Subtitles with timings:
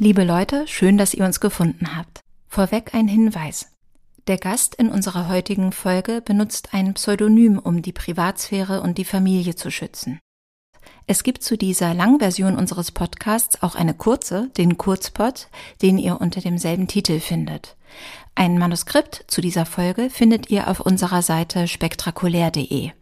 [0.00, 2.20] Liebe Leute, schön, dass ihr uns gefunden habt.
[2.46, 3.72] Vorweg ein Hinweis.
[4.28, 9.56] Der Gast in unserer heutigen Folge benutzt ein Pseudonym, um die Privatsphäre und die Familie
[9.56, 10.20] zu schützen.
[11.08, 15.48] Es gibt zu dieser Langversion unseres Podcasts auch eine kurze, den Kurzpod,
[15.82, 17.76] den ihr unter demselben Titel findet.
[18.36, 22.92] Ein Manuskript zu dieser Folge findet ihr auf unserer Seite spektakulär.de.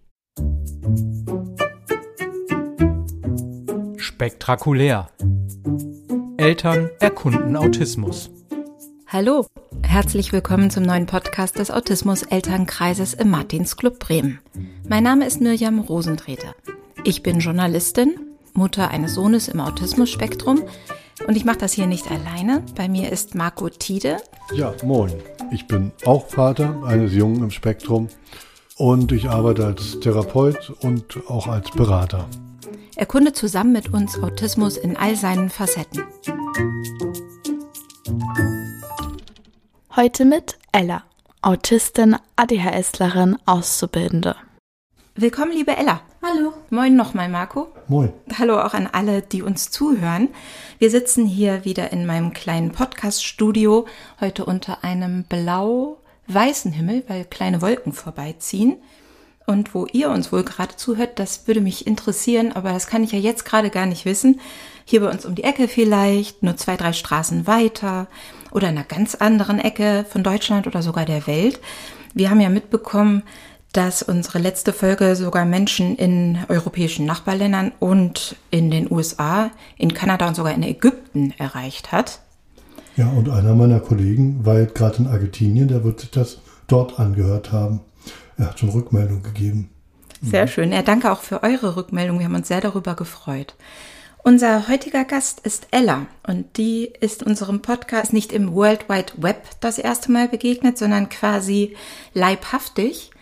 [3.99, 5.11] Spektakulär.
[6.39, 8.31] Eltern erkunden Autismus.
[9.07, 9.47] Hallo,
[9.83, 14.41] herzlich willkommen zum neuen Podcast des Autismus-Elternkreises im Martinsclub Bremen.
[14.87, 16.55] Mein Name ist Mirjam Rosentreter.
[17.05, 18.21] Ich bin Journalistin,
[18.53, 20.63] Mutter eines Sohnes im Autismus-Spektrum
[21.27, 22.63] und ich mache das hier nicht alleine.
[22.75, 24.19] Bei mir ist Marco Tiede.
[24.53, 25.13] Ja, moin.
[25.51, 28.09] Ich bin auch Vater eines Jungen im Spektrum
[28.77, 32.29] und ich arbeite als Therapeut und auch als Berater.
[32.97, 36.03] Erkunde zusammen mit uns Autismus in all seinen Facetten.
[39.95, 41.05] Heute mit Ella,
[41.43, 44.37] Autistin, ADHSlerin, Auszubildende.
[45.15, 46.01] Willkommen, liebe Ella.
[46.23, 46.55] Hallo.
[46.71, 47.69] Moin nochmal, Marco.
[47.87, 48.15] Moin.
[48.39, 50.31] Hallo auch an alle, die uns zuhören.
[50.79, 53.87] Wir sitzen hier wieder in meinem kleinen Podcast-Studio,
[54.23, 58.79] heute unter einem blau-weißen Himmel, weil kleine Wolken vorbeiziehen.
[59.47, 63.13] Und wo ihr uns wohl gerade zuhört, das würde mich interessieren, aber das kann ich
[63.13, 64.41] ja jetzt gerade gar nicht wissen.
[64.85, 68.09] Hier bei uns um die Ecke vielleicht, nur zwei, drei Straßen weiter
[68.51, 71.61] oder in einer ganz anderen Ecke von Deutschland oder sogar der Welt.
[72.13, 73.23] Wir haben ja mitbekommen,
[73.73, 80.27] dass unsere letzte Folge sogar Menschen in europäischen Nachbarländern und in den USA, in Kanada
[80.27, 82.21] und sogar in Ägypten erreicht hat.
[82.97, 87.53] Ja, und einer meiner Kollegen war gerade in Argentinien, der wird sich das dort angehört
[87.53, 87.81] haben.
[88.39, 89.71] Er hat schon Rückmeldung gegeben.
[90.23, 90.73] Sehr schön.
[90.73, 92.19] Ja, danke auch für eure Rückmeldung.
[92.19, 93.55] Wir haben uns sehr darüber gefreut.
[94.23, 99.45] Unser heutiger Gast ist Ella und die ist unserem Podcast nicht im World Wide Web
[99.61, 101.77] das erste Mal begegnet, sondern quasi
[102.13, 103.13] leibhaftig.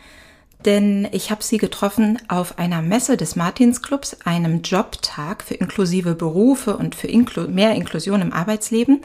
[0.64, 6.78] Denn ich habe sie getroffen auf einer Messe des Martinsclubs, einem Jobtag für inklusive Berufe
[6.78, 9.02] und für Inklu mehr Inklusion im Arbeitsleben.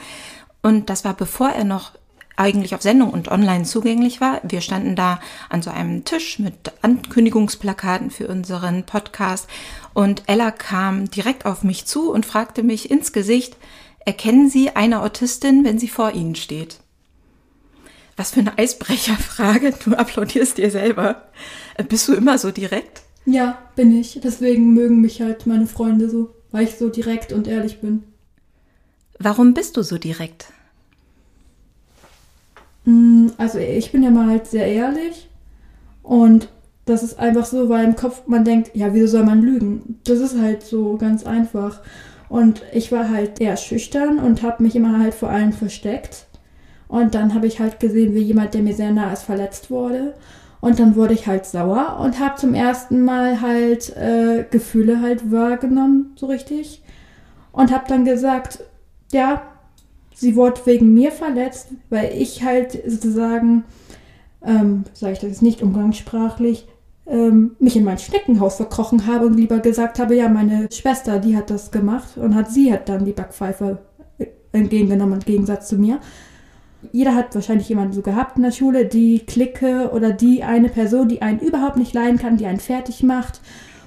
[0.62, 1.99] Und das war bevor er noch
[2.40, 4.42] eigentlich auf Sendung und online zugänglich war.
[4.44, 5.20] Wir standen da
[5.50, 9.48] an so einem Tisch mit Ankündigungsplakaten für unseren Podcast
[9.94, 13.58] und Ella kam direkt auf mich zu und fragte mich ins Gesicht,
[14.06, 16.80] erkennen Sie eine Autistin, wenn sie vor Ihnen steht?
[18.16, 19.74] Was für eine Eisbrecherfrage.
[19.84, 21.30] Du applaudierst dir selber.
[21.88, 23.02] Bist du immer so direkt?
[23.26, 24.20] Ja, bin ich.
[24.24, 28.04] Deswegen mögen mich halt meine Freunde so, weil ich so direkt und ehrlich bin.
[29.20, 30.48] Warum bist du so direkt?
[32.90, 35.30] Mm, also ich bin ja mal halt sehr ehrlich
[36.02, 36.50] und
[36.86, 40.00] das ist einfach so, weil im Kopf man denkt, ja, wieso soll man lügen?
[40.06, 41.82] Das ist halt so ganz einfach.
[42.30, 46.26] Und ich war halt eher schüchtern und habe mich immer halt vor allen versteckt.
[46.88, 50.16] Und dann habe ich halt gesehen, wie jemand, der mir sehr nah ist, verletzt wurde.
[50.62, 55.32] Und dann wurde ich halt sauer und habe zum ersten Mal halt äh, Gefühle halt
[55.32, 56.82] wahrgenommen, so richtig.
[57.52, 58.64] Und habe dann gesagt,
[59.12, 59.44] ja,
[60.20, 63.64] sie wurde wegen mir verletzt, weil ich halt sozusagen,
[64.44, 66.68] ähm, sage ich das jetzt nicht umgangssprachlich,
[67.08, 71.36] ähm, mich in mein Schneckenhaus verkrochen habe und lieber gesagt habe, ja, meine Schwester, die
[71.36, 73.80] hat das gemacht und hat sie hat dann die Backpfeife
[74.52, 76.00] entgegengenommen im Gegensatz zu mir.
[76.92, 81.10] Jeder hat wahrscheinlich jemanden so gehabt in der Schule, die Clique oder die eine Person,
[81.10, 83.42] die einen überhaupt nicht leiden kann, die einen fertig macht.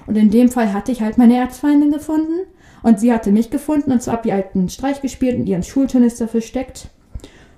[0.06, 2.40] Und in dem Fall hatte ich halt meine Erzfeindin gefunden.
[2.82, 6.28] Und sie hatte mich gefunden und zwar ab die alten Streich gespielt und ihren Schulturnister
[6.28, 6.88] versteckt.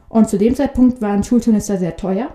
[0.08, 2.28] Und zu dem Zeitpunkt war ein Schulturnister sehr teuer.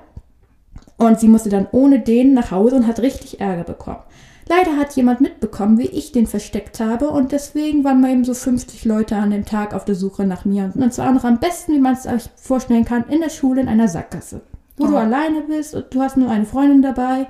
[0.97, 4.03] Und sie musste dann ohne den nach Hause und hat richtig Ärger bekommen.
[4.49, 8.33] Leider hat jemand mitbekommen, wie ich den versteckt habe und deswegen waren mal eben so
[8.33, 10.71] 50 Leute an dem Tag auf der Suche nach mir.
[10.73, 13.67] Und zwar noch am besten, wie man es euch vorstellen kann, in der Schule in
[13.67, 14.41] einer Sackgasse.
[14.75, 14.87] Wo oh.
[14.87, 17.27] du alleine bist und du hast nur eine Freundin dabei.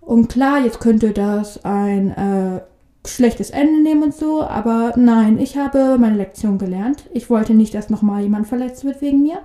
[0.00, 2.60] Und klar, jetzt könnte das ein äh,
[3.06, 7.04] schlechtes Ende nehmen und so, aber nein, ich habe meine Lektion gelernt.
[7.12, 9.38] Ich wollte nicht, dass nochmal jemand verletzt wird wegen mir.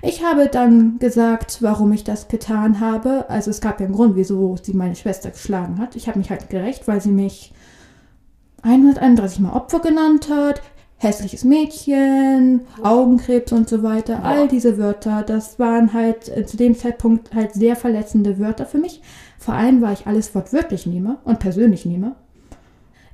[0.00, 3.24] Ich habe dann gesagt, warum ich das getan habe.
[3.28, 5.96] Also es gab ja einen Grund, wieso sie meine Schwester geschlagen hat.
[5.96, 7.52] Ich habe mich halt gerecht, weil sie mich
[8.62, 10.62] 131 Mal Opfer genannt hat,
[10.96, 14.24] hässliches Mädchen, Augenkrebs und so weiter.
[14.24, 19.02] All diese Wörter, das waren halt zu dem Zeitpunkt halt sehr verletzende Wörter für mich.
[19.38, 22.14] Vor allem, weil ich alles wortwörtlich nehme und persönlich nehme.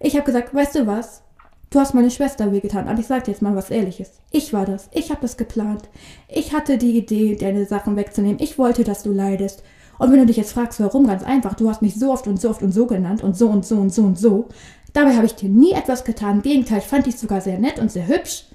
[0.00, 1.22] Ich habe gesagt, weißt du was?
[1.68, 4.10] Du hast meine Schwester wehgetan, aber ich sag dir jetzt mal was Ehrliches.
[4.32, 4.88] Ich war das.
[4.92, 5.88] Ich habe das geplant.
[6.26, 8.40] Ich hatte die Idee, deine Sachen wegzunehmen.
[8.40, 9.62] Ich wollte, dass du leidest.
[9.98, 11.54] Und wenn du dich jetzt fragst, warum, ganz einfach.
[11.54, 13.76] Du hast mich so oft und so oft und so genannt und so und so
[13.76, 14.48] und so und so.
[14.94, 16.36] Dabei habe ich dir nie etwas getan.
[16.36, 18.46] Im Gegenteil, ich fand dich sogar sehr nett und sehr hübsch.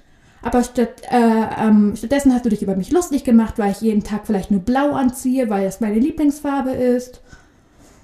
[0.42, 4.02] Aber statt, äh, ähm, stattdessen hast du dich über mich lustig gemacht, weil ich jeden
[4.04, 7.22] Tag vielleicht nur blau anziehe, weil das meine Lieblingsfarbe ist.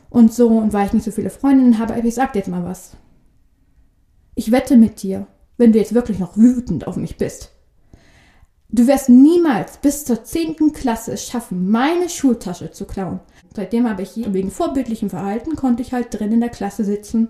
[0.09, 2.01] Und so, und weil ich nicht so viele Freundinnen habe.
[2.01, 2.93] Ich sag dir jetzt mal was.
[4.35, 5.27] Ich wette mit dir,
[5.57, 7.53] wenn du jetzt wirklich noch wütend auf mich bist.
[8.69, 10.73] Du wirst niemals bis zur 10.
[10.73, 13.21] Klasse es schaffen, meine Schultasche zu klauen.
[13.55, 17.29] Seitdem habe ich wegen vorbildlichem Verhalten konnte ich halt drin in der Klasse sitzen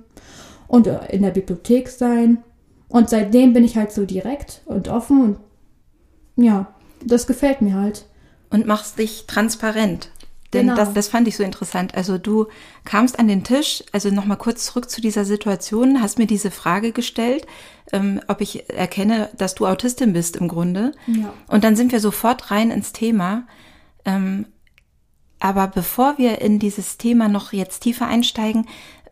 [0.69, 2.45] und äh, in der Bibliothek sein.
[2.89, 6.73] Und seitdem bin ich halt so direkt und offen und ja,
[7.05, 8.07] das gefällt mir halt.
[8.51, 10.11] Und machst dich transparent.
[10.53, 10.77] Denn Genau.
[10.77, 11.95] das, das fand ich so interessant.
[11.95, 12.47] Also du
[12.85, 16.93] kamst an den Tisch, also nochmal kurz zurück zu dieser Situation, hast mir diese Frage
[16.93, 17.47] gestellt,
[17.93, 20.93] ähm, ob ich erkenne, dass du Autistin bist im Grunde.
[21.07, 21.33] Ja.
[21.49, 23.47] Und dann sind wir sofort rein ins Thema.
[24.05, 24.47] Ähm,
[25.43, 28.67] aber bevor wir in dieses Thema noch jetzt tiefer einsteigen,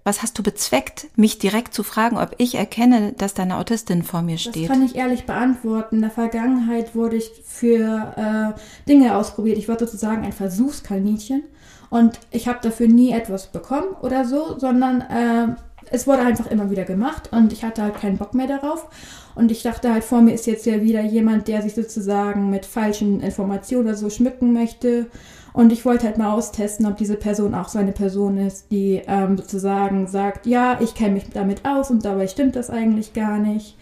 [0.04, 4.02] was hast du bezweckt, mich direkt zu fragen, ob ich erkenne, dass da eine Autistin
[4.02, 4.68] vor mir Das steht?
[4.68, 5.96] kann ich ehrlich beantworten.
[5.96, 9.58] In der Vergangenheit wurde ich für äh, Dinge ausprobiert.
[9.58, 11.44] Ich war sozusagen ein Versuchskaninchen
[11.90, 15.54] und ich habe dafür nie etwas bekommen oder so, sondern äh,
[15.90, 18.88] es wurde einfach immer wieder gemacht und ich hatte halt keinen Bock mehr darauf.
[19.34, 22.66] Und ich dachte halt, vor mir ist jetzt ja wieder jemand, der sich sozusagen mit
[22.66, 25.06] falschen Informationen oder so schmücken möchte.
[25.52, 29.02] Und ich wollte halt mal austesten, ob diese Person auch so eine Person ist, die
[29.06, 33.38] ähm, sozusagen sagt, ja, ich kenne mich damit aus und dabei stimmt das eigentlich gar
[33.38, 33.76] nicht.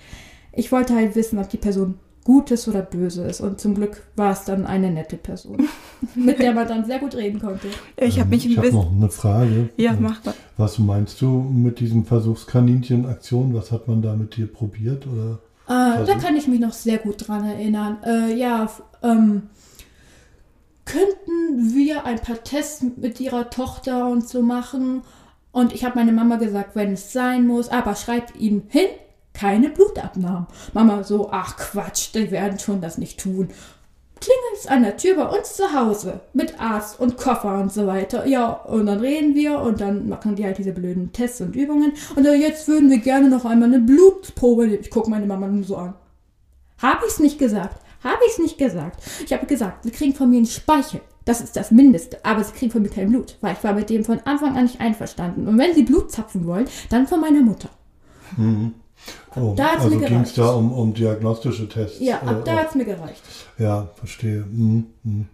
[0.53, 1.99] Ich wollte halt wissen, ob die Person
[2.29, 3.41] Gutes oder Böse ist.
[3.41, 5.67] Und zum Glück war es dann eine nette Person,
[6.15, 7.69] mit der man dann sehr gut reden konnte.
[7.97, 9.71] Ich habe mich Ähm, ich ein habe noch eine Frage.
[9.79, 10.35] Ja, Ähm, mach mal.
[10.59, 13.55] Was meinst du mit diesem Versuchskaninchen-Aktion?
[13.55, 15.06] Was hat man da mit dir probiert?
[15.06, 15.38] Oder?
[15.69, 17.97] Äh, da kann ich mich noch sehr gut dran erinnern.
[18.05, 18.69] Äh, ja,
[19.03, 19.44] ähm,
[20.88, 25.02] könnten wir ein paar Tests mit ihrer Tochter und so machen?
[25.52, 28.88] Und ich habe meine Mama gesagt, wenn es sein muss, aber schreibt ihm hin,
[29.35, 30.46] keine Blutabnahmen.
[30.73, 33.49] Mama so, ach Quatsch, die werden schon das nicht tun.
[34.20, 37.87] Klingelt es an der Tür bei uns zu Hause mit Arzt und Koffer und so
[37.87, 38.26] weiter.
[38.26, 41.93] Ja, und dann reden wir und dann machen die halt diese blöden Tests und Übungen.
[42.17, 44.67] Und jetzt würden wir gerne noch einmal eine Blutprobe.
[44.67, 45.94] Ich gucke meine Mama nur so an.
[46.79, 47.81] Habe ich es nicht gesagt?
[48.03, 49.03] Habe ich es nicht gesagt?
[49.25, 51.00] Ich habe gesagt, sie kriegen von mir einen Speichel.
[51.25, 52.25] Das ist das Mindeste.
[52.25, 54.65] Aber sie kriegen von mir kein Blut, weil ich war mit dem von Anfang an
[54.65, 55.47] nicht einverstanden.
[55.47, 57.69] Und wenn sie Blut zapfen wollen, dann von meiner Mutter.
[59.37, 62.00] Oh, da hat's also mir ging es da um, um diagnostische Tests?
[62.00, 62.59] Ja, ab äh, da auch?
[62.59, 63.23] hat es mir gereicht.
[63.59, 64.45] Ja, verstehe.
[64.45, 65.27] Hm, hm.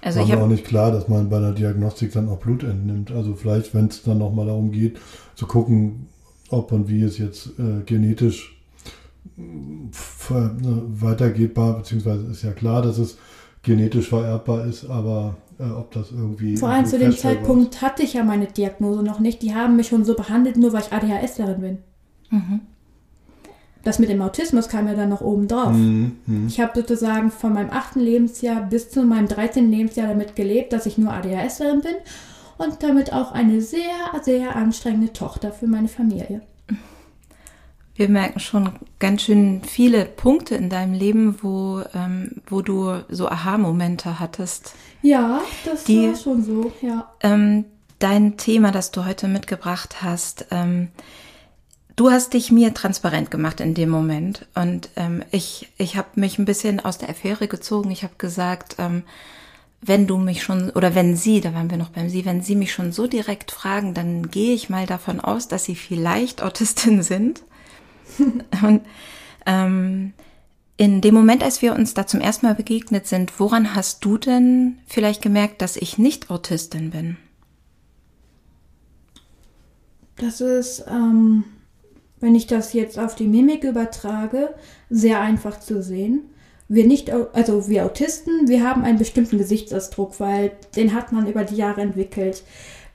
[0.00, 2.62] Also War ich mir auch nicht klar, dass man bei einer Diagnostik dann auch Blut
[2.62, 3.10] entnimmt.
[3.10, 4.98] Also vielleicht, wenn es dann nochmal darum geht,
[5.34, 6.08] zu gucken,
[6.50, 8.62] ob und wie es jetzt äh, genetisch
[9.36, 13.18] ne, weitergeht, war, beziehungsweise ist ja klar, dass es
[13.62, 16.56] genetisch vererbbar ist, aber äh, ob das irgendwie...
[16.56, 17.46] Vor allem zu dem feststellbar ist.
[17.46, 19.42] Zeitpunkt hatte ich ja meine Diagnose noch nicht.
[19.42, 21.78] Die haben mich schon so behandelt, nur weil ich ADHSlerin bin.
[23.84, 25.72] Das mit dem Autismus kam ja dann noch oben drauf.
[25.72, 26.46] Mhm, mhm.
[26.48, 29.70] Ich habe sozusagen von meinem achten Lebensjahr bis zu meinem 13.
[29.70, 31.94] Lebensjahr damit gelebt, dass ich nur ADHSlerin bin
[32.56, 33.80] und damit auch eine sehr,
[34.22, 36.40] sehr anstrengende Tochter für meine Familie.
[37.96, 43.28] Wir merken schon ganz schön viele Punkte in deinem Leben, wo, ähm, wo du so
[43.28, 44.74] Aha-Momente hattest.
[45.02, 47.12] Ja, das Die- war schon so, ja.
[47.20, 47.64] Ähm,
[48.00, 50.88] dein Thema, das du heute mitgebracht hast, ähm,
[51.94, 54.46] du hast dich mir transparent gemacht in dem Moment.
[54.56, 57.92] Und ähm, ich, ich habe mich ein bisschen aus der Affäre gezogen.
[57.92, 59.04] Ich habe gesagt, ähm,
[59.80, 62.56] wenn du mich schon, oder wenn sie, da waren wir noch beim sie, wenn sie
[62.56, 67.02] mich schon so direkt fragen, dann gehe ich mal davon aus, dass sie vielleicht Autistin
[67.04, 67.44] sind.
[68.62, 68.82] Und
[69.46, 70.12] ähm,
[70.76, 74.18] in dem Moment, als wir uns da zum ersten Mal begegnet sind, woran hast du
[74.18, 77.16] denn vielleicht gemerkt, dass ich nicht Autistin bin?
[80.16, 81.44] Das ist, ähm,
[82.20, 84.54] wenn ich das jetzt auf die Mimik übertrage,
[84.90, 86.22] sehr einfach zu sehen.
[86.68, 91.44] Wir nicht, also wir Autisten, wir haben einen bestimmten Gesichtsausdruck, weil den hat man über
[91.44, 92.42] die Jahre entwickelt.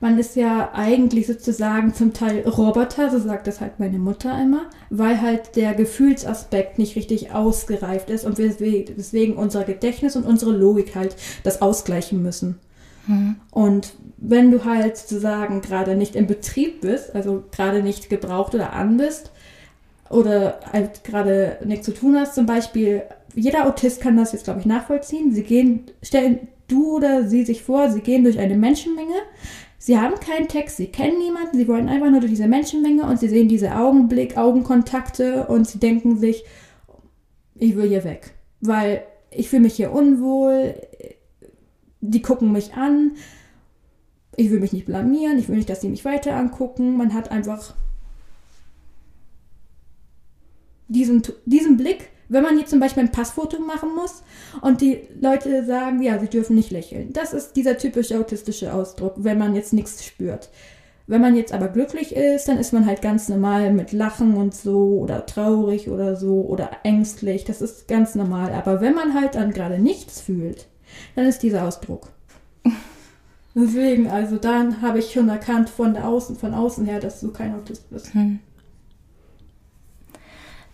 [0.02, 4.62] Man ist ja eigentlich sozusagen zum Teil Roboter, so sagt das halt meine Mutter immer,
[4.88, 10.52] weil halt der Gefühlsaspekt nicht richtig ausgereift ist und wir deswegen- unser Gedächtnis und unsere
[10.52, 12.58] Logik halt das ausgleichen müssen.
[13.50, 18.72] Und wenn du halt sozusagen gerade nicht im Betrieb bist, also gerade nicht gebraucht oder
[18.72, 19.32] an bist,
[20.08, 23.02] oder halt gerade nichts zu tun hast, zum Beispiel,
[23.34, 25.32] jeder Autist kann das jetzt, glaube ich, nachvollziehen.
[25.32, 29.14] Sie gehen, stellen du oder sie sich vor, sie gehen durch eine Menschenmenge.
[29.82, 33.18] Sie haben keinen Text, sie kennen niemanden, sie wollen einfach nur durch diese Menschenmenge und
[33.18, 36.44] sie sehen diese Augenblick, Augenkontakte und sie denken sich,
[37.54, 40.74] ich will hier weg, weil ich fühle mich hier unwohl,
[42.02, 43.12] die gucken mich an,
[44.36, 46.98] ich will mich nicht blamieren, ich will nicht, dass sie mich weiter angucken.
[46.98, 47.74] Man hat einfach
[50.88, 54.22] diesen, diesen Blick, Wenn man jetzt zum Beispiel ein Passfoto machen muss
[54.62, 57.12] und die Leute sagen, ja, sie dürfen nicht lächeln.
[57.12, 60.48] Das ist dieser typische autistische Ausdruck, wenn man jetzt nichts spürt.
[61.08, 64.54] Wenn man jetzt aber glücklich ist, dann ist man halt ganz normal mit Lachen und
[64.54, 67.42] so oder traurig oder so oder ängstlich.
[67.44, 68.52] Das ist ganz normal.
[68.52, 70.68] Aber wenn man halt dann gerade nichts fühlt,
[71.16, 72.10] dann ist dieser Ausdruck.
[73.56, 77.56] Deswegen, also dann habe ich schon erkannt von Außen, von außen her, dass du kein
[77.56, 78.14] Autist bist.
[78.14, 78.38] Hm.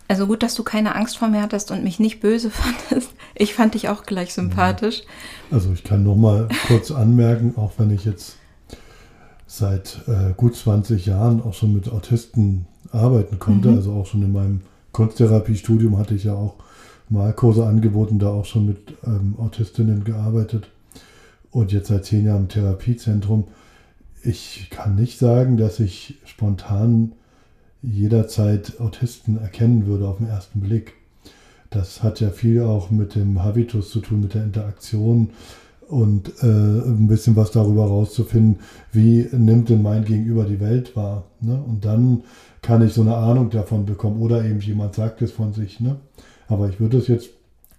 [0.09, 2.51] Also gut, dass du keine Angst vor mir hattest und mich nicht böse
[2.91, 3.11] fandest.
[3.35, 5.03] Ich fand dich auch gleich sympathisch.
[5.51, 8.37] Also ich kann noch mal kurz anmerken, auch wenn ich jetzt
[9.47, 13.77] seit äh, gut 20 Jahren auch schon mit Autisten arbeiten konnte, mhm.
[13.77, 14.61] also auch schon in meinem
[14.93, 16.55] Kunsttherapiestudium hatte ich ja auch
[17.09, 20.69] Malkurse angeboten, da auch schon mit ähm, Autistinnen gearbeitet
[21.51, 23.45] und jetzt seit zehn Jahren im Therapiezentrum.
[24.23, 27.13] Ich kann nicht sagen, dass ich spontan
[27.87, 30.95] jederzeit Autisten erkennen würde auf den ersten Blick.
[31.71, 35.31] Das hat ja viel auch mit dem Habitus zu tun, mit der Interaktion
[35.89, 38.61] und äh, ein bisschen was darüber rauszufinden,
[38.93, 41.25] wie nimmt denn mein Gegenüber die Welt wahr.
[41.41, 41.63] Ne?
[41.63, 42.25] Und dann
[42.61, 45.79] kann ich so eine Ahnung davon bekommen oder eben jemand sagt es von sich.
[45.79, 45.97] Ne?
[46.49, 47.31] Aber ich würde es jetzt,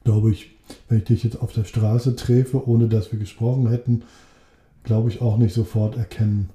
[0.06, 0.56] glaube ich,
[0.88, 4.04] wenn ich dich jetzt auf der Straße treffe, ohne dass wir gesprochen hätten,
[4.84, 6.50] glaube ich auch nicht sofort erkennen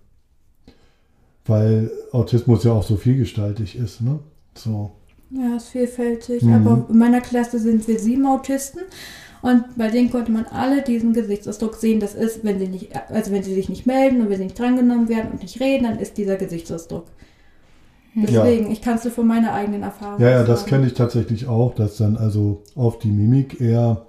[1.45, 4.19] weil Autismus ja auch so vielgestaltig ist, ne?
[4.55, 4.93] So.
[5.31, 6.43] Ja, ist vielfältig.
[6.43, 6.55] Mhm.
[6.55, 8.83] Aber in meiner Klasse sind wir sieben Autisten.
[9.41, 11.99] Und bei denen konnte man alle diesen Gesichtsausdruck sehen.
[11.99, 14.59] Das ist, wenn sie nicht, also wenn sie sich nicht melden und wenn sie nicht
[14.59, 17.07] drangenommen werden und nicht reden, dann ist dieser Gesichtsausdruck.
[18.15, 18.73] Deswegen, ja.
[18.73, 20.49] ich kann es dir von meiner eigenen Erfahrung Ja, ja, sagen.
[20.49, 24.07] das kenne ich tatsächlich auch, dass dann also auf die Mimik eher,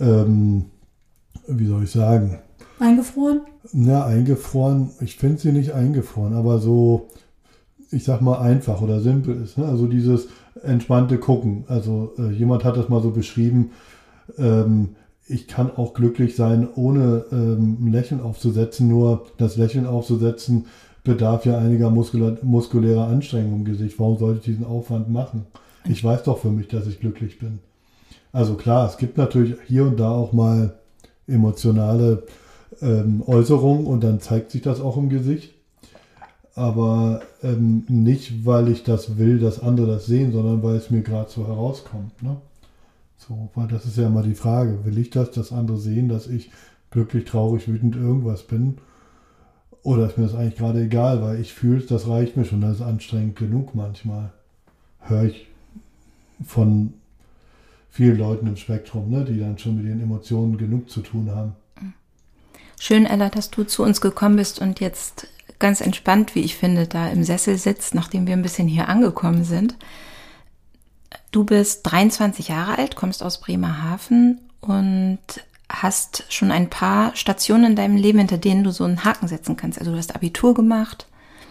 [0.00, 0.66] ähm,
[1.46, 2.40] wie soll ich sagen,
[2.78, 3.40] Eingefroren?
[3.72, 4.90] Ja, eingefroren.
[5.00, 7.08] Ich finde sie nicht eingefroren, aber so,
[7.90, 9.58] ich sag mal, einfach oder simpel ist.
[9.58, 9.66] Ne?
[9.66, 10.28] Also dieses
[10.62, 11.64] entspannte Gucken.
[11.68, 13.72] Also äh, jemand hat das mal so beschrieben.
[14.38, 14.90] Ähm,
[15.26, 18.88] ich kann auch glücklich sein, ohne ähm, ein Lächeln aufzusetzen.
[18.88, 20.66] Nur das Lächeln aufzusetzen
[21.04, 23.98] bedarf ja einiger muskula muskulärer Anstrengung im Gesicht.
[23.98, 25.46] Warum sollte ich diesen Aufwand machen?
[25.88, 27.60] Ich weiß doch für mich, dass ich glücklich bin.
[28.32, 30.74] Also klar, es gibt natürlich hier und da auch mal
[31.26, 32.24] emotionale
[32.80, 35.54] ähm, Äußerung und dann zeigt sich das auch im Gesicht.
[36.54, 41.02] Aber ähm, nicht, weil ich das will, dass andere das sehen, sondern weil es mir
[41.02, 42.20] gerade so herauskommt.
[42.22, 42.36] Ne?
[43.16, 44.84] So, weil das ist ja immer die Frage.
[44.84, 46.50] Will ich das, dass andere sehen, dass ich
[46.90, 48.78] glücklich, traurig, wütend irgendwas bin?
[49.82, 52.76] Oder ist mir das eigentlich gerade egal, weil ich fühle, das reicht mir schon, das
[52.76, 54.32] ist anstrengend genug manchmal.
[55.00, 55.46] Höre ich
[56.44, 56.94] von
[57.88, 61.52] vielen Leuten im Spektrum, ne, die dann schon mit ihren Emotionen genug zu tun haben.
[62.78, 65.26] Schön, Ella, dass du zu uns gekommen bist und jetzt
[65.58, 69.44] ganz entspannt, wie ich finde, da im Sessel sitzt, nachdem wir ein bisschen hier angekommen
[69.44, 69.76] sind.
[71.32, 75.18] Du bist 23 Jahre alt, kommst aus Bremerhaven und
[75.70, 79.56] hast schon ein paar Stationen in deinem Leben, hinter denen du so einen Haken setzen
[79.56, 79.78] kannst.
[79.78, 81.06] Also du hast Abitur gemacht.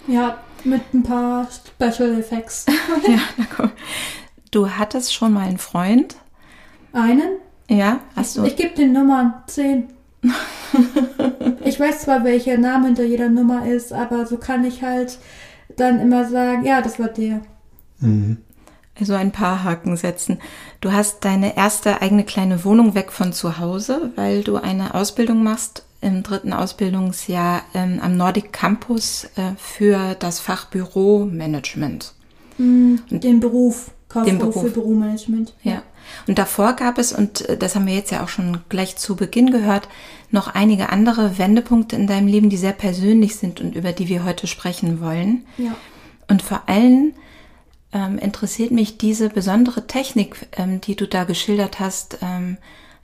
[0.08, 2.66] Ja, mit ein paar Special Effects.
[3.08, 3.72] ja, na komm.
[4.52, 6.16] Du hattest schon mal einen Freund.
[6.94, 7.38] Einen?
[7.70, 8.44] Ja, hast du.
[8.44, 9.90] Ich, ich gebe den Nummern 10.
[11.78, 15.20] ich weiß zwar, welcher Name hinter jeder Nummer ist, aber so kann ich halt
[15.76, 17.42] dann immer sagen, ja, das war der.
[18.00, 18.38] Mhm.
[19.00, 20.40] Also ein paar Haken setzen.
[20.82, 25.44] Du hast deine erste eigene kleine Wohnung weg von zu Hause, weil du eine Ausbildung
[25.44, 32.16] machst im dritten Ausbildungsjahr ähm, am Nordic Campus äh, für das Fach Büromanagement.
[32.58, 33.92] Mhm, den Beruf,
[34.26, 34.64] den Beruf.
[34.64, 35.54] für Büromanagement.
[35.62, 35.84] Ja.
[36.28, 39.16] Und davor gab es, und äh, das haben wir jetzt ja auch schon gleich zu
[39.16, 39.88] Beginn gehört,
[40.30, 44.24] noch einige andere Wendepunkte in deinem Leben, die sehr persönlich sind und über die wir
[44.26, 45.46] heute sprechen wollen.
[45.58, 45.76] Ja.
[46.28, 47.14] Und vor allem
[47.94, 52.58] ähm, interessiert mich diese besondere Technik, ähm, die du da geschildert hast, ähm,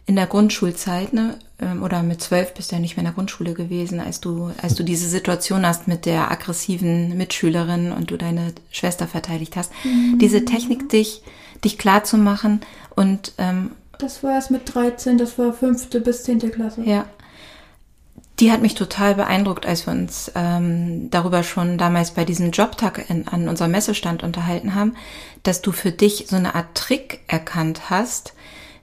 [0.06, 1.38] in der Grundschulzeit, ne?
[1.60, 4.51] Ähm, oder mit zwölf bist du ja nicht mehr in der Grundschule gewesen, als du,
[4.62, 9.72] als du diese Situation hast mit der aggressiven Mitschülerin und du deine Schwester verteidigt hast.
[9.86, 10.20] Mhm.
[10.20, 11.24] Diese Technik, dich,
[11.63, 12.60] dich klar zu machen
[12.96, 16.81] und ähm, das war erst mit 13, das war fünfte bis zehnte Klasse.
[16.83, 17.05] Ja.
[18.39, 23.09] Die hat mich total beeindruckt, als wir uns ähm, darüber schon damals bei diesem Jobtag
[23.09, 24.95] in, an unserem Messestand unterhalten haben,
[25.43, 28.33] dass du für dich so eine Art Trick erkannt hast,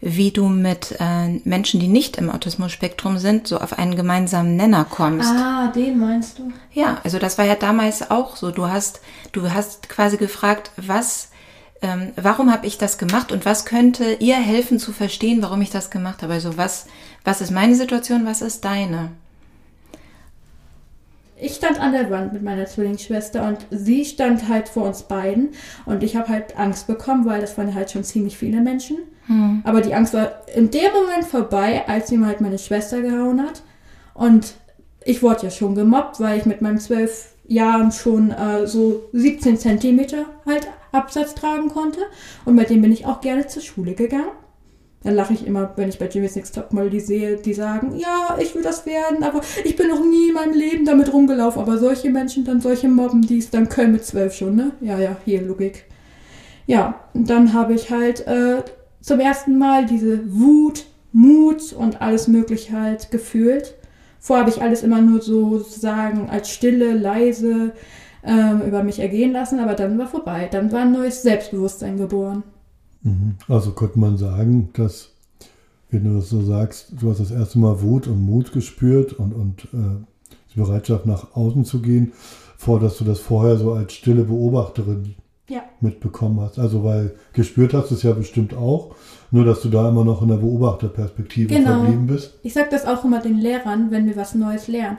[0.01, 4.87] wie du mit äh, Menschen, die nicht im Autismus-Spektrum sind, so auf einen gemeinsamen Nenner
[4.89, 5.31] kommst.
[5.31, 6.53] Ah, den meinst du?
[6.73, 8.51] Ja, also das war ja damals auch so.
[8.51, 9.01] Du hast,
[9.33, 11.30] du hast quasi gefragt, was
[11.83, 15.71] ähm, warum habe ich das gemacht und was könnte ihr helfen zu verstehen, warum ich
[15.71, 16.35] das gemacht habe?
[16.35, 16.87] Also was,
[17.25, 19.11] was ist meine Situation, was ist deine?
[21.41, 25.51] ich stand an der Wand mit meiner Zwillingsschwester und sie stand halt vor uns beiden
[25.87, 28.99] und ich habe halt Angst bekommen, weil das waren halt schon ziemlich viele Menschen.
[29.27, 29.63] Hm.
[29.65, 33.43] Aber die Angst war in dem Moment vorbei, als sie mal halt meine Schwester gehauen
[33.43, 33.63] hat.
[34.15, 34.55] Und
[35.05, 39.59] ich wurde ja schon gemobbt, weil ich mit meinen zwölf Jahren schon äh, so 17
[39.59, 42.01] Zentimeter halt Absatz tragen konnte.
[42.45, 44.31] Und mit dem bin ich auch gerne zur Schule gegangen.
[45.03, 47.97] Dann lache ich immer, wenn ich bei Jimmy's Next Top mal die sehe, die sagen,
[47.97, 51.63] ja, ich will das werden, aber ich bin noch nie in meinem Leben damit rumgelaufen.
[51.63, 54.73] Aber solche Menschen, dann solche Mobben, die es dann können mit zwölf schon, ne?
[54.83, 55.87] Ja, ja, hier, Logik.
[56.67, 58.63] Ja, und dann habe ich halt äh,
[59.01, 63.75] zum ersten Mal diese Wut, Mut und alles Mögliche halt gefühlt.
[64.19, 67.73] Vorher habe ich alles immer nur so sozusagen als stille, leise
[68.25, 70.49] ähm, über mich ergehen lassen, aber dann war vorbei.
[70.51, 72.43] Dann war ein neues Selbstbewusstsein geboren.
[73.03, 73.37] Mhm.
[73.49, 75.11] Also könnte man sagen, dass,
[75.91, 79.33] wenn du das so sagst, du hast das erste Mal Wut und Mut gespürt und,
[79.33, 80.05] und äh,
[80.55, 82.13] die Bereitschaft nach außen zu gehen,
[82.57, 85.15] vor, dass du das vorher so als stille Beobachterin
[85.49, 85.63] Ja.
[85.81, 86.59] mitbekommen hast.
[86.59, 88.95] Also weil gespürt hast du es ja bestimmt auch,
[89.31, 91.79] nur dass du da immer noch in der Beobachterperspektive Genau.
[91.81, 92.35] verblieben bist.
[92.43, 94.99] Ich sage das auch immer den Lehrern, wenn wir was Neues lernen.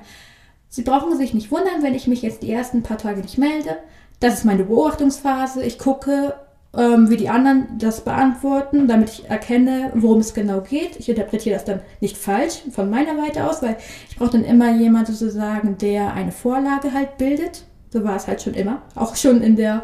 [0.73, 3.75] Sie brauchen sich nicht wundern, wenn ich mich jetzt die ersten paar Tage nicht melde.
[4.21, 5.61] Das ist meine Beobachtungsphase.
[5.63, 6.33] Ich gucke,
[6.73, 10.95] ähm, wie die anderen das beantworten, damit ich erkenne, worum es genau geht.
[10.97, 13.75] Ich interpretiere das dann nicht falsch von meiner Seite aus, weil
[14.09, 17.65] ich brauche dann immer jemanden sozusagen, der eine Vorlage halt bildet.
[17.89, 18.81] So war es halt schon immer.
[18.95, 19.83] Auch schon in der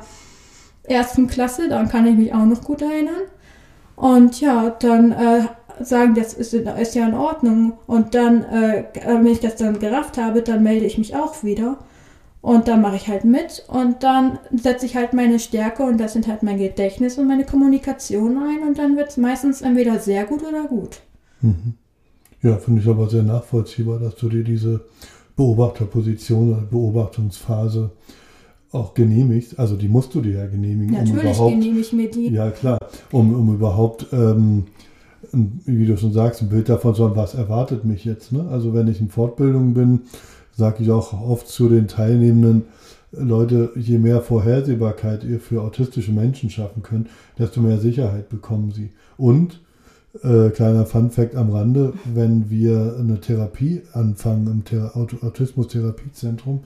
[0.83, 3.23] ersten Klasse, daran kann ich mich auch noch gut erinnern.
[3.97, 5.41] Und ja, dann äh,
[5.81, 7.73] sagen, das ist, ist ja in Ordnung.
[7.87, 11.77] Und dann, äh, wenn ich das dann gerafft habe, dann melde ich mich auch wieder.
[12.41, 16.13] Und dann mache ich halt mit und dann setze ich halt meine Stärke und das
[16.13, 20.23] sind halt mein Gedächtnis und meine Kommunikation ein und dann wird es meistens entweder sehr
[20.25, 21.01] gut oder gut.
[22.41, 24.85] Ja, finde ich aber sehr nachvollziehbar, dass du dir diese
[25.35, 27.91] Beobachterposition oder Beobachtungsphase
[28.71, 29.57] auch genehmigst.
[29.59, 32.29] Also die musst du dir ja genehmigen, um Natürlich überhaupt genehmige ich mir die.
[32.29, 32.79] Ja, klar.
[33.11, 34.65] Um, um überhaupt, ähm,
[35.31, 38.31] wie du schon sagst, ein Bild davon haben, was erwartet mich jetzt.
[38.31, 38.47] Ne?
[38.49, 40.01] Also wenn ich in Fortbildung bin,
[40.55, 42.63] sage ich auch oft zu den Teilnehmenden,
[43.11, 47.07] Leute, je mehr Vorhersehbarkeit ihr für autistische Menschen schaffen könnt,
[47.39, 48.89] desto mehr Sicherheit bekommen sie.
[49.17, 49.61] Und,
[50.23, 56.61] äh, kleiner Fun-Fact am Rande, wenn wir eine Therapie anfangen im Thera Aut- Autismus-Therapiezentrum,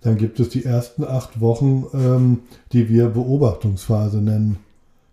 [0.00, 2.38] dann gibt es die ersten acht Wochen, ähm,
[2.72, 4.56] die wir Beobachtungsphase nennen.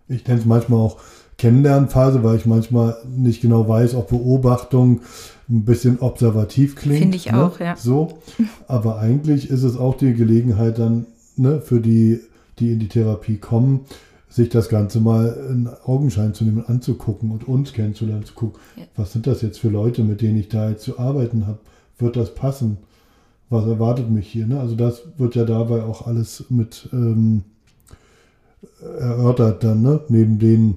[0.08, 0.98] Ich nenne es manchmal auch
[1.38, 5.00] Kennenlernphase, weil ich manchmal nicht genau weiß, ob Beobachtung
[5.48, 7.00] ein bisschen observativ klingt.
[7.00, 7.44] Finde ich ne?
[7.44, 7.76] auch, ja.
[7.76, 8.18] So.
[8.68, 12.20] Aber eigentlich ist es auch die Gelegenheit dann ne, für die,
[12.58, 13.80] die in die Therapie kommen,
[14.28, 18.84] sich das Ganze mal in Augenschein zu nehmen, anzugucken und uns kennenzulernen, zu gucken, Ja.
[18.96, 21.58] was sind das jetzt für Leute, mit denen ich da jetzt zu arbeiten habe?
[21.98, 22.78] Wird das passen?
[23.48, 24.46] Was erwartet mich hier?
[24.46, 24.58] Ne?
[24.58, 27.44] Also das wird ja dabei auch alles mit ähm,
[28.98, 30.00] erörtert dann, ne?
[30.08, 30.76] neben den,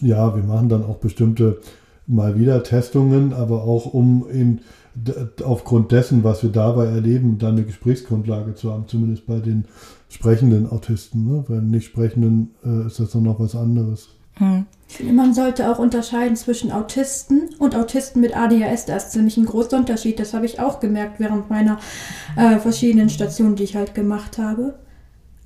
[0.00, 1.60] ja, wir machen dann auch bestimmte
[2.06, 4.26] mal wieder Testungen, aber auch um
[4.94, 9.64] d- aufgrund dessen, was wir dabei erleben, dann eine Gesprächsgrundlage zu haben, zumindest bei den
[10.08, 11.26] sprechenden Autisten.
[11.26, 11.44] Ne?
[11.48, 14.08] Bei den nicht sprechenden äh, ist das dann noch was anderes.
[14.34, 14.66] Hm.
[14.88, 18.86] Ich finde, man sollte auch unterscheiden zwischen Autisten und Autisten mit ADHS.
[18.86, 20.18] Da ist nämlich ein großer Unterschied.
[20.18, 21.78] Das habe ich auch gemerkt während meiner
[22.36, 24.74] äh, verschiedenen Stationen, die ich halt gemacht habe.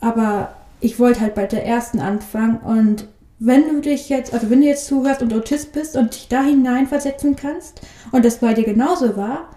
[0.01, 4.61] Aber ich wollte halt bei der ersten anfangen und wenn du dich jetzt, also wenn
[4.61, 7.81] du jetzt zuhörst und Autist bist und dich da hineinversetzen kannst
[8.13, 9.49] und das bei dir genauso war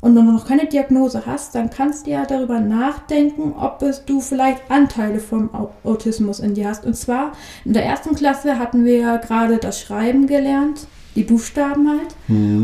[0.00, 4.20] und du noch keine Diagnose hast, dann kannst du ja darüber nachdenken, ob es du
[4.20, 6.84] vielleicht Anteile vom Au- Autismus in dir hast.
[6.86, 7.32] Und zwar
[7.64, 12.14] in der ersten Klasse hatten wir ja gerade das Schreiben gelernt, die Buchstaben halt.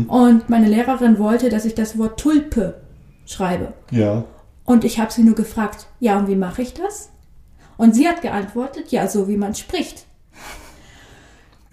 [0.07, 2.75] Und meine Lehrerin wollte, dass ich das Wort Tulpe
[3.25, 3.73] schreibe.
[3.91, 4.23] Ja.
[4.65, 7.09] Und ich habe sie nur gefragt, ja, und wie mache ich das?
[7.77, 10.05] Und sie hat geantwortet, ja, so wie man spricht.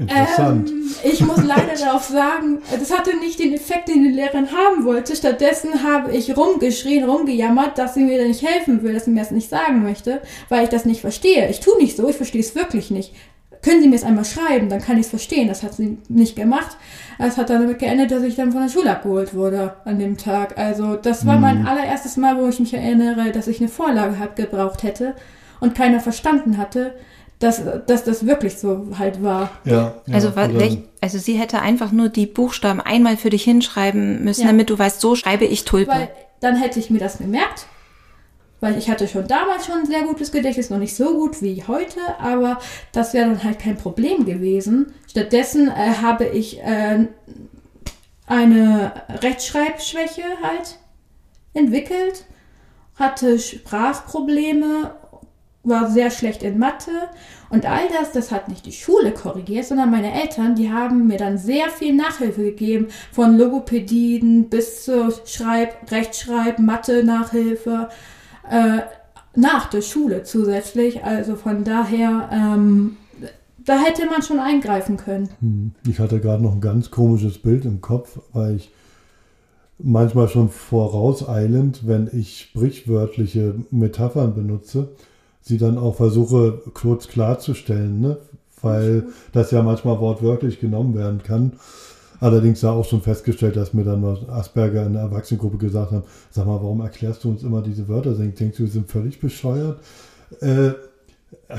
[0.01, 0.71] Interessant.
[0.71, 4.85] Ähm, ich muss leider darauf sagen, das hatte nicht den Effekt, den die Lehrerin haben
[4.85, 5.15] wollte.
[5.15, 9.21] Stattdessen habe ich rumgeschrien, rumgejammert, dass sie mir da nicht helfen will, dass sie mir
[9.21, 11.51] das nicht sagen möchte, weil ich das nicht verstehe.
[11.51, 13.13] Ich tue nicht so, ich verstehe es wirklich nicht.
[13.63, 15.49] Können Sie mir es einmal schreiben, dann kann ich es verstehen.
[15.49, 16.79] Das hat sie nicht gemacht.
[17.19, 20.17] Es hat dann damit geendet, dass ich dann von der Schule abgeholt wurde an dem
[20.17, 20.57] Tag.
[20.57, 24.37] Also das war mein allererstes Mal, wo ich mich erinnere, dass ich eine Vorlage halt
[24.37, 25.15] gebraucht hätte
[25.61, 26.95] und keiner verstanden hatte,
[27.40, 29.50] dass, dass das wirklich so halt war.
[29.64, 30.14] ja, ja.
[30.14, 34.46] Also, welch, also sie hätte einfach nur die Buchstaben einmal für dich hinschreiben müssen, Ja.
[34.48, 35.90] damit du weißt, so schreibe ich Tulpe.
[35.90, 37.66] Weil dann hätte ich mir das gemerkt.
[38.61, 41.64] Weil ich hatte schon damals schon ein sehr gutes Gedächtnis, noch nicht so gut wie
[41.66, 42.59] heute, aber
[42.92, 44.92] das wäre dann halt kein Problem gewesen.
[45.09, 47.07] Stattdessen äh, habe ich äh,
[48.26, 50.79] eine Rechtschreibschwäche halt
[51.55, 52.26] entwickelt
[52.96, 54.94] hatte Sprachprobleme,
[55.62, 56.90] war sehr schlecht in Mathe
[57.51, 61.18] und all das, das hat nicht die Schule korrigiert, sondern meine Eltern, die haben mir
[61.18, 67.88] dann sehr viel Nachhilfe gegeben, von Logopädien bis zur Schreib-, Rechtschreib-, Mathe-Nachhilfe,
[68.49, 68.81] äh,
[69.35, 71.05] nach der Schule zusätzlich.
[71.05, 72.96] Also von daher, ähm,
[73.59, 75.29] da hätte man schon eingreifen können.
[75.40, 75.73] Hm.
[75.88, 78.70] Ich hatte gerade noch ein ganz komisches Bild im Kopf, weil ich
[79.79, 84.90] manchmal schon vorauseilend, wenn ich sprichwörtliche Metaphern benutze,
[85.40, 88.18] sie dann auch versuche kurz klarzustellen, ne?
[88.62, 91.53] weil das ja manchmal wortwörtlich genommen werden kann.
[92.20, 96.46] Allerdings da auch schon festgestellt, dass mir dann Asperger in der Erwachsenengruppe gesagt haben, sag
[96.46, 98.12] mal, warum erklärst du uns immer diese Wörter?
[98.12, 99.81] Denkst du, wir sind völlig bescheuert?
[100.40, 100.72] Äh,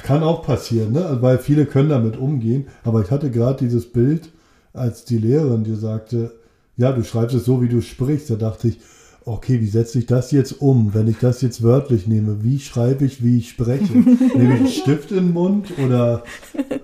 [0.03, 1.17] kann auch passieren, ne?
[1.21, 2.67] weil viele können damit umgehen.
[2.83, 4.29] Aber ich hatte gerade dieses Bild,
[4.73, 6.31] als die Lehrerin dir sagte,
[6.77, 8.29] ja, du schreibst es so, wie du sprichst.
[8.29, 8.79] Da dachte ich,
[9.25, 12.43] okay, wie setze ich das jetzt um, wenn ich das jetzt wörtlich nehme?
[12.43, 13.93] Wie schreibe ich, wie ich spreche?
[13.97, 16.23] Nehme ich einen Stift in den Mund oder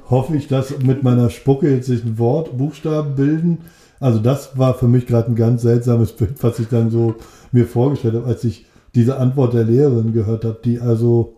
[0.10, 3.60] hoffe ich, dass mit meiner Spucke jetzt sich ein Wort, Buchstaben bilden?
[4.00, 7.16] Also das war für mich gerade ein ganz seltsames Bild, was ich dann so
[7.52, 11.34] mir vorgestellt habe, als ich diese Antwort der Lehrerin gehört habe, die also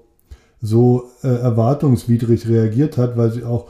[0.61, 3.67] so äh, erwartungswidrig reagiert hat, weil sie auch,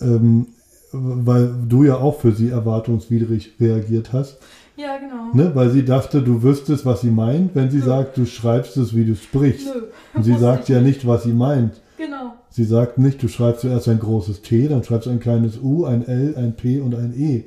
[0.00, 0.46] ähm,
[0.92, 4.38] weil du ja auch für sie erwartungswidrig reagiert hast.
[4.76, 5.32] Ja, genau.
[5.32, 5.52] Ne?
[5.54, 7.84] Weil sie dachte, du wüsstest, was sie meint, wenn sie Nö.
[7.84, 9.66] sagt, du schreibst es, wie du sprichst.
[9.74, 9.82] Nö.
[10.14, 11.06] Und sie sagt ja nicht.
[11.06, 11.80] was sie meint.
[11.96, 12.34] Genau.
[12.50, 15.84] Sie sagt nicht, du schreibst zuerst ein großes T, dann schreibst du ein kleines U,
[15.86, 17.44] ein L, ein P und ein E.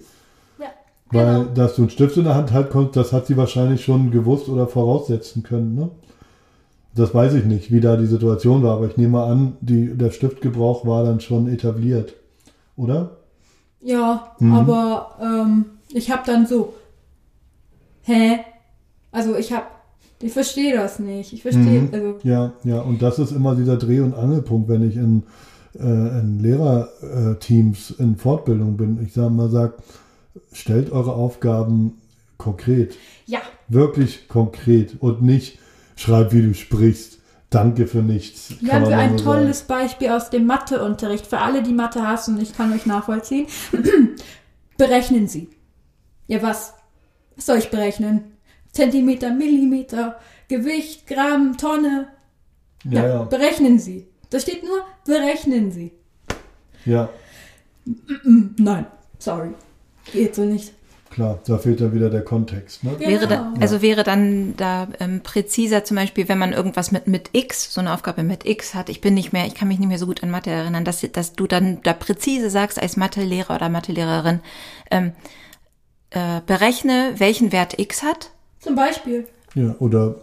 [0.59, 0.65] Ja,
[1.11, 1.53] Weil, genau.
[1.53, 4.49] dass du einen Stift in der Hand halt konntest, das hat sie wahrscheinlich schon gewusst
[4.49, 5.75] oder voraussetzen können.
[5.75, 5.89] Ne?
[6.95, 10.09] Das weiß ich nicht, wie da die Situation war, aber ich nehme an, die, der
[10.11, 12.13] Stiftgebrauch war dann schon etabliert.
[12.75, 13.17] Oder?
[13.81, 14.53] Ja, Mhm.
[14.55, 16.73] aber ähm, ich habe dann so,
[18.09, 18.39] hä?
[19.11, 19.65] Also ich habe,
[20.21, 21.33] ich verstehe das nicht.
[21.33, 21.89] Ich verstehe, Mhm.
[21.93, 25.23] also Ja, ja, und das ist immer dieser Dreh- und Angelpunkt, wenn ich in,
[25.79, 28.99] äh, in Lehrerteams in Fortbildung bin.
[29.05, 29.73] Ich sage mal, sag,
[30.51, 31.99] stellt eure Aufgaben
[32.37, 32.95] konkret,
[33.25, 35.59] ja, wirklich konkret und nicht
[35.95, 37.17] schreib, wie du sprichst.
[37.49, 38.53] Danke für nichts.
[38.69, 41.25] Haben wir ein tolles Beispiel aus dem Matheunterricht.
[41.25, 43.47] Für alle, die Mathe hassen, ich kann euch nachvollziehen.
[44.77, 45.49] Berechnen Sie.
[46.27, 46.73] Ja, was?
[47.39, 48.33] Was soll ich berechnen?
[48.73, 52.09] Zentimeter, Millimeter, Gewicht, Gramm, Tonne.
[52.83, 54.07] Ja, ja, Berechnen Sie.
[54.29, 55.93] Da steht nur, berechnen Sie.
[56.83, 57.07] ja,
[58.57, 58.85] Nein,
[59.19, 59.51] sorry.
[60.11, 60.73] Geht so nicht.
[61.11, 62.83] klar, da fehlt dann wieder der Kontext.
[62.83, 62.99] Ne?
[62.99, 63.61] Wäre da, Genau.
[63.61, 67.79] also wäre dann da ähm, präziser zum Beispiel, wenn man irgendwas mit, mit X, so
[67.79, 70.05] eine Aufgabe mit X hat, ich bin nicht mehr, ich kann mich nicht mehr so
[70.07, 74.41] gut an Mathe erinnern, dass, dass du dann da präzise sagst als Mathelehrer oder Mathelehrerin,
[74.91, 75.13] ähm,
[76.11, 78.31] äh, berechne, welchen Wert X hat.
[78.59, 79.25] Zum Beispiel.
[79.55, 80.15] Ja, oder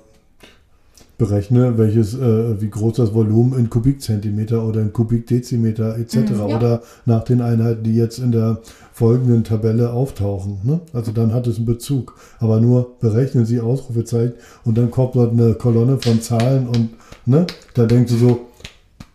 [1.18, 6.16] berechne, welches, äh, wie groß das Volumen in Kubikzentimeter oder in Kubikdezimeter etc.
[6.16, 6.56] Mhm, ja.
[6.56, 8.60] Oder nach den Einheiten, die jetzt in der
[8.92, 10.60] folgenden Tabelle auftauchen.
[10.62, 10.80] Ne?
[10.92, 12.16] Also dann hat es einen Bezug.
[12.38, 16.90] Aber nur berechnen Sie Ausrufezeichen und dann kommt dort eine Kolonne von Zahlen und
[17.24, 18.45] ne, da denkst du so,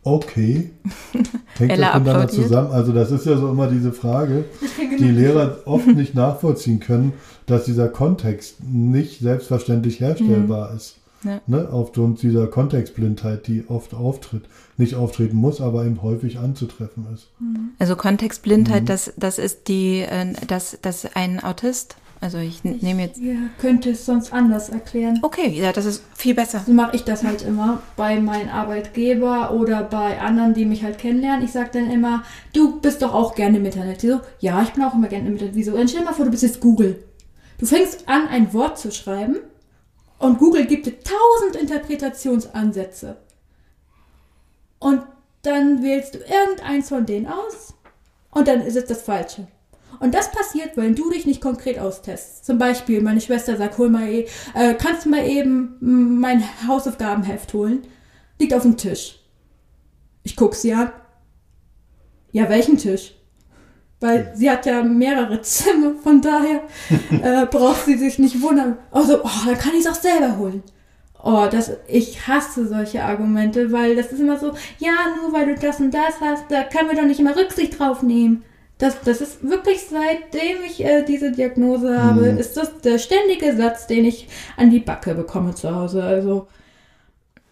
[0.03, 0.71] okay,
[1.13, 1.27] hängt
[1.71, 2.43] das miteinander applaudiert.
[2.43, 2.71] zusammen?
[2.71, 4.45] Also das ist ja so immer diese Frage,
[4.99, 7.13] die Lehrer oft nicht nachvollziehen können,
[7.45, 10.97] dass dieser Kontext nicht selbstverständlich herstellbar ist.
[11.23, 11.39] Ja.
[11.45, 14.41] Ne, aufgrund dieser Kontextblindheit, die oft auftritt.
[14.77, 17.27] Nicht auftreten muss, aber eben häufig anzutreffen ist.
[17.77, 18.85] Also Kontextblindheit, Mhm.
[18.87, 21.95] das, das ist die, äh, das, das ein Autist.
[22.23, 23.19] Also ich n- nehme jetzt.
[23.19, 25.19] Ja, könnte es sonst anders erklären.
[25.23, 26.61] Okay, ja, das ist viel besser.
[26.65, 30.99] So mache ich das halt immer bei meinem Arbeitgeber oder bei anderen, die mich halt
[30.99, 31.43] kennenlernen.
[31.43, 34.03] Ich sage dann immer, du bist doch auch gerne im Internet.
[34.03, 35.55] Die so, ja, ich bin auch immer gerne im Internet.
[35.55, 35.75] Wieso?
[35.75, 37.03] Dann stell dir mal vor, du bist jetzt Google.
[37.57, 39.37] Du fängst an, ein Wort zu schreiben
[40.19, 43.17] und Google gibt dir tausend Interpretationsansätze.
[44.77, 45.01] Und
[45.41, 47.73] dann wählst du irgendeins von denen aus
[48.29, 49.47] und dann ist es das Falsche.
[50.01, 52.43] Und das passiert, wenn du dich nicht konkret austestest.
[52.43, 56.43] Zum Beispiel, meine Schwester sagt, hol mal, eh- äh, kannst du mal eben mm, mein
[56.67, 57.83] Hausaufgabenheft holen?
[58.39, 59.19] Liegt auf dem Tisch.
[60.23, 60.91] Ich guck sie an.
[62.31, 63.13] Ja, welchen Tisch?
[63.99, 66.61] Weil sie hat ja mehrere Zimmer, von daher
[67.43, 68.79] äh, braucht sie sich nicht wundern.
[68.89, 70.63] Also, oh, dann kann ich es auch selber holen.
[71.23, 75.61] Oh, das, ich hasse solche Argumente, weil das ist immer so, ja, nur weil du
[75.61, 78.43] das und das hast, da können wir doch nicht immer Rücksicht drauf nehmen.
[78.81, 83.85] Das, das ist wirklich seitdem ich äh, diese Diagnose habe, ist das der ständige Satz,
[83.85, 86.01] den ich an die Backe bekomme zu Hause.
[86.01, 86.47] Also,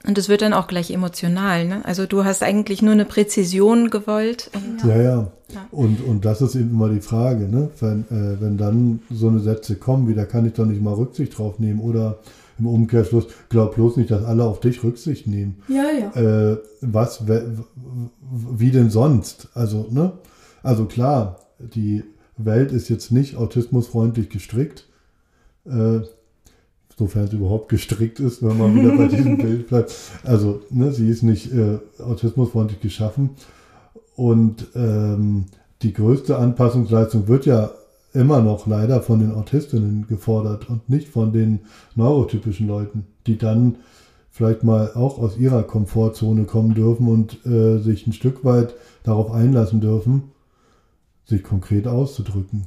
[0.08, 1.82] Und es wird dann auch gleich emotional, ne?
[1.86, 4.50] Also du hast eigentlich nur eine Präzision gewollt.
[4.56, 5.32] Und Ja, ja.
[5.54, 5.68] Ja.
[5.70, 7.70] Und, und das ist eben immer die Frage, ne?
[7.80, 10.94] wenn, äh, wenn dann so eine Sätze kommen, wie da kann ich doch nicht mal
[10.94, 12.20] Rücksicht drauf nehmen oder
[12.58, 15.62] im Umkehrschluss, glaub bloß nicht, dass alle auf dich Rücksicht nehmen.
[15.68, 16.52] Ja, ja.
[16.52, 19.48] Äh, was, wie denn sonst?
[19.54, 20.14] Also, ne?
[20.64, 22.04] Also klar, die
[22.38, 24.88] Welt ist jetzt nicht autismusfreundlich gestrickt.
[25.66, 26.02] Äh,
[26.98, 29.96] sofern es überhaupt gestrickt ist, wenn man wieder bei diesem Bild bleibt.
[30.24, 33.32] Also, ne, sie ist nicht äh, autismusfreundlich geschaffen.
[34.16, 35.46] Und ähm,
[35.82, 37.72] die größte Anpassungsleistung wird ja
[38.14, 41.62] immer noch leider von den Autistinnen gefordert und nicht von den
[41.96, 43.78] neurotypischen Leuten, die dann
[44.30, 49.32] vielleicht mal auch aus ihrer Komfortzone kommen dürfen und äh, sich ein Stück weit darauf
[49.32, 50.32] einlassen dürfen,
[51.30, 52.66] sich konkret auszudrücken.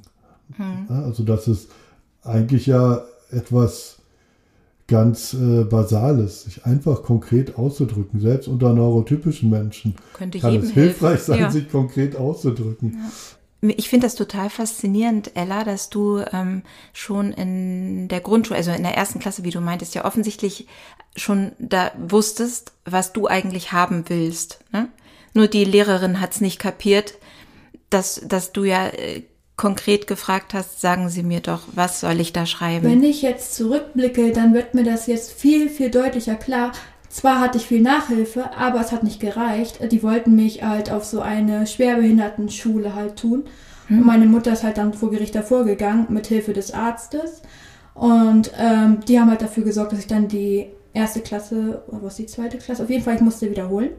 [0.58, 1.70] Ja, also das ist
[2.22, 3.98] eigentlich ja etwas
[4.86, 8.20] ganz äh, Basales, sich einfach konkret auszudrücken.
[8.20, 11.24] Selbst unter neurotypischen Menschen Könnte kann es hilfreich helfen.
[11.24, 11.50] sein, Ja.
[11.50, 12.98] sich konkret auszudrücken.
[13.62, 18.82] Ich finde das total faszinierend, Ella, dass du ähm, schon in der Grundschule, also in
[18.82, 20.66] der ersten Klasse, wie du meintest, ja offensichtlich
[21.16, 24.64] schon da wusstest, was du eigentlich haben willst.
[24.72, 24.88] Ne?
[25.32, 27.14] Nur die Lehrerin hat es nicht kapiert,
[27.92, 29.22] dass, dass du ja äh,
[29.56, 32.86] konkret gefragt hast, sagen Sie mir doch, was soll ich da schreiben?
[32.88, 36.72] Wenn ich jetzt zurückblicke, dann wird mir das jetzt viel, viel deutlicher klar.
[37.08, 39.80] Zwar hatte ich viel Nachhilfe, aber es hat nicht gereicht.
[39.92, 43.44] Die wollten mich halt auf so eine Schwerbehindertenschule halt tun.
[43.90, 47.42] Und meine Mutter ist halt dann vor Gericht davor gegangen, mit Hilfe des Arztes.
[47.94, 52.16] Und ähm, die haben halt dafür gesorgt, dass ich dann die erste Klasse, oder was
[52.16, 53.90] die zweite Klasse, auf jeden Fall, ich musste wiederholen.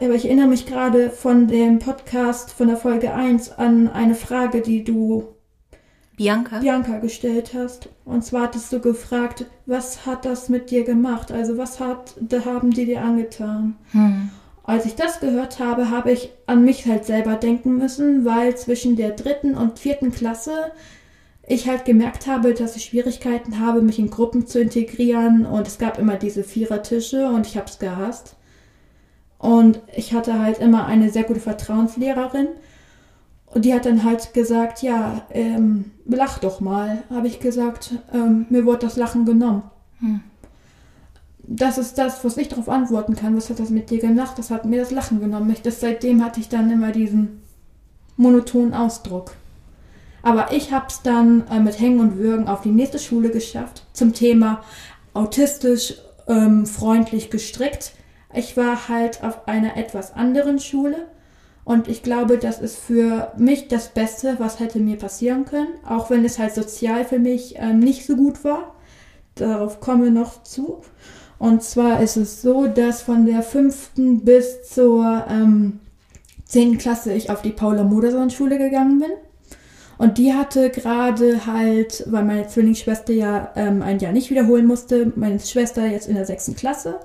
[0.00, 4.60] Aber ich erinnere mich gerade von dem Podcast von der Folge 1 an eine Frage,
[4.60, 5.34] die du
[6.16, 6.60] Bianca?
[6.60, 7.88] Bianca gestellt hast.
[8.04, 11.32] Und zwar hattest du gefragt, was hat das mit dir gemacht?
[11.32, 13.76] Also was hat, da haben die dir angetan?
[13.92, 14.30] Hm.
[14.62, 18.96] Als ich das gehört habe, habe ich an mich halt selber denken müssen, weil zwischen
[18.96, 20.72] der dritten und vierten Klasse
[21.46, 25.78] ich halt gemerkt habe, dass ich Schwierigkeiten habe, mich in Gruppen zu integrieren und es
[25.78, 28.36] gab immer diese Vierertische und ich habe es gehasst.
[29.38, 32.48] Und ich hatte halt immer eine sehr gute Vertrauenslehrerin
[33.54, 37.04] und die hat dann halt gesagt, ja, ähm, lach doch mal.
[37.08, 39.62] Habe ich gesagt, ähm, mir wurde das Lachen genommen.
[41.46, 43.36] Das ist das, was ich darauf antworten kann.
[43.36, 44.38] Was hat das mit dir gemacht?
[44.38, 45.50] Das hat mir das Lachen genommen.
[45.50, 47.42] Ich, das, seitdem hatte ich dann immer diesen
[48.16, 49.32] monotonen Ausdruck.
[50.22, 53.84] Aber ich habe es dann äh, mit Hängen und Würgen auf die nächste Schule geschafft
[53.92, 54.62] zum Thema
[55.12, 55.94] autistisch
[56.26, 57.92] ähm, freundlich gestrickt.
[58.34, 61.06] Ich war halt auf einer etwas anderen Schule
[61.64, 66.10] und ich glaube, das ist für mich das Beste, was hätte mir passieren können, auch
[66.10, 68.74] wenn es halt sozial für mich ähm, nicht so gut war.
[69.34, 70.82] Darauf kommen wir noch zu.
[71.38, 75.80] Und zwar ist es so, dass von der fünften bis zur ähm,
[76.78, 79.10] Klasse ich auf die Paula Modersohn Schule gegangen bin.
[79.98, 85.12] Und die hatte gerade halt, weil meine Zwillingsschwester ja ähm, ein Jahr nicht wiederholen musste,
[85.16, 87.00] meine Schwester jetzt in der sechsten Klasse.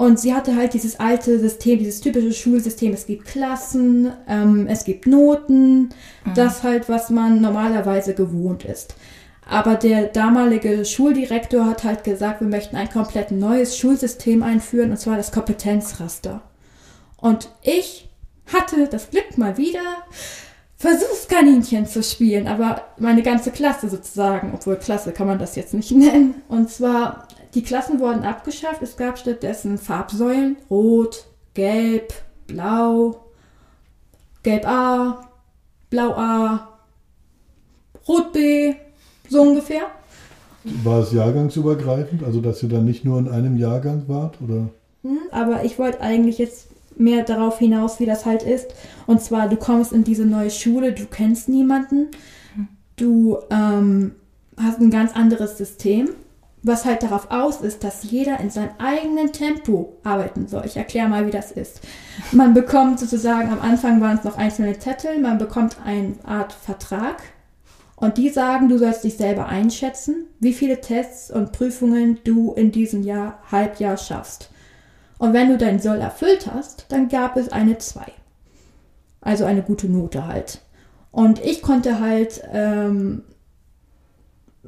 [0.00, 2.94] Und sie hatte halt dieses alte System, dieses typische Schulsystem.
[2.94, 5.90] Es gibt Klassen, ähm, es gibt Noten,
[6.34, 8.94] das halt, was man normalerweise gewohnt ist.
[9.46, 14.96] Aber der damalige Schuldirektor hat halt gesagt, wir möchten ein komplett neues Schulsystem einführen, und
[14.96, 16.40] zwar das Kompetenzraster.
[17.18, 18.08] Und ich
[18.50, 19.82] hatte das Glück mal wieder,
[20.78, 25.90] Versuchskaninchen zu spielen, aber meine ganze Klasse sozusagen, obwohl Klasse kann man das jetzt nicht
[25.90, 26.36] nennen.
[26.48, 32.12] Und zwar, die Klassen wurden abgeschafft, es gab stattdessen Farbsäulen, rot, gelb,
[32.46, 33.24] blau,
[34.42, 35.28] gelb A,
[35.88, 36.68] blau A,
[38.06, 38.74] rot B,
[39.28, 39.82] so ungefähr.
[40.64, 44.36] War es jahrgangsübergreifend, also dass ihr dann nicht nur in einem Jahrgang wart?
[44.42, 44.68] Oder?
[45.02, 48.74] Hm, Aber ich wollte eigentlich jetzt mehr darauf hinaus, wie das halt ist.
[49.06, 52.08] Und zwar, du kommst in diese neue Schule, du kennst niemanden,
[52.96, 54.12] du ähm,
[54.58, 56.10] hast ein ganz anderes System,
[56.62, 60.64] was halt darauf aus ist, dass jeder in seinem eigenen Tempo arbeiten soll.
[60.66, 61.80] Ich erkläre mal, wie das ist.
[62.32, 67.22] Man bekommt sozusagen, am Anfang waren es noch einzelne Zettel, man bekommt eine Art Vertrag.
[67.96, 72.72] Und die sagen, du sollst dich selber einschätzen, wie viele Tests und Prüfungen du in
[72.72, 74.50] diesem Jahr, Halbjahr schaffst.
[75.18, 78.00] Und wenn du dein Soll erfüllt hast, dann gab es eine 2.
[79.20, 80.62] Also eine gute Note halt.
[81.10, 83.22] Und ich konnte halt ähm,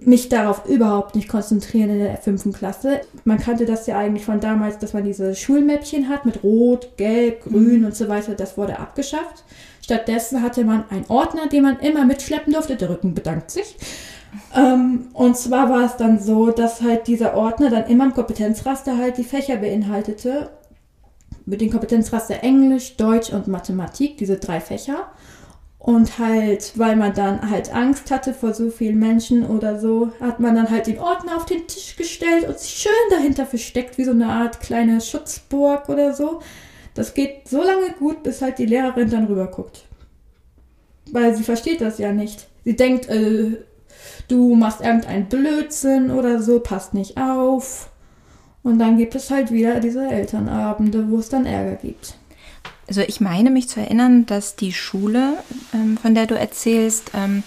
[0.06, 3.00] mich darauf überhaupt nicht konzentrieren in der fünften Klasse.
[3.24, 7.44] Man kannte das ja eigentlich von damals, dass man diese Schulmäppchen hat mit Rot, Gelb,
[7.44, 8.34] Grün und so weiter.
[8.34, 9.44] Das wurde abgeschafft.
[9.82, 12.76] Stattdessen hatte man einen Ordner, den man immer mitschleppen durfte.
[12.76, 13.76] Der Rücken bedankt sich.
[14.54, 18.96] Ähm, und zwar war es dann so, dass halt dieser Ordner dann immer im Kompetenzraster
[18.96, 20.50] halt die Fächer beinhaltete.
[21.44, 25.08] Mit dem Kompetenzraster Englisch, Deutsch und Mathematik, diese drei Fächer.
[25.82, 30.38] Und halt, weil man dann halt Angst hatte vor so vielen Menschen oder so, hat
[30.38, 34.04] man dann halt den Ordner auf den Tisch gestellt und sich schön dahinter versteckt, wie
[34.04, 36.38] so eine Art kleine Schutzburg oder so.
[36.94, 39.84] Das geht so lange gut, bis halt die Lehrerin dann rüberguckt.
[41.10, 42.46] Weil sie versteht das ja nicht.
[42.64, 43.56] Sie denkt, äh,
[44.28, 47.90] du machst irgendeinen Blödsinn oder so, passt nicht auf.
[48.62, 52.14] Und dann gibt es halt wieder diese Elternabende, wo es dann Ärger gibt.
[52.88, 55.34] Also ich meine mich zu erinnern, dass die Schule,
[55.72, 57.42] ähm, von der du erzählst, ähm,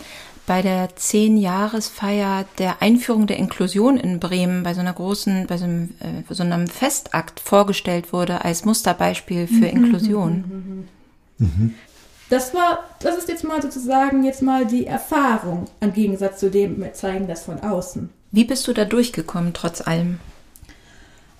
[0.47, 5.65] bei der Zehn-Jahresfeier der Einführung der Inklusion in Bremen bei so einer großen, bei so
[5.65, 10.87] einem, äh, so einem Festakt vorgestellt wurde als Musterbeispiel für Inklusion.
[12.29, 16.79] Das war, das ist jetzt mal sozusagen jetzt mal die Erfahrung, im Gegensatz zu dem,
[16.81, 18.09] wir zeigen das von außen.
[18.31, 20.19] Wie bist du da durchgekommen, trotz allem?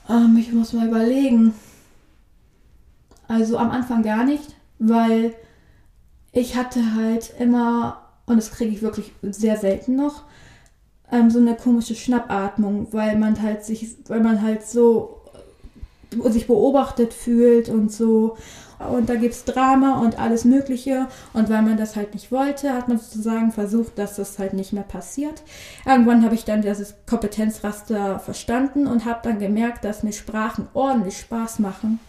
[0.10, 1.54] Ähm, ich muss mal überlegen.
[3.28, 5.34] Also am Anfang gar nicht, weil
[6.32, 10.24] ich hatte halt immer, und das kriege ich wirklich sehr selten noch,
[11.12, 15.22] ähm, so eine komische Schnappatmung, weil man halt sich, weil man halt so
[16.24, 18.38] äh, sich beobachtet fühlt und so.
[18.92, 21.08] Und da gibt's Drama und alles Mögliche.
[21.32, 24.74] Und weil man das halt nicht wollte, hat man sozusagen versucht, dass das halt nicht
[24.74, 25.44] mehr passiert.
[25.86, 31.18] Irgendwann habe ich dann dieses Kompetenzraster verstanden und habe dann gemerkt, dass mir Sprachen ordentlich
[31.18, 32.00] Spaß machen.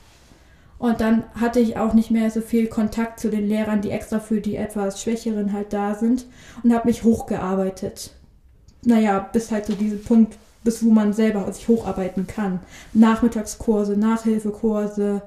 [0.79, 4.21] Und dann hatte ich auch nicht mehr so viel Kontakt zu den Lehrern, die extra
[4.21, 6.27] für die etwas Schwächeren halt da sind
[6.63, 8.11] und habe mich hochgearbeitet.
[8.85, 12.61] Naja, bis halt zu diesem Punkt, bis wo man selber sich hocharbeiten kann.
[12.93, 15.23] Nachmittagskurse, Nachhilfekurse.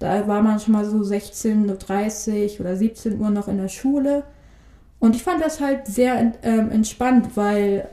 [0.00, 4.24] Da war man schon mal so 16.30 Uhr oder 17 Uhr noch in der Schule.
[4.98, 7.88] Und ich fand das halt sehr ähm, entspannt, weil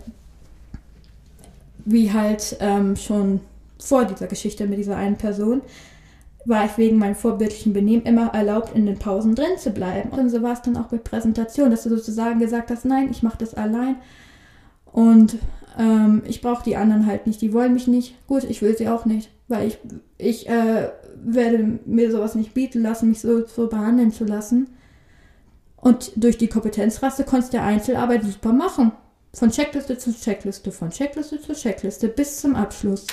[1.85, 3.41] wie halt ähm, schon
[3.77, 5.61] vor dieser Geschichte mit dieser einen Person,
[6.45, 10.09] war ich wegen meinem vorbildlichen Benehmen immer erlaubt, in den Pausen drin zu bleiben.
[10.09, 13.23] Und so war es dann auch bei Präsentation, dass du sozusagen gesagt hast, nein, ich
[13.23, 13.95] mache das allein.
[14.85, 15.37] Und
[15.77, 17.41] ähm, ich brauche die anderen halt nicht.
[17.41, 18.15] Die wollen mich nicht.
[18.27, 19.29] Gut, ich will sie auch nicht.
[19.47, 19.77] Weil ich,
[20.17, 20.89] ich äh,
[21.23, 24.69] werde mir sowas nicht bieten lassen, mich so, so behandeln zu lassen.
[25.75, 28.91] Und durch die Kompetenzraste konntest du Einzelarbeit super machen.
[29.33, 33.05] Von Checkliste zu Checkliste, von Checkliste zu Checkliste bis zum Abschluss.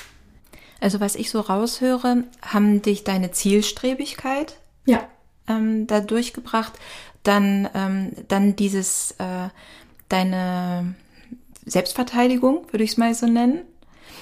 [0.83, 5.07] Also was ich so raushöre, haben dich deine Zielstrebigkeit Ja,
[5.49, 6.73] ähm, da durchgebracht,
[7.23, 9.49] dann, ähm, dann dieses, äh,
[10.09, 10.95] deine
[11.64, 13.61] Selbstverteidigung, würde ich es mal so nennen.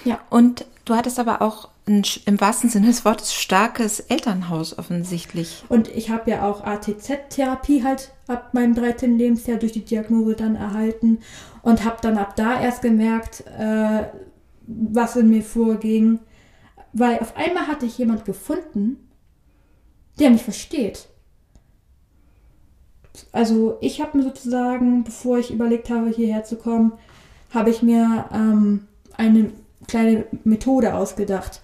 [0.05, 0.21] ja.
[0.29, 5.65] Und du hattest aber auch ein, im wahrsten Sinne des Wortes starkes Elternhaus offensichtlich.
[5.71, 9.17] Und ich habe ja auch ATZ-Therapie halt ab meinem 13.
[9.17, 11.21] Lebensjahr durch die Diagnose dann erhalten
[11.63, 14.05] und habe dann ab da erst gemerkt, äh,
[14.67, 16.21] was in mir vorging.
[16.93, 19.09] Weil auf einmal hatte ich jemand gefunden,
[20.19, 21.09] der mich versteht.
[23.33, 26.93] Also ich habe mir sozusagen, bevor ich überlegt habe, hierher zu kommen,
[27.53, 29.53] habe ich mir ähm, eine
[29.87, 31.61] kleine Methode ausgedacht,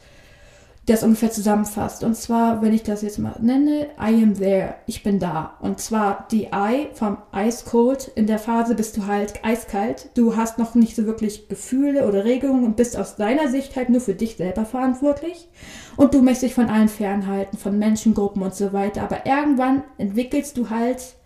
[0.87, 2.05] das ungefähr zusammenfasst.
[2.05, 5.55] Und zwar, wenn ich das jetzt mal nenne, I am there, ich bin da.
[5.61, 8.11] Und zwar die I vom Ice Cold.
[8.15, 10.11] In der Phase bist du halt eiskalt.
[10.15, 13.89] Du hast noch nicht so wirklich Gefühle oder Regungen und bist aus deiner Sicht halt
[13.89, 15.49] nur für dich selber verantwortlich.
[15.97, 19.03] Und du möchtest dich von allen fernhalten, von Menschengruppen und so weiter.
[19.03, 21.17] Aber irgendwann entwickelst du halt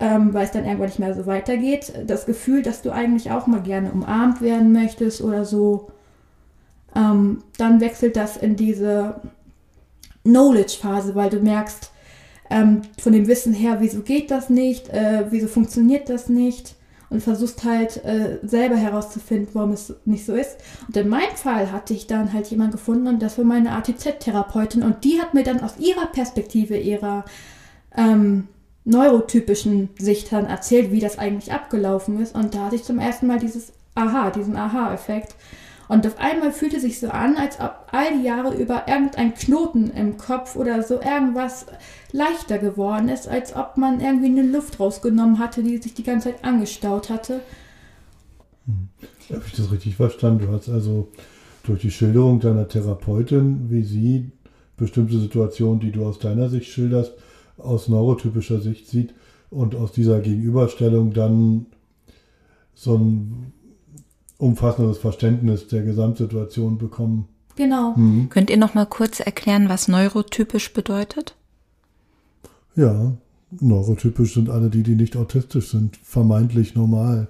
[0.00, 3.46] ähm, weil es dann irgendwann nicht mehr so weitergeht, das Gefühl, dass du eigentlich auch
[3.46, 5.90] mal gerne umarmt werden möchtest oder so,
[6.94, 9.20] ähm, dann wechselt das in diese
[10.24, 11.90] Knowledge-Phase, weil du merkst,
[12.50, 16.74] ähm, von dem Wissen her, wieso geht das nicht, äh, wieso funktioniert das nicht
[17.08, 20.56] und versuchst halt äh, selber herauszufinden, warum es nicht so ist.
[20.86, 24.82] Und in meinem Fall hatte ich dann halt jemanden gefunden und das war meine ATZ-Therapeutin
[24.82, 27.24] und die hat mir dann aus ihrer Perspektive, ihrer
[27.96, 28.48] ähm,
[28.84, 32.34] neurotypischen Sicht dann erzählt, wie das eigentlich abgelaufen ist.
[32.34, 35.34] Und da hatte ich zum ersten Mal dieses Aha, diesen Aha-Effekt.
[35.92, 39.90] Und auf einmal fühlte sich so an, als ob all die Jahre über irgendein Knoten
[39.90, 41.66] im Kopf oder so irgendwas
[42.12, 46.30] leichter geworden ist, als ob man irgendwie eine Luft rausgenommen hatte, die sich die ganze
[46.30, 47.40] Zeit angestaut hatte.
[49.28, 50.46] Habe ich das richtig verstanden?
[50.46, 51.08] Du hast also
[51.62, 54.30] durch die Schilderung deiner Therapeutin, wie sie
[54.78, 57.12] bestimmte Situationen, die du aus deiner Sicht schilderst,
[57.58, 59.12] aus neurotypischer Sicht sieht
[59.50, 61.66] und aus dieser Gegenüberstellung dann
[62.72, 63.52] so ein
[64.42, 67.28] umfassendes Verständnis der Gesamtsituation bekommen.
[67.54, 67.94] Genau.
[68.30, 71.36] Könnt ihr noch mal kurz erklären, was neurotypisch bedeutet?
[72.74, 73.12] Ja,
[73.60, 77.28] neurotypisch sind alle die, die nicht autistisch sind, vermeintlich normal.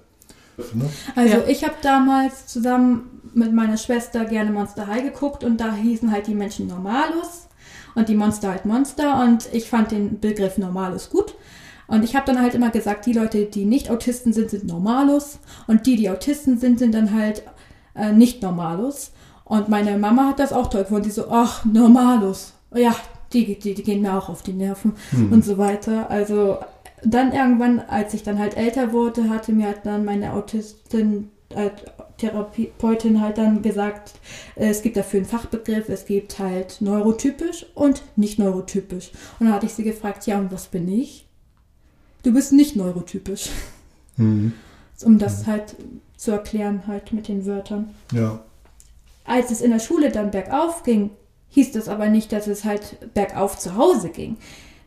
[0.73, 0.89] Ne?
[1.15, 1.47] Also Ja.
[1.47, 6.27] ich habe damals zusammen mit meiner Schwester gerne Monster High geguckt und da hießen halt
[6.27, 7.47] die Menschen Normalus
[7.95, 11.35] und die Monster halt Monster und ich fand den Begriff Normalus gut.
[11.87, 15.39] Und ich habe dann halt immer gesagt, die Leute, die nicht Autisten sind, sind Normalos.
[15.67, 17.43] Und die, die Autisten sind, sind dann halt
[17.95, 19.11] äh, nicht Normalos.
[19.45, 21.03] Und meine Mama hat das auch toll gefunden.
[21.03, 22.53] Die so, ach, Normalos.
[22.73, 22.95] Ja,
[23.33, 24.93] die, die, die gehen mir auch auf die Nerven
[25.31, 26.09] und so weiter.
[26.09, 26.57] Also
[27.03, 31.69] dann irgendwann, als ich dann halt älter wurde, hatte mir halt dann meine Autistin, äh,
[32.17, 34.13] Therapeutin halt dann gesagt,
[34.55, 39.11] es gibt dafür einen Fachbegriff, es gibt halt neurotypisch und nicht neurotypisch.
[39.39, 41.27] Und dann hatte ich sie gefragt, ja, und was bin ich?
[42.23, 43.49] Du bist nicht neurotypisch.
[44.17, 44.53] Mhm.
[45.03, 45.75] Um das halt
[46.15, 47.93] zu erklären, halt mit den Wörtern.
[48.13, 48.39] Ja.
[49.25, 51.09] Als es in der Schule dann bergauf ging,
[51.49, 54.37] hieß das aber nicht, dass es halt bergauf zu Hause ging.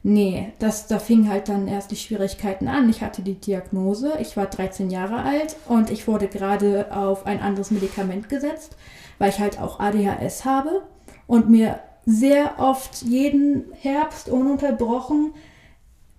[0.02, 2.88] Nee, das, da fingen halt dann erst die Schwierigkeiten an.
[2.88, 7.40] Ich hatte die Diagnose, ich war 13 Jahre alt und ich wurde gerade auf ein
[7.40, 8.76] anderes Medikament gesetzt,
[9.18, 10.82] weil ich halt auch ADHS habe
[11.26, 15.34] und mir sehr oft jeden Herbst ununterbrochen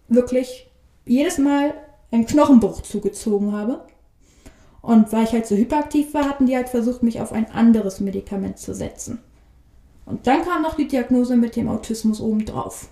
[0.09, 0.66] wirklich
[1.07, 1.73] jedes Mal
[2.11, 3.85] einen Knochenbruch zugezogen habe.
[4.81, 7.99] Und weil ich halt so hyperaktiv war, hatten die halt versucht, mich auf ein anderes
[7.99, 9.19] Medikament zu setzen.
[10.05, 12.87] Und dann kam noch die Diagnose mit dem Autismus obendrauf.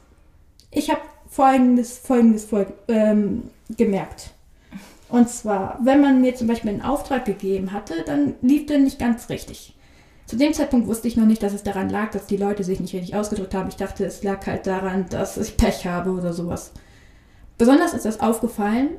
[0.71, 3.43] Ich habe folgendes, folgendes Folg ähm,
[3.77, 4.31] gemerkt.
[5.07, 8.99] Und zwar, wenn man mir zum Beispiel einen Auftrag gegeben hatte, dann lief der nicht
[8.99, 9.75] ganz richtig.
[10.25, 12.79] Zu dem Zeitpunkt wusste ich noch nicht, dass es daran lag, dass die Leute sich
[12.79, 13.69] nicht richtig ausgedrückt haben.
[13.69, 16.71] Ich dachte, es lag halt daran, dass ich Pech habe oder sowas.
[17.57, 18.89] Besonders ist das aufgefallen,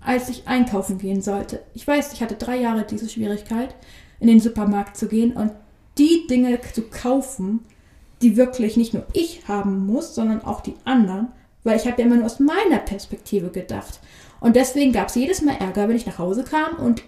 [0.00, 1.62] als ich einkaufen gehen sollte.
[1.74, 3.74] Ich weiß, ich hatte drei Jahre diese Schwierigkeit,
[4.20, 5.52] in den Supermarkt zu gehen und
[5.98, 7.60] die Dinge zu kaufen,
[8.20, 11.28] die wirklich nicht nur ich haben muss, sondern auch die anderen,
[11.64, 14.00] weil ich habe ja immer nur aus meiner Perspektive gedacht.
[14.40, 17.02] Und deswegen gab es jedes Mal Ärger, wenn ich nach Hause kam und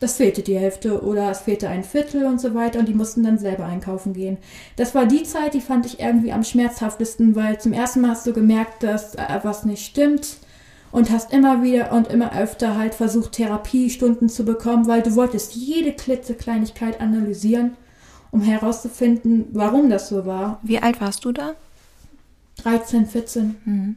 [0.00, 3.24] das fehlte die Hälfte oder es fehlte ein Viertel und so weiter und die mussten
[3.24, 4.38] dann selber einkaufen gehen.
[4.76, 8.26] Das war die Zeit, die fand ich irgendwie am schmerzhaftesten, weil zum ersten Mal hast
[8.26, 10.38] du gemerkt, dass äh, was nicht stimmt
[10.92, 15.54] und hast immer wieder und immer öfter halt versucht, Therapiestunden zu bekommen, weil du wolltest
[15.54, 17.72] jede klitzekleinigkeit analysieren,
[18.30, 20.60] um herauszufinden, warum das so war.
[20.62, 21.54] Wie alt warst du da?
[22.62, 23.96] 13, 14.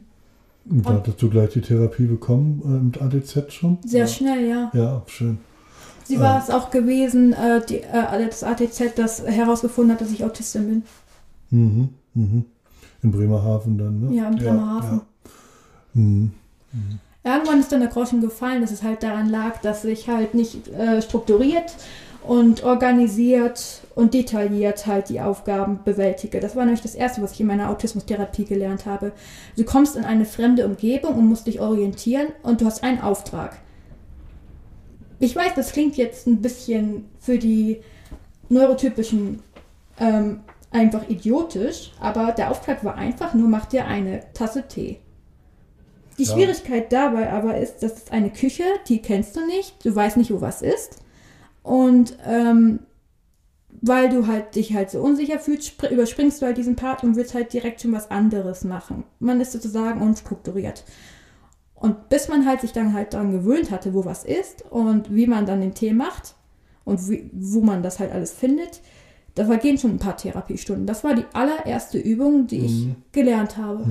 [0.68, 3.78] Und da hattest du gleich die Therapie bekommen äh, mit ADZ schon?
[3.84, 4.06] Sehr ja.
[4.06, 4.70] schnell, ja.
[4.74, 5.38] Ja, schön.
[6.04, 10.24] Sie war es auch gewesen, äh, die, äh, das ATZ, das herausgefunden hat, dass ich
[10.24, 10.82] Autistin bin.
[11.50, 12.44] Mhm, mhm.
[13.02, 14.16] In Bremerhaven dann, ne?
[14.16, 14.98] Ja, in Bremerhaven.
[14.98, 15.06] Ja,
[15.94, 16.32] Mhm.
[17.24, 20.68] Irgendwann ist dann der Groschen gefallen, dass es halt daran lag, dass ich halt nicht
[20.68, 21.74] äh, strukturiert
[22.26, 26.40] und organisiert und detailliert halt die Aufgaben bewältige.
[26.40, 29.12] Das war nämlich das Erste, was ich in meiner Autismustherapie gelernt habe.
[29.56, 33.56] Du kommst in eine fremde Umgebung und musst dich orientieren und du hast einen Auftrag.
[35.22, 37.80] Ich weiß, das klingt jetzt ein bisschen für die
[38.48, 39.40] neurotypischen
[40.00, 40.40] ähm,
[40.72, 44.98] einfach idiotisch, aber der Auftrag war einfach nur, mach dir eine Tasse Tee.
[46.18, 46.32] Die Ja.
[46.32, 50.32] Schwierigkeit dabei aber ist, das ist eine Küche, die kennst du nicht, du weißt nicht,
[50.32, 50.96] wo was ist.
[51.62, 52.80] Und ähm,
[53.80, 57.14] weil du halt dich halt so unsicher fühlst, spr- überspringst du halt diesen Part und
[57.14, 59.04] willst halt direkt schon was anderes machen.
[59.20, 60.82] Man ist sozusagen unstrukturiert.
[61.82, 65.26] Und bis man halt sich dann halt daran gewöhnt hatte, wo was ist und wie
[65.26, 66.34] man dann den Tee macht
[66.84, 68.80] und wie, wo man das halt alles findet,
[69.34, 70.86] da vergehen schon ein paar Therapiestunden.
[70.86, 73.84] Das war die allererste Übung, die ich gelernt habe.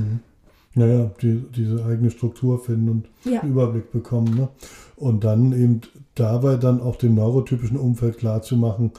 [0.74, 3.42] Naja, die, diese eigene Struktur finden und Ja.
[3.42, 4.36] einen Überblick bekommen.
[4.36, 4.48] Ne?
[4.96, 5.82] Und dann eben
[6.16, 8.92] dabei dann auch dem neurotypischen Umfeld klarzumachen,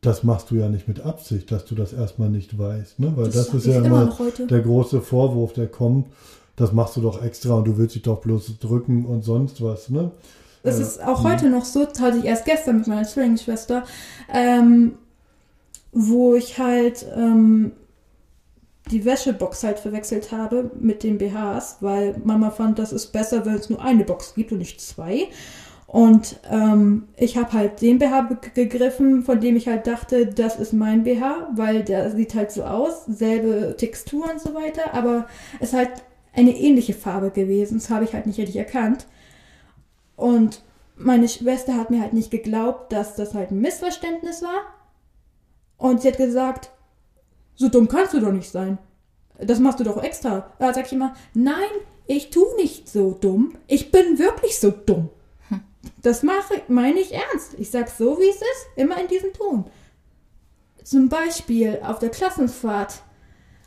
[0.00, 2.98] das machst du ja nicht mit Absicht, dass du das erstmal nicht weißt.
[2.98, 3.12] Ne?
[3.14, 4.46] Weil Das das, ist ja immer immer noch heute.
[4.48, 6.08] der große Vorwurf, der kommt.
[6.56, 9.90] Das machst du doch extra und du willst dich doch bloß drücken und sonst was.
[9.90, 10.10] Ne?
[10.62, 13.84] Das Äh, ist auch heute noch so, das hatte ich erst gestern mit meiner Zwillingsschwester,
[14.32, 14.94] ähm,
[15.92, 17.72] wo ich halt ähm,
[18.90, 23.54] die Wäschebox halt verwechselt habe mit den BHs, weil Mama fand, das ist besser, wenn
[23.54, 25.28] es nur eine Box gibt und nicht zwei.
[25.86, 30.72] Und ähm, ich habe halt den BH gegriffen, von dem ich halt dachte, das ist
[30.72, 35.26] mein BH, weil der sieht halt so aus, selbe Textur und so weiter, aber
[35.60, 35.90] es ist halt
[36.36, 37.78] eine ähnliche Farbe gewesen.
[37.78, 39.06] Das habe ich halt nicht richtig erkannt.
[40.16, 40.62] Und
[40.96, 44.74] meine Schwester hat mir halt nicht geglaubt, dass das halt ein Missverständnis war.
[45.78, 46.70] Und sie hat gesagt,
[47.54, 48.78] so dumm kannst du doch nicht sein.
[49.38, 50.50] Das machst du doch extra.
[50.58, 51.68] Da sag ich immer, nein,
[52.06, 53.54] ich tu nicht so dumm.
[53.66, 55.10] Ich bin wirklich so dumm.
[56.02, 57.54] Das mache, meine ich ernst.
[57.58, 59.64] Ich sag so, wie es ist, immer in diesem Ton.
[60.82, 63.02] Zum Beispiel auf der Klassenfahrt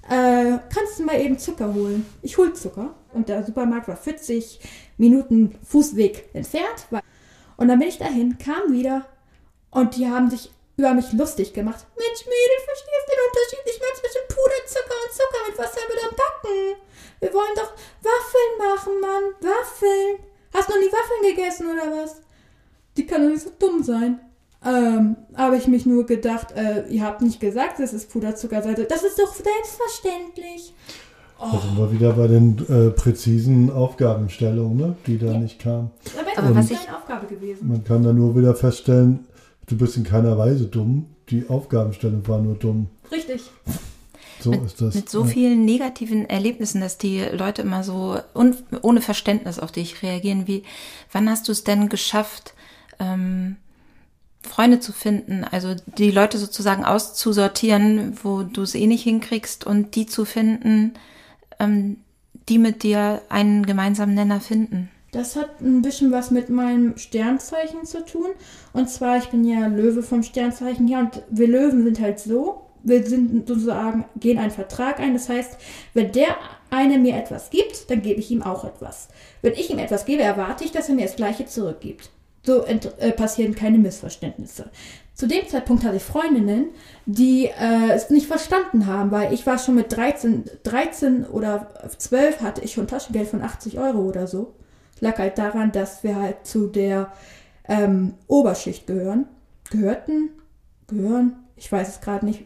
[0.09, 2.05] äh, kannst du mal eben Zucker holen.
[2.21, 2.95] Ich hol Zucker.
[3.13, 4.59] Und der Supermarkt war 40
[4.97, 6.87] Minuten Fußweg entfernt.
[7.57, 9.05] Und dann bin ich dahin, kam wieder
[9.71, 11.85] und die haben sich über mich lustig gemacht.
[11.97, 16.03] Mensch, Mädel, verstehst du den Unterschied nicht mehr zwischen Puderzucker und Zucker mit Wasser mit
[16.03, 16.89] am Backen?
[17.19, 20.19] wir wollen doch Waffeln machen, Mann, Waffeln.
[20.53, 22.21] Hast du noch nie Waffeln gegessen oder was?
[22.97, 24.19] Die kann doch nicht so dumm sein.
[24.65, 28.73] Ähm, habe ich mich nur gedacht, äh, ihr habt nicht gesagt, dass es Puderzucker sei.
[28.73, 30.73] Das ist doch selbstverständlich.
[31.39, 34.95] Da sind wir wieder bei den äh, präzisen Aufgabenstellungen, ne?
[35.07, 35.89] die da nicht kamen.
[36.37, 37.69] Aber, das was ist ich- eine Aufgabe gewesen.
[37.69, 39.25] Man kann da nur wieder feststellen,
[39.67, 41.05] du bist in keiner Weise dumm.
[41.29, 42.87] Die Aufgabenstellung war nur dumm.
[43.09, 43.43] Richtig.
[44.41, 44.95] So mit, ist das.
[44.95, 45.27] mit so Ja.
[45.27, 50.47] vielen negativen Erlebnissen, dass die Leute immer so un, ohne Verständnis auf dich reagieren.
[50.47, 50.63] Wie,
[51.13, 52.53] wann hast du es denn geschafft,
[52.99, 53.55] ähm,
[54.41, 59.95] Freunde zu finden, also die Leute sozusagen auszusortieren, wo du es eh nicht hinkriegst und
[59.95, 60.93] die zu finden,
[61.59, 61.97] ähm,
[62.47, 64.89] die mit dir einen gemeinsamen Nenner finden?
[65.11, 68.29] Das hat ein bisschen was mit meinem Sternzeichen zu tun.
[68.73, 72.69] Und zwar, ich bin ja Löwe vom Sternzeichen her und wir Löwen sind halt so,
[72.83, 75.13] wir sind sozusagen, gehen einen Vertrag ein.
[75.13, 75.57] Das heißt,
[75.93, 76.37] wenn der
[76.69, 79.09] eine mir etwas gibt, dann gebe ich ihm auch etwas.
[79.41, 82.09] Wenn ich ihm etwas gebe, erwarte ich, dass er mir das Gleiche zurückgibt.
[82.43, 84.69] So äh, passieren keine Missverständnisse.
[85.13, 86.69] Zu dem Zeitpunkt hatte ich Freundinnen,
[87.05, 91.67] die äh, es nicht verstanden haben, weil ich war schon mit 13, 13 oder
[91.97, 94.53] 12 hatte ich schon Taschengeld von 80 Euro oder so.
[95.01, 97.11] Lag halt daran, dass wir halt zu der
[97.67, 99.27] ähm, Oberschicht gehören.
[99.69, 100.29] Gehörten?
[100.87, 101.35] Gehören?
[101.57, 102.45] Ich weiß es gerade nicht.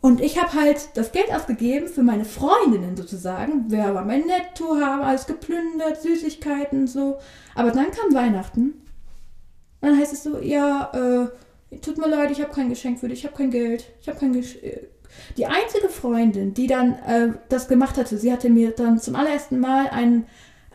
[0.00, 3.70] Und ich habe halt das Geld ausgegeben für meine Freundinnen sozusagen.
[3.70, 7.18] Wir haben mein Netto, haben alles geplündert, Süßigkeiten und so.
[7.54, 8.83] Aber dann kam Weihnachten.
[9.84, 13.20] Dann heißt es so, ja, äh, tut mir leid, ich habe kein Geschenk für dich,
[13.20, 14.62] ich habe kein Geld, ich habe kein Geschenk.
[15.36, 19.60] Die einzige Freundin, die dann äh, das gemacht hatte, sie hatte mir dann zum allerersten
[19.60, 20.26] Mal ein,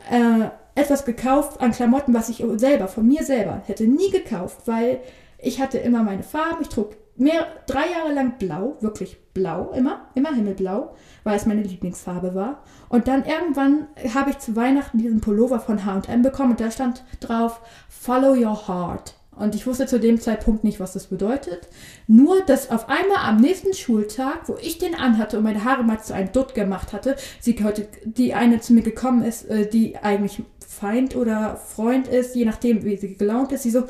[0.09, 4.99] äh, etwas gekauft an Klamotten, was ich selber, von mir selber, hätte nie gekauft, weil
[5.39, 10.01] ich hatte immer meine Farben, ich trug mehr, drei Jahre lang blau, wirklich blau, immer,
[10.15, 12.63] immer himmelblau, weil es meine Lieblingsfarbe war.
[12.89, 17.03] Und dann irgendwann habe ich zu Weihnachten diesen Pullover von H&M bekommen und da stand
[17.19, 19.15] drauf, Follow your heart.
[19.35, 21.69] Und ich wusste zu dem Zeitpunkt nicht, was das bedeutet.
[22.07, 26.01] Nur, dass auf einmal am nächsten Schultag, wo ich den anhatte und meine Haare mal
[26.01, 29.97] zu einem Dutt gemacht hatte, sie heute, die eine zu mir gekommen ist, äh, die
[29.97, 33.83] eigentlich Feind oder Freund ist, je nachdem, wie sie gelaunt ist, sie so,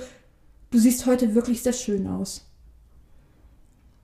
[0.70, 2.49] du siehst heute wirklich sehr schön aus.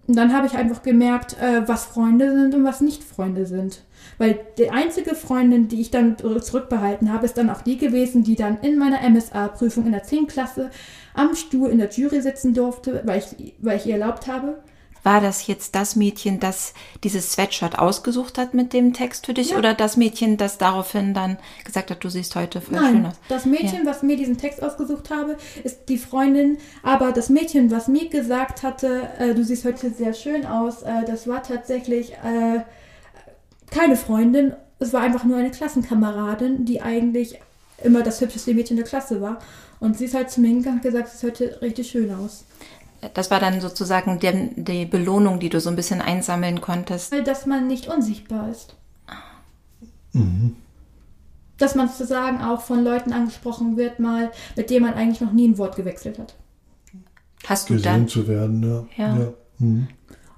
[0.07, 3.83] Und dann habe ich einfach gemerkt, äh, was Freunde sind und was nicht Freunde sind.
[4.17, 8.35] Weil die einzige Freundin, die ich dann zurückbehalten habe, ist dann auch die gewesen, die
[8.35, 10.27] dann in meiner MSA-Prüfung in der 10.
[10.27, 10.69] Klasse
[11.15, 14.59] am Stuhl in der Jury sitzen durfte, weil ich, weil ich ihr erlaubt habe.
[15.05, 19.51] War das jetzt das Mädchen, das dieses Sweatshirt ausgesucht hat mit dem Text für dich
[19.51, 19.57] Ja.
[19.59, 23.13] oder das Mädchen, das daraufhin dann gesagt hat, du siehst heute voll schön Nein, aus?
[23.29, 26.57] das Mädchen, was mir diesen Text ausgesucht habe, ist die Freundin.
[26.81, 31.05] Aber das Mädchen, was mir gesagt hatte, äh, du siehst heute sehr schön aus, äh,
[31.05, 32.61] das war tatsächlich äh,
[33.69, 34.53] keine Freundin.
[34.79, 37.39] Es war einfach nur eine Klassenkameradin, die eigentlich
[37.83, 39.37] immer das hübscheste Mädchen der Klasse war.
[39.79, 42.45] Und sie ist halt zu mir hingegangen und gesagt, sie sieht heute richtig schön aus.
[43.13, 47.11] Das war dann sozusagen die, die Belohnung, die du so ein bisschen einsammeln konntest.
[47.11, 48.75] Weil, dass man nicht unsichtbar ist.
[51.57, 55.47] Dass man sozusagen auch von Leuten angesprochen wird, mal, mit denen man eigentlich noch nie
[55.47, 56.35] ein Wort gewechselt hat.
[57.45, 59.15] Hast du gesehen dann, zu werden, ja.
[59.15, 59.33] Ja.
[59.59, 59.87] Mhm.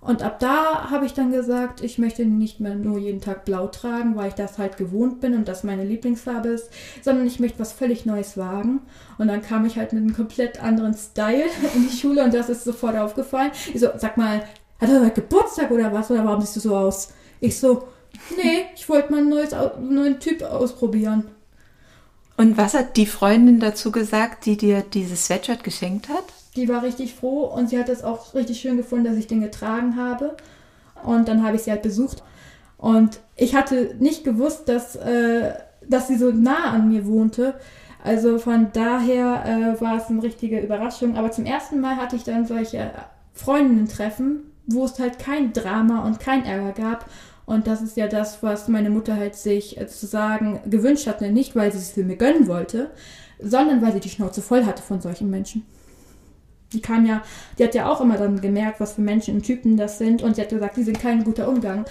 [0.07, 3.67] Und ab da habe ich dann gesagt, ich möchte nicht mehr nur jeden Tag blau
[3.67, 6.69] tragen, weil ich das halt gewohnt bin und das meine Lieblingsfarbe ist,
[7.01, 8.79] sondern ich möchte was völlig Neues wagen.
[9.17, 11.43] Und dann kam ich halt mit einem komplett anderen Style
[11.75, 13.51] in die Schule und das ist sofort aufgefallen.
[13.73, 14.45] Ich so, sag mal,
[14.79, 16.09] hat er Geburtstag oder was?
[16.09, 17.09] Oder warum siehst du so aus?
[17.41, 17.89] Ich so,
[18.37, 21.25] nee, ich wollte mal ein neues, einen neuen Typ ausprobieren.
[22.37, 26.23] und was hat die Freundin dazu gesagt, die dir dieses Sweatshirt geschenkt hat?
[26.57, 29.41] Die war richtig froh und sie hat es auch richtig schön gefunden, dass ich den
[29.41, 30.35] getragen habe.
[31.03, 32.23] Und dann habe ich sie halt besucht.
[32.77, 35.53] Und ich hatte nicht gewusst, dass, äh,
[35.87, 37.53] dass sie so nah an mir wohnte.
[38.03, 41.15] Also von daher äh, war es eine richtige Überraschung.
[41.15, 42.91] Aber zum ersten Mal hatte ich dann solche
[43.33, 47.05] Freundinnen-Treffen, wo es halt kein Drama und kein Ärger gab.
[47.45, 51.31] Und das ist ja das, was meine Mutter halt sich äh, zu sagen gewünscht hatte.
[51.31, 52.89] Nicht, weil sie es für mir gönnen wollte,
[53.39, 55.63] sondern weil sie die Schnauze voll hatte von solchen Menschen.
[56.73, 57.21] Die kam ja,
[57.57, 60.35] die hat ja auch immer dann gemerkt, was für Menschen und Typen das sind und
[60.35, 61.85] sie hat gesagt, die sind kein guter Umgang.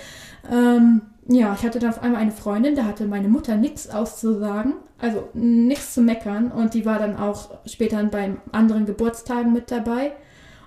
[0.50, 4.74] Ähm, ja, ich hatte dann auf einmal eine Freundin, da hatte meine Mutter nichts auszusagen,
[4.98, 10.12] also nichts zu meckern und die war dann auch später bei anderen Geburtstagen mit dabei.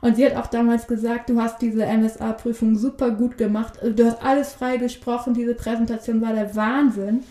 [0.01, 4.23] Und sie hat auch damals gesagt, du hast diese MSA-Prüfung super gut gemacht, du hast
[4.23, 7.23] alles frei gesprochen, diese Präsentation war der Wahnsinn.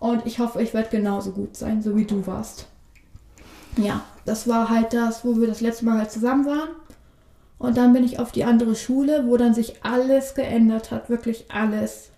[0.00, 2.66] Und ich hoffe, ich werde genauso gut sein, so wie du warst.
[3.76, 6.68] Ja, das war halt das, wo wir das letzte Mal halt zusammen waren.
[7.58, 11.46] Und dann bin ich auf die andere Schule, wo dann sich alles geändert hat, wirklich
[11.50, 12.10] alles.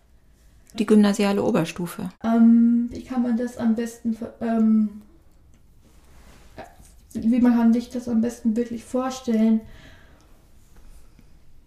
[0.74, 2.10] Die gymnasiale Oberstufe.
[2.22, 5.02] Ähm, wie kann man das am besten, ähm,
[7.14, 9.62] wie man kann sich das am besten wirklich vorstellen?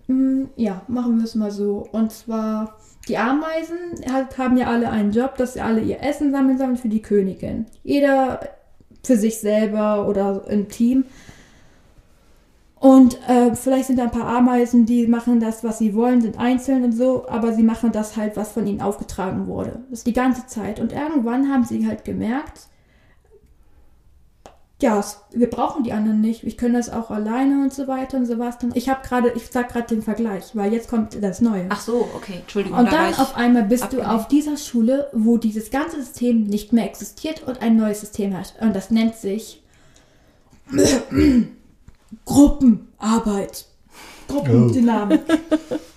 [0.05, 1.87] Hm, ja, machen wir es mal so.
[1.91, 2.77] Und zwar,
[3.07, 3.77] die Ameisen
[4.11, 7.01] hat, haben ja alle einen Job, dass sie alle ihr Essen sammeln sollen für die
[7.01, 7.65] Königin.
[7.83, 8.39] Jeder
[9.05, 11.05] für sich selber oder im Team.
[12.79, 16.37] Und äh, vielleicht sind da ein paar Ameisen, die machen das, was sie wollen, sind
[16.37, 19.79] einzeln und so, aber sie machen das halt, was von ihnen aufgetragen wurde.
[19.89, 20.79] Das ist die ganze Zeit.
[20.79, 22.67] Und irgendwann haben sie halt gemerkt,
[24.81, 26.43] ja, wir brauchen die anderen nicht.
[26.43, 28.57] Ich kann das auch alleine und so weiter und so was.
[28.57, 31.67] Dann, ich habe gerade, ich sag gerade den Vergleich, weil jetzt kommt das Neue.
[31.69, 32.79] Ach so, okay, Entschuldigung.
[32.79, 34.11] Und dann auf einmal bist abgelenkt.
[34.11, 38.37] du auf dieser Schule, wo dieses ganze System nicht mehr existiert und ein neues System
[38.37, 38.53] hat.
[38.59, 39.63] Und das nennt sich
[42.25, 43.65] Gruppenarbeit.
[44.27, 45.21] Gruppendynamik.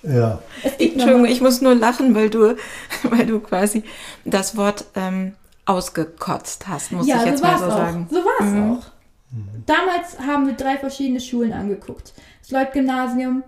[0.05, 2.57] Ja, Es gibt Entschuldigung, ich muss nur lachen, weil du,
[3.03, 3.83] weil du quasi
[4.24, 5.35] das Wort ähm,
[5.69, 7.71] ausgekotzt hast, muss ich jetzt so mal so auch.
[7.71, 8.07] sagen.
[8.11, 8.73] So war es Mhm.
[8.73, 8.83] auch.
[9.66, 12.14] Damals haben wir drei verschiedene Schulen angeguckt.
[12.41, 13.45] Das Lloyd-Gymnasium.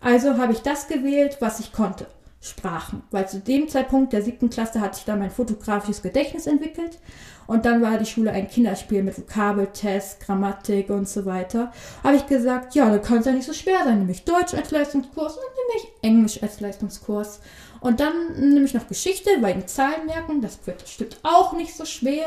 [0.00, 2.06] Also habe ich das gewählt, was ich konnte.
[2.40, 3.02] Sprachen.
[3.10, 7.00] Weil zu dem Zeitpunkt der siebten Klasse hatte ich dann mein fotografisches Gedächtnis entwickelt.
[7.48, 11.72] Und dann war die Schule ein Kinderspiel mit Vokabeltest, Grammatik und so weiter.
[12.04, 13.98] Habe ich gesagt, ja, da kann es ja nicht so schwer sein.
[14.00, 17.40] Nehme ich Deutsch als Leistungskurs und nehme ich Englisch als Leistungskurs.
[17.80, 21.74] Und dann nehme ich noch Geschichte, weil die Zahlen merken, das wird bestimmt auch nicht
[21.74, 22.26] so schwer.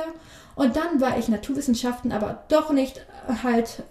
[0.56, 3.06] Und dann war ich Naturwissenschaften, aber doch nicht
[3.43, 3.84] halt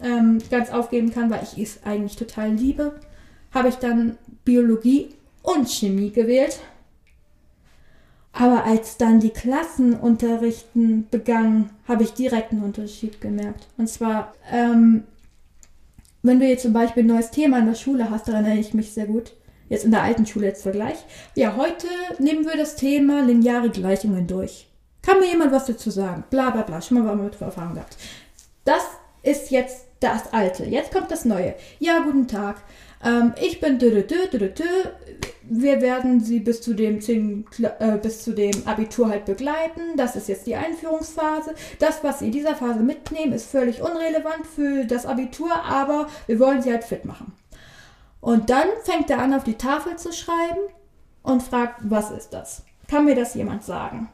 [0.00, 3.00] ähm, ganz aufgeben kann, weil ich es eigentlich total liebe,
[3.52, 5.10] habe ich dann Biologie
[5.42, 6.58] und Chemie gewählt.
[8.32, 13.66] Aber als dann die Klassenunterrichten begannen, habe ich direkt einen Unterschied gemerkt.
[13.78, 15.04] Und zwar, ähm,
[16.22, 18.74] wenn du jetzt zum Beispiel ein neues Thema in der Schule hast, daran erinnere ich
[18.74, 19.32] mich sehr gut.
[19.68, 20.96] Jetzt in der alten Schule jetzt Vergleich.
[21.34, 21.86] Ja, heute
[22.18, 24.68] nehmen wir das Thema lineare Gleichungen durch.
[25.02, 26.24] Kann mir jemand was dazu sagen?
[26.30, 26.80] Bla bla bla.
[26.80, 27.96] Schon mal mit Erfahrung gehabt.
[28.64, 28.82] Das
[29.22, 30.64] ist jetzt das Alte.
[30.64, 31.54] Jetzt kommt das Neue.
[31.78, 32.56] Ja, guten Tag.
[33.04, 34.64] Ähm, ich bin dü, dü, dü.
[35.48, 39.80] Wir werden Sie bis zu dem 10, Kla- äh, bis zu dem Abitur halt begleiten.
[39.96, 41.54] Das ist jetzt die Einführungsphase.
[41.78, 46.40] Das, was Sie in dieser Phase mitnehmen, ist völlig unrelevant für das Abitur, aber wir
[46.40, 47.32] wollen Sie halt fit machen.
[48.26, 50.58] Und dann fängt er an, auf die Tafel zu schreiben
[51.22, 52.64] und fragt, was ist das?
[52.88, 54.08] Kann mir das jemand sagen?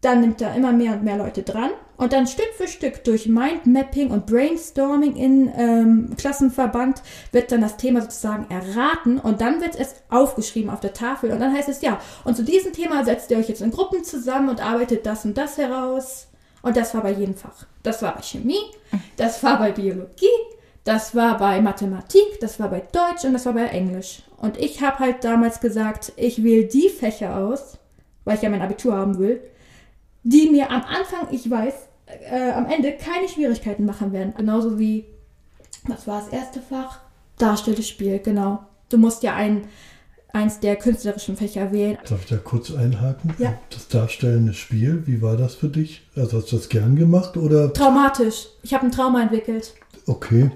[0.00, 3.28] Dann nimmt er immer mehr und mehr Leute dran und dann Stück für Stück durch
[3.28, 9.76] Mindmapping und Brainstorming in ähm, Klassenverband wird dann das Thema sozusagen erraten und dann wird
[9.78, 13.30] es aufgeschrieben auf der Tafel und dann heißt es ja, und zu diesem Thema setzt
[13.30, 16.26] ihr euch jetzt in Gruppen zusammen und arbeitet das und das heraus.
[16.62, 17.64] Und das war bei jedem Fach.
[17.84, 18.72] Das war bei Chemie,
[19.16, 20.26] das war bei Biologie,
[20.84, 24.22] das war bei Mathematik, das war bei Deutsch und das war bei Englisch.
[24.36, 27.78] Und ich habe halt damals gesagt, ich wähle die Fächer aus,
[28.24, 29.40] weil ich ja mein Abitur haben will,
[30.24, 31.74] die mir am Anfang, ich weiß,
[32.06, 34.34] äh, am Ende keine Schwierigkeiten machen werden.
[34.36, 35.04] Genauso wie,
[35.84, 37.00] was war das erste Fach?
[37.38, 38.64] Darstellendes Spiel, genau.
[38.88, 39.62] Du musst ja ein,
[40.32, 41.98] eins der künstlerischen Fächer wählen.
[42.08, 43.34] darf ich da kurz einhaken?
[43.38, 43.54] Ja.
[43.70, 46.02] Das darstellende Spiel, wie war das für dich?
[46.16, 47.72] Also hast du das gern gemacht oder?
[47.72, 48.48] Traumatisch.
[48.62, 49.74] Ich habe ein Trauma entwickelt.
[50.06, 50.50] Okay.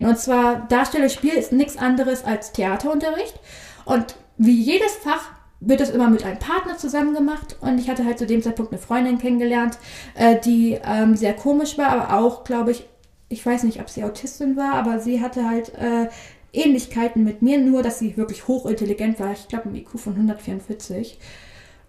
[0.00, 3.38] Und zwar, Darstellendes Spiel ist nichts anderes als Theaterunterricht.
[3.84, 5.30] Und wie jedes Fach
[5.60, 7.56] wird das immer mit einem Partner zusammen gemacht.
[7.60, 9.78] Und ich hatte halt zu dem Zeitpunkt eine Freundin kennengelernt,
[10.14, 12.86] äh, die ähm, sehr komisch war, aber auch, glaube ich,
[13.28, 16.08] ich weiß nicht, ob sie Autistin war, aber sie hatte halt äh,
[16.52, 19.32] Ähnlichkeiten mit mir, nur dass sie wirklich hochintelligent war.
[19.32, 21.18] Ich glaube, ein IQ von 144.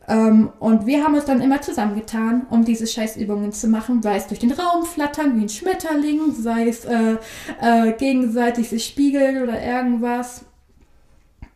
[0.08, 4.28] Ähm, und wir haben uns dann immer zusammengetan, um diese Scheißübungen zu machen, sei es
[4.28, 7.18] durch den Raum flattern wie ein Schmetterling, sei es äh,
[7.62, 10.46] äh, gegenseitig sich spiegeln oder irgendwas.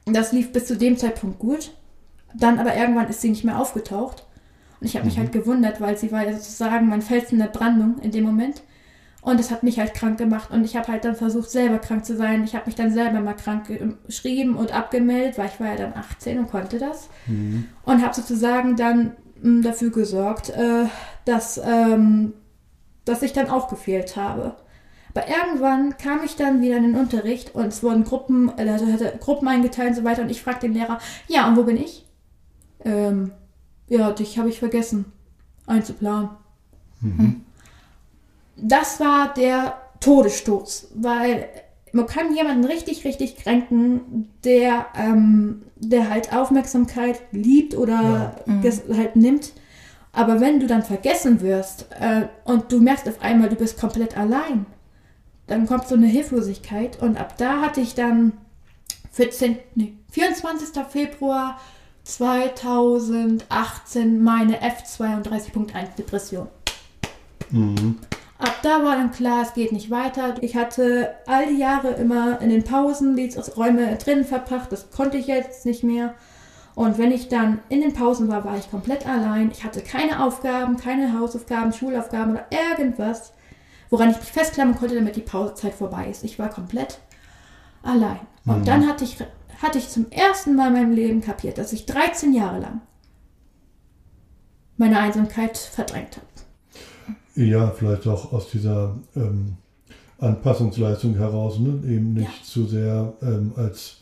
[0.06, 1.72] Das lief bis zu dem Zeitpunkt gut.
[2.36, 4.26] Dann aber irgendwann ist sie nicht mehr aufgetaucht.
[4.80, 7.48] Und ich habe mich halt gewundert, weil sie war ja sozusagen mein Fels in der
[7.48, 8.62] Brandung in dem Moment.
[9.26, 10.52] Und das hat mich halt krank gemacht.
[10.52, 12.44] Und ich habe halt dann versucht, selber krank zu sein.
[12.44, 13.64] Ich habe mich dann selber mal krank
[14.06, 17.10] geschrieben und abgemeldet, weil ich war ja dann 18 und konnte das.
[17.86, 20.86] Und habe sozusagen dann mh, dafür gesorgt, äh,
[21.26, 22.34] dass, ähm,
[23.04, 24.58] dass ich dann auch gefehlt habe.
[25.16, 29.18] Aber irgendwann kam ich dann wieder in den Unterricht und es wurden Gruppen, also hatte
[29.20, 30.22] Gruppen eingeteilt und so weiter.
[30.22, 32.06] Und ich fragte den Lehrer, ja, und wo bin ich?
[32.84, 33.32] Ähm,
[33.88, 35.06] ja, dich habe ich vergessen
[35.66, 36.30] einzuplanen.
[38.56, 41.48] Das war der Todesstoß, weil
[41.92, 49.16] man kann jemanden richtig, richtig kränken, der, ähm, der halt Aufmerksamkeit liebt oder das halt
[49.16, 49.54] nimmt.
[50.12, 54.18] Aber wenn du dann vergessen wirst äh, und du merkst auf einmal, du bist komplett
[54.18, 54.66] allein,
[55.48, 58.34] dann kommt so eine Hilflosigkeit und ab da hatte ich dann
[59.12, 60.84] 14, nee, 24.
[60.90, 61.60] Februar
[62.04, 66.48] 2018 meine F32.1 Depression.
[67.52, 68.00] Mhm.
[68.38, 70.36] Ab da war dann klar, es geht nicht weiter.
[70.42, 74.72] Ich hatte all die Jahre immer in den Pausen die Räume drinnen verbracht.
[74.72, 76.16] Das konnte ich jetzt nicht mehr.
[76.76, 79.50] Und wenn ich dann in den Pausen war, war ich komplett allein.
[79.52, 83.32] Ich hatte keine Aufgaben, keine Hausaufgaben, Schulaufgaben oder irgendwas,
[83.90, 86.26] woran ich mich festklammern konnte, damit die Pausezeit vorbei ist.
[86.26, 87.00] Ich war komplett
[87.84, 88.20] allein.
[88.46, 88.66] Und Mhm.
[88.66, 89.18] dann hatte ich,
[89.62, 92.82] hatte ich zum ersten Mal in meinem Leben kapiert, dass ich 13 Jahre lang
[94.76, 96.26] meine Einsamkeit verdrängt habe.
[97.36, 99.58] Ja, vielleicht auch aus dieser ähm,
[100.20, 101.82] Anpassungsleistung heraus, ne?
[101.86, 102.44] eben nicht Ja.
[102.44, 103.98] zu sehr ähm, als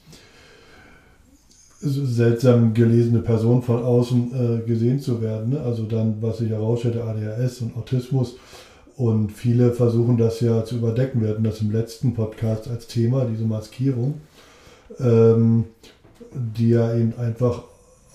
[1.86, 5.50] seltsam gelesene Person von außen äh, gesehen zu werden.
[5.50, 5.62] Ne?
[5.62, 8.38] Also dann, was sich herausstellt, ADHS und Autismus.
[8.96, 11.22] Und viele versuchen das ja zu überdecken.
[11.22, 14.22] Wir hatten das im letzten Podcast als Thema, diese Maskierung,
[15.00, 15.66] ähm,
[16.32, 17.64] die ja eben einfach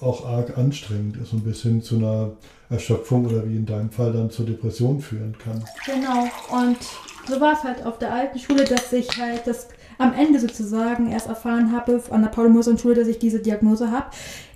[0.01, 2.31] auch arg anstrengend ist und bis hin zu einer
[2.71, 5.65] Erschöpfung oder wie in deinem Fall dann zur Depression führen kann.
[5.87, 6.25] Genau.
[6.51, 6.79] Und
[7.27, 11.11] so war es halt auf der alten Schule, dass ich halt das am Ende sozusagen
[11.11, 14.07] erst erfahren habe an der Paul-Moser-Schule, dass ich diese Diagnose habe.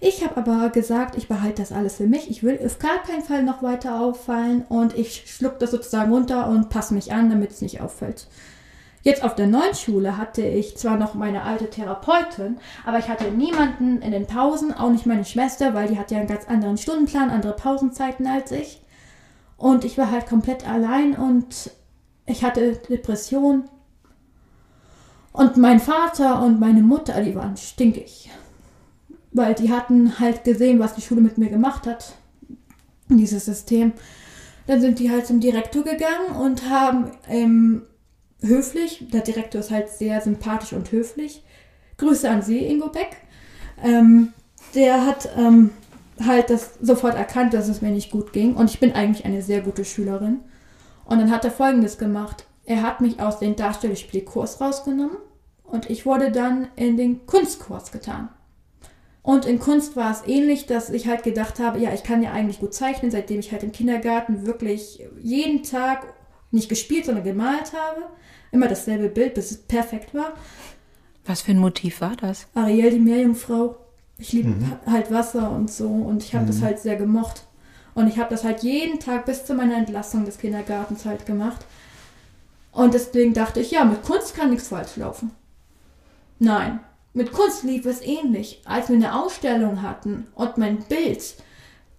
[0.01, 2.31] Ich habe aber gesagt, ich behalte das alles für mich.
[2.31, 6.49] Ich will auf gar keinen Fall noch weiter auffallen und ich schluck das sozusagen runter
[6.49, 8.29] und passe mich an, damit es nicht auffällt.
[9.03, 13.33] Jetzt auf der neuen Schule hatte ich zwar noch meine alte Therapeutin, aber ich hatte
[13.33, 16.79] niemanden in den Pausen, auch nicht meine Schwester, weil die hat ja einen ganz anderen
[16.79, 18.81] Stundenplan, andere Pausenzeiten als ich.
[19.57, 21.73] Und ich war halt komplett allein und
[22.27, 23.65] ich hatte Depression.
[25.33, 28.31] Und mein Vater und meine Mutter, die waren stinkig.
[29.33, 32.15] Weil die hatten halt gesehen, was die Schule mit mir gemacht hat.
[33.09, 33.93] Dieses System.
[34.67, 37.83] Dann sind die halt zum Direktor gegangen und haben ähm,
[38.43, 41.43] höflich, der Direktor ist halt sehr sympathisch und höflich.
[41.99, 43.17] Grüße an Sie, Ingo Beck.
[43.83, 44.33] Ähm,
[44.75, 45.71] der hat ähm,
[46.25, 48.55] halt das sofort erkannt, dass es mir nicht gut ging.
[48.55, 50.41] Und ich bin eigentlich eine sehr gute Schülerin.
[51.05, 52.47] Und dann hat er folgendes gemacht.
[52.65, 55.17] Er hat mich aus dem Darstellerspielkurs rausgenommen
[55.65, 58.29] und ich wurde dann in den Kunstkurs getan.
[59.23, 62.33] Und in Kunst war es ähnlich, dass ich halt gedacht habe, ja, ich kann ja
[62.33, 66.15] eigentlich gut zeichnen, seitdem ich halt im Kindergarten wirklich jeden Tag
[66.53, 68.03] nicht gespielt, sondern gemalt habe.
[68.51, 70.33] Immer dasselbe Bild, bis es perfekt war.
[71.25, 72.47] Was für ein Motiv war das?
[72.55, 73.77] Ariel, die Meerjungfrau.
[74.19, 74.55] Ich liebe
[74.87, 77.45] halt Wasser und so und ich habe das halt sehr gemocht.
[77.95, 81.65] Und ich habe das halt jeden Tag bis zu meiner Entlassung des Kindergartens halt gemacht.
[82.73, 85.31] Und deswegen dachte ich, ja, mit Kunst kann nichts falsch laufen.
[86.39, 86.81] Nein,
[87.13, 88.63] mit Kunst lief es ähnlich.
[88.65, 91.35] Als wir eine Ausstellung hatten und mein Bild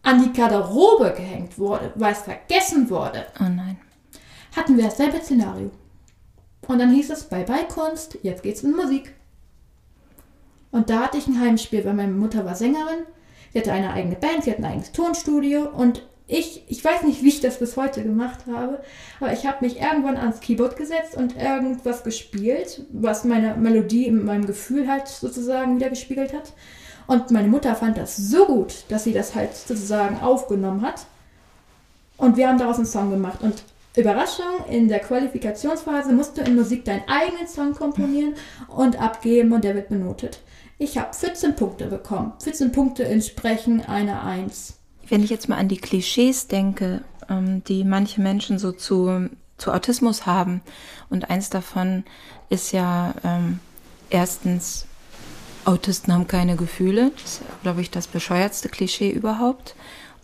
[0.01, 3.77] an die Garderobe gehängt wurde, weil es vergessen wurde, Oh nein.
[4.55, 5.71] Hatten wir dasselbe Szenario.
[6.67, 9.13] Und dann hieß es, bye bye Kunst, jetzt geht's mit Musik.
[10.71, 13.05] Und da hatte ich ein Heimspiel, weil meine Mutter war Sängerin,
[13.51, 17.21] sie hatte eine eigene Band, sie hatte ein eigenes Tonstudio und ich, ich weiß nicht,
[17.21, 18.81] wie ich das bis heute gemacht habe,
[19.19, 24.23] aber ich habe mich irgendwann ans Keyboard gesetzt und irgendwas gespielt, was meine Melodie in
[24.23, 26.53] meinem Gefühl halt sozusagen wieder gespiegelt hat.
[27.07, 31.05] Und meine Mutter fand das so gut, dass sie das halt sozusagen aufgenommen hat.
[32.17, 33.41] Und wir haben daraus einen Song gemacht.
[33.41, 33.63] Und
[33.95, 38.33] Überraschung, in der Qualifikationsphase musst du in Musik deinen eigenen Song komponieren
[38.67, 40.39] und abgeben und der wird benotet.
[40.79, 42.33] Ich habe 14 Punkte bekommen.
[42.43, 44.79] 14 Punkte entsprechen einer 1.
[45.07, 49.71] Wenn ich jetzt mal an die Klischees denke, ähm, die manche Menschen so zu, zu
[49.71, 50.61] Autismus haben,
[51.09, 52.03] und eins davon
[52.49, 53.59] ist ja ähm,
[54.09, 54.87] erstens,
[55.65, 57.11] Autisten haben keine Gefühle.
[57.21, 59.75] Das ist, glaube ich, das bescheuertste Klischee überhaupt.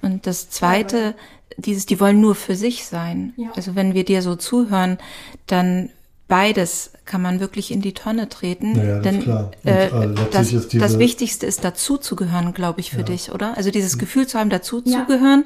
[0.01, 1.15] Und das zweite,
[1.57, 3.33] dieses, die wollen nur für sich sein.
[3.37, 3.49] Ja.
[3.55, 4.97] Also wenn wir dir so zuhören,
[5.47, 5.89] dann
[6.27, 8.73] beides kann man wirklich in die Tonne treten.
[8.73, 9.51] Naja, das denn ist klar.
[9.63, 13.03] Und, äh, äh, das, diese- das Wichtigste ist dazu zu gehören, glaube ich, für Ja.
[13.03, 13.57] dich, oder?
[13.57, 14.99] Also dieses Gefühl zu haben, dazu Ja.
[14.99, 15.45] zu gehören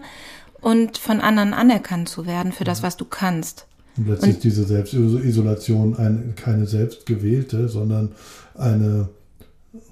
[0.62, 3.66] und von anderen anerkannt zu werden für das, was du kannst.
[3.96, 8.12] Und letztlich diese Selbstisolation ein, keine selbstgewählte, sondern
[8.56, 9.08] eine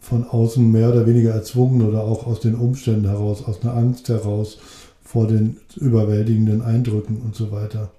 [0.02, 4.10] von außen mehr oder weniger erzwungen oder auch aus den Umständen heraus, aus einer Angst
[4.10, 4.58] heraus
[5.12, 7.92] vor den überwältigenden Eindrücken und so weiter.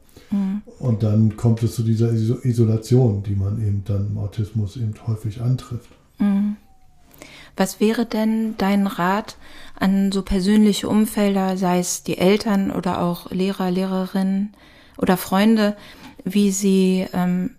[0.78, 4.94] Und dann kommt es zu dieser Iso- Isolation, die man eben dann im Autismus eben
[5.06, 5.90] häufig antrifft.
[7.54, 9.36] Was wäre denn dein Rat
[9.78, 14.54] an so persönliche Umfelder, sei es die Eltern oder auch Lehrer, Lehrerinnen
[14.96, 15.76] oder Freunde,
[16.24, 17.50] wie sie ähm,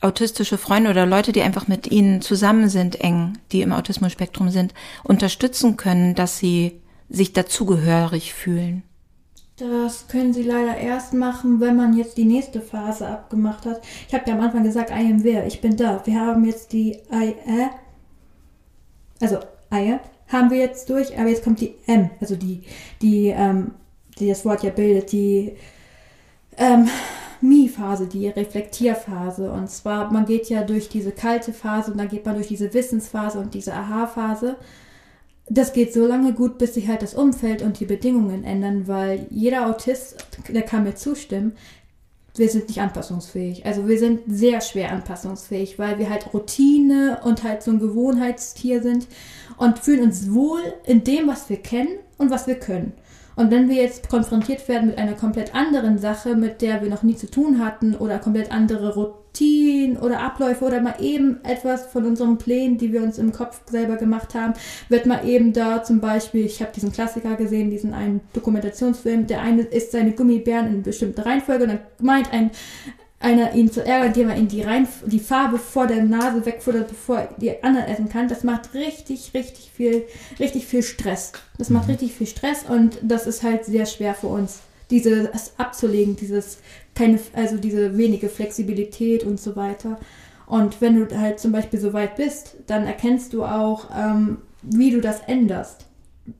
[0.00, 4.72] autistische Freunde oder Leute, die einfach mit ihnen zusammen sind, eng, die im Autismus-Spektrum sind,
[5.04, 8.82] unterstützen können, dass sie sich dazugehörig fühlen?
[9.56, 13.80] Das können sie leider erst machen, wenn man jetzt die nächste Phase abgemacht hat.
[14.06, 16.02] Ich habe ja am Anfang gesagt, I am there, ich bin da.
[16.04, 17.68] Wir haben jetzt die I, äh,
[19.20, 19.38] Also
[19.70, 22.64] Eier haben wir jetzt durch, aber jetzt kommt die M, also die,
[23.00, 23.72] die, ähm,
[24.18, 25.56] die das Wort ja bildet, die
[26.58, 26.88] ähm,
[27.40, 29.50] Mi-Phase, die Reflektierphase.
[29.50, 32.74] Und zwar, man geht ja durch diese kalte Phase und dann geht man durch diese
[32.74, 34.56] Wissensphase und diese Aha-Phase.
[35.48, 39.26] Das geht so lange gut, bis sich halt das Umfeld und die Bedingungen ändern, weil
[39.30, 40.16] jeder Autist,
[40.48, 41.52] der kann mir zustimmen,
[42.38, 43.64] wir sind nicht anpassungsfähig.
[43.64, 48.82] Also wir sind sehr schwer anpassungsfähig, weil wir halt Routine und halt so ein Gewohnheitstier
[48.82, 49.06] sind
[49.56, 52.92] und fühlen uns wohl in dem, was wir kennen und was wir können.
[53.36, 57.02] Und wenn wir jetzt konfrontiert werden mit einer komplett anderen Sache, mit der wir noch
[57.02, 58.96] nie zu tun hatten oder komplett andere
[59.36, 63.60] Routinen oder Abläufe oder mal eben etwas von unseren Plänen, die wir uns im Kopf
[63.70, 64.54] selber gemacht haben,
[64.88, 69.42] wird mal eben da zum Beispiel, ich habe diesen Klassiker gesehen, diesen einen Dokumentationsfilm, der
[69.42, 72.50] eine isst seine Gummibären in bestimmter Reihenfolge und dann meint ein
[73.18, 76.88] einer ihn zu ärgern, indem er ihn die, Rein die Farbe vor der Nase wegfuttert,
[76.88, 80.04] bevor die anderen essen kann, das macht richtig, richtig viel,
[80.38, 81.32] richtig viel Stress.
[81.56, 81.92] Das macht mhm.
[81.92, 84.60] richtig viel Stress und das ist halt sehr schwer für uns,
[84.90, 85.28] dieses
[85.58, 86.58] abzulegen, dieses
[86.96, 89.98] keine, also diese wenige Flexibilität und so weiter.
[90.46, 94.90] Und wenn du halt zum Beispiel so weit bist, dann erkennst du auch, ähm, wie
[94.90, 95.86] du das änderst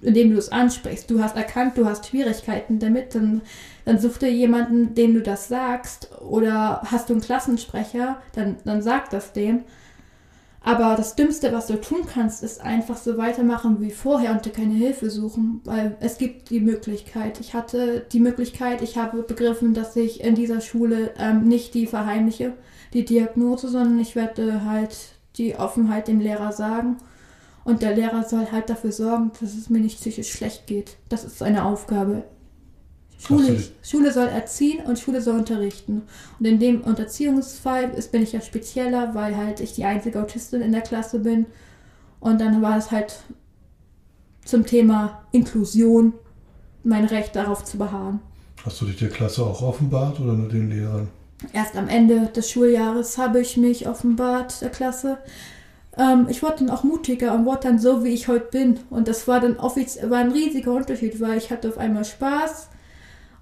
[0.02, 1.10] indem du es ansprichst.
[1.10, 3.42] Du hast erkannt, du hast Schwierigkeiten damit, dann,
[3.84, 6.10] dann such dir jemanden, dem du das sagst.
[6.20, 9.64] Oder hast du einen Klassensprecher, dann, dann sag das dem.
[10.66, 14.50] Aber das Dümmste, was du tun kannst, ist einfach so weitermachen wie vorher und dir
[14.50, 17.38] keine Hilfe suchen, weil es gibt die Möglichkeit.
[17.38, 21.86] Ich hatte die Möglichkeit, ich habe begriffen, dass ich in dieser Schule ähm, nicht die
[21.86, 22.54] verheimliche,
[22.94, 24.96] die Diagnose, sondern ich werde halt
[25.36, 26.96] die Offenheit dem Lehrer sagen.
[27.62, 30.96] Und der Lehrer soll halt dafür sorgen, dass es mir nicht psychisch schlecht geht.
[31.08, 32.24] Das ist seine Aufgabe.
[33.18, 36.02] Schule, Schule soll erziehen und Schule soll unterrichten.
[36.38, 40.60] Und in dem Unterziehungsfall ist, bin ich ja spezieller, weil halt ich die einzige Autistin
[40.60, 41.46] in der Klasse bin.
[42.20, 43.20] Und dann war es halt
[44.44, 46.12] zum Thema Inklusion
[46.84, 48.20] mein Recht darauf zu beharren.
[48.64, 51.08] Hast du dich der Klasse auch offenbart oder nur den Lehrern?
[51.52, 55.18] Erst am Ende des Schuljahres habe ich mich offenbart der Klasse
[55.98, 58.80] ähm, ich wurde dann auch mutiger und wurde dann so, wie ich heute bin.
[58.90, 62.68] Und das war dann offiziell, war ein riesiger Unterschied, weil ich hatte auf einmal Spaß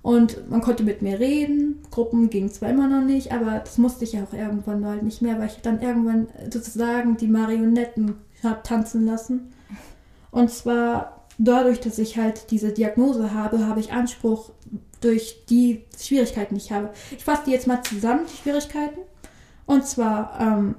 [0.05, 1.81] und man konnte mit mir reden.
[1.91, 5.23] Gruppen ging zwar immer noch nicht, aber das musste ich ja auch irgendwann halt nicht
[5.23, 9.55] mehr, weil ich dann irgendwann sozusagen die Marionetten habe tanzen lassen.
[10.31, 14.51] Und zwar dadurch, dass ich halt diese Diagnose habe, habe ich Anspruch
[15.01, 16.91] durch die Schwierigkeiten, die ich habe.
[17.17, 19.01] Ich fasse die jetzt mal zusammen, die Schwierigkeiten.
[19.65, 20.75] Und zwar ähm,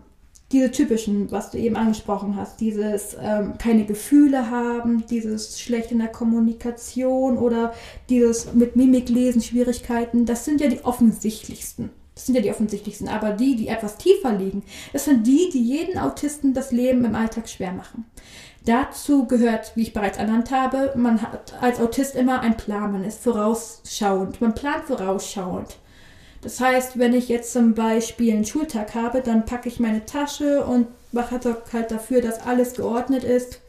[0.55, 5.99] diese typischen, was du eben angesprochen hast, dieses ähm, keine Gefühle haben, dieses schlecht in
[5.99, 7.73] der Kommunikation oder
[8.09, 11.89] dieses mit Mimik lesen Schwierigkeiten, das sind ja die offensichtlichsten.
[12.13, 13.09] Das sind ja die offensichtlichsten.
[13.09, 17.15] Aber die, die etwas tiefer liegen, das sind die, die jeden Autisten das Leben im
[17.15, 18.05] Alltag schwer machen.
[18.63, 23.03] Dazu gehört, wie ich bereits ernannt habe, man hat als Autist immer einen Plan, man
[23.03, 25.75] ist vorausschauend, man plant vorausschauend.
[26.45, 30.63] Das heißt, wenn ich jetzt zum Beispiel einen Schultag habe, dann packe ich meine Tasche
[30.63, 31.39] und mache
[31.73, 33.61] halt dafür, dass alles geordnet ist.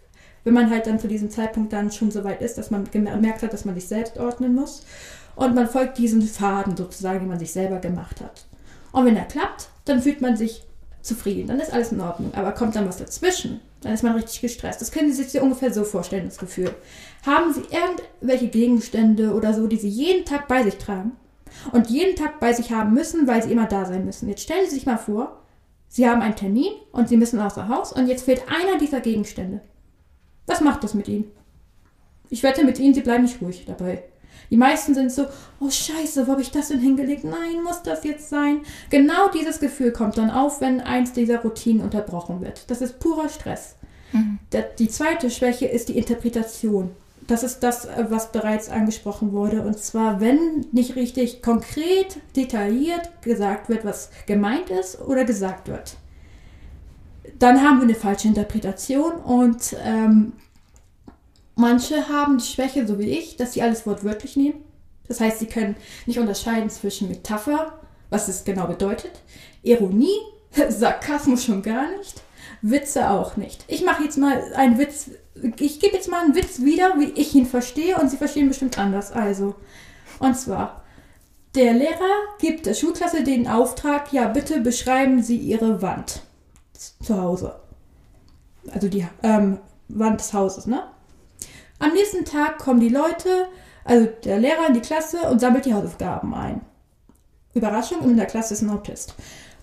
[0.44, 3.42] Wenn man halt dann zu diesem Zeitpunkt dann schon so weit ist, dass man gemerkt
[3.42, 4.82] hat, dass man sich selbst ordnen muss.
[5.36, 8.44] Und man folgt diesen Faden sozusagen, den man sich selber gemacht hat.
[8.92, 10.62] Und wenn er klappt, dann fühlt man sich
[11.00, 11.48] zufrieden.
[11.48, 12.34] Dann ist alles in Ordnung.
[12.34, 14.82] Aber kommt dann was dazwischen, dann ist man richtig gestresst.
[14.82, 16.74] Das können Sie sich ungefähr so vorstellen, das Gefühl.
[17.24, 21.12] Haben Sie irgendwelche Gegenstände oder so, die Sie jeden Tag bei sich tragen?
[21.72, 24.28] Und jeden Tag bei sich haben müssen, weil sie immer da sein müssen.
[24.28, 25.42] Jetzt stellen Sie sich mal vor,
[25.88, 29.60] Sie haben einen Termin und Sie müssen außer Haus und jetzt fehlt einer dieser Gegenstände.
[30.46, 31.30] Was macht das mit Ihnen?
[32.28, 34.02] Ich wette mit Ihnen, Sie bleiben nicht ruhig dabei.
[34.50, 35.26] Die meisten sind so,
[35.60, 37.24] oh scheiße, wo habe ich das denn hingelegt?
[37.24, 38.60] Nein, muss das jetzt sein?
[38.90, 42.70] Genau dieses Gefühl kommt dann auf, wenn eins dieser Routinen unterbrochen wird.
[42.70, 43.76] Das ist purer Stress.
[44.12, 44.38] Mhm.
[44.78, 46.90] Die zweite Schwäche ist die Interpretation
[47.26, 49.62] das ist das, äh, was bereits angesprochen wurde.
[49.62, 55.96] Und zwar, wenn nicht richtig konkret, detailliert gesagt wird, was gemeint ist oder gesagt wird,
[57.38, 60.32] dann haben wir eine falsche Interpretation und ähm,
[61.54, 64.64] manche haben die Schwäche, so wie ich, dass sie alles wortwörtlich nehmen.
[65.08, 67.78] Das heißt, sie können nicht unterscheiden zwischen Metapher,
[68.10, 69.12] was es genau bedeutet,
[69.62, 70.18] Ironie,
[70.68, 72.22] Sarkasmus schon gar nicht,
[72.62, 73.64] Witze auch nicht.
[73.68, 75.10] Ich mache jetzt mal einen Witz
[75.58, 78.78] ich gebe jetzt mal einen Witz wieder, wie ich ihn verstehe und Sie verstehen bestimmt
[78.78, 79.12] anders.
[79.12, 79.54] Also,
[80.18, 80.82] und zwar,
[81.54, 86.22] der Lehrer gibt der Schulklasse den Auftrag, ja, bitte beschreiben Sie Ihre Wand
[86.74, 87.56] zu Hause.
[88.72, 89.58] Also die ähm,
[89.88, 90.82] Wand des Hauses, ne?
[91.78, 93.48] Am nächsten Tag kommen die Leute,
[93.84, 96.62] also der Lehrer in die Klasse und sammelt die Hausaufgaben ein.
[97.54, 99.14] Überraschung, in der Klasse ist ein Autist.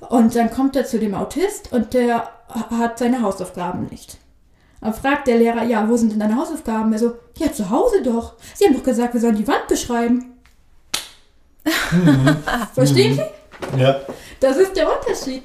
[0.09, 4.17] Und dann kommt er zu dem Autist und der hat seine Hausaufgaben nicht.
[4.83, 6.91] Dann fragt der Lehrer, ja, wo sind denn deine Hausaufgaben?
[6.91, 8.33] Er so, ja, zu Hause doch.
[8.53, 10.33] Sie haben doch gesagt, wir sollen die Wand beschreiben.
[12.73, 13.79] Verstehen Sie?
[13.79, 14.01] Ja.
[14.41, 15.43] Das ist der Unterschied.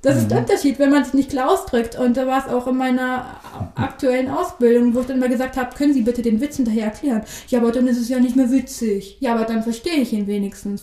[0.00, 1.98] Das ist der Unterschied, wenn man sich nicht klar ausdrückt.
[1.98, 3.36] Und da war es auch in meiner
[3.74, 7.22] aktuellen Ausbildung, wo ich dann mal gesagt habe, können Sie bitte den Witz hinterher erklären?
[7.48, 9.18] Ja, aber dann ist es ja nicht mehr witzig.
[9.20, 10.82] Ja, aber dann verstehe ich ihn wenigstens.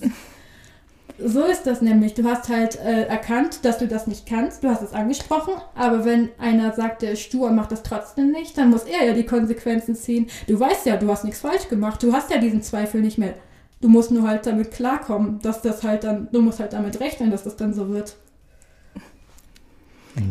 [1.24, 2.14] So ist das nämlich.
[2.14, 4.64] Du hast halt äh, erkannt, dass du das nicht kannst.
[4.64, 5.54] Du hast es angesprochen.
[5.76, 9.06] Aber wenn einer sagt, der ist stur und macht das trotzdem nicht, dann muss er
[9.06, 10.28] ja die Konsequenzen ziehen.
[10.48, 12.02] Du weißt ja, du hast nichts falsch gemacht.
[12.02, 13.34] Du hast ja diesen Zweifel nicht mehr.
[13.82, 17.32] Du musst nur halt damit klarkommen, dass das halt dann, du musst halt damit rechnen,
[17.32, 18.16] dass das dann so wird.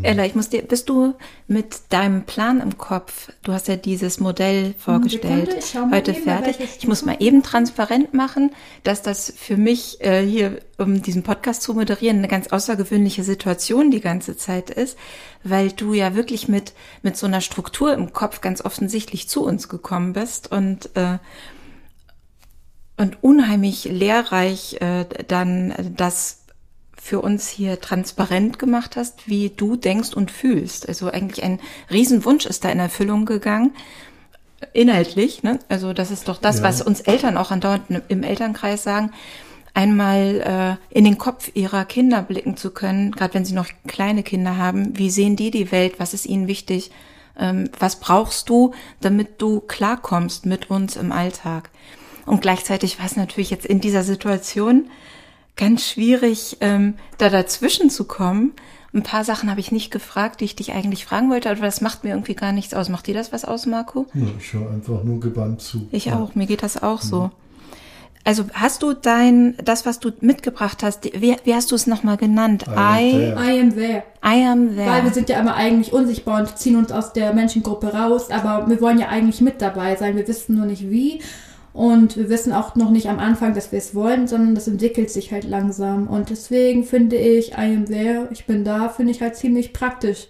[0.03, 1.15] Ella, ich muss dir, bist du
[1.47, 6.59] mit deinem Plan im Kopf, du hast ja dieses Modell vorgestellt, Sekunde, heute fertig.
[6.79, 8.53] Ich muss mal eben transparent machen,
[8.85, 13.91] dass das für mich äh, hier, um diesen Podcast zu moderieren, eine ganz außergewöhnliche Situation
[13.91, 14.97] die ganze Zeit ist,
[15.43, 16.73] weil du ja wirklich mit,
[17.03, 21.19] mit so einer Struktur im Kopf ganz offensichtlich zu uns gekommen bist und äh,
[22.99, 26.38] und unheimlich lehrreich äh, dann das
[27.01, 30.89] für uns hier transparent gemacht hast, wie du denkst und fühlst.
[30.89, 33.73] Also eigentlich ein Riesenwunsch ist da in Erfüllung gegangen.
[34.73, 35.61] Inhaltlich, ne?
[35.69, 36.65] Also das ist doch das, Ja.
[36.65, 39.13] was uns Eltern auch andauernd im Elternkreis sagen,
[39.73, 44.25] einmal äh, in den Kopf ihrer Kinder blicken zu können, gerade wenn sie noch kleine
[44.25, 44.99] Kinder haben.
[44.99, 46.01] Wie sehen die die Welt?
[46.01, 46.91] Was ist ihnen wichtig?
[47.39, 51.71] Ähm, was brauchst du, damit du klarkommst mit uns im Alltag?
[52.27, 54.91] Und gleichzeitig war es natürlich jetzt in dieser Situation
[55.59, 58.53] ganz schwierig, ähm, da dazwischen zu kommen.
[58.95, 61.83] Ein paar Sachen habe ich nicht gefragt, die ich dich eigentlich fragen wollte, aber das
[61.83, 62.89] macht mir irgendwie gar nichts aus.
[62.89, 64.07] Macht dir das was aus, Marco?
[64.15, 65.87] Ja, ich höre einfach nur gebannt zu.
[65.91, 66.19] Ich ja.
[66.19, 67.31] auch, mir geht das auch so.
[68.25, 72.17] Also hast du dein, das, was du mitgebracht hast, wie, wie hast du es nochmal
[72.17, 72.65] genannt?
[72.67, 73.37] I am I, there.
[73.37, 74.03] I am there.
[74.25, 74.91] I am there.
[74.91, 78.69] Weil wir sind ja immer eigentlich unsichtbar und ziehen uns aus der Menschengruppe raus, aber
[78.69, 80.17] wir wollen ja eigentlich mit dabei sein.
[80.17, 81.21] Wir wissen nur nicht wie.
[81.79, 85.13] Und wir wissen auch noch nicht am Anfang, dass wir es wollen, sondern das entwickelt
[85.13, 86.09] sich halt langsam.
[86.09, 90.27] Und deswegen finde ich, I am there, ich bin da, finde ich halt ziemlich praktisch.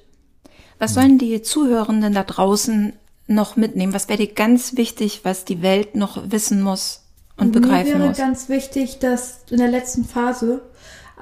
[0.79, 2.93] Was sollen die Zuhörenden da draußen
[3.29, 3.95] noch mitnehmen?
[3.95, 7.05] Was wäre dir ganz wichtig, was die Welt noch wissen muss
[7.39, 8.19] und begreifen Mir wäre muss?
[8.19, 10.61] ganz wichtig, dass in der letzten Phase,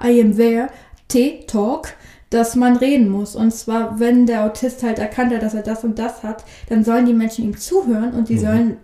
[0.03, 0.71] I am there,
[1.07, 1.95] T-Talk,
[2.31, 3.37] dass man reden muss.
[3.37, 6.83] Und zwar, wenn der Autist halt erkannt hat, dass er das und das hat, dann
[6.83, 8.79] sollen die Menschen ihm zuhören und die sollen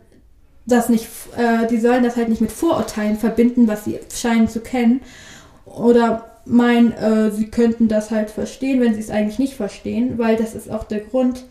[0.67, 4.61] das nicht, äh, die sollen das halt nicht mit Vorurteilen verbinden, was sie scheinen zu
[4.61, 5.01] kennen.
[5.65, 10.37] Oder meinen, äh, sie könnten das halt verstehen, wenn sie es eigentlich nicht verstehen, weil
[10.37, 11.45] das ist auch der Grund,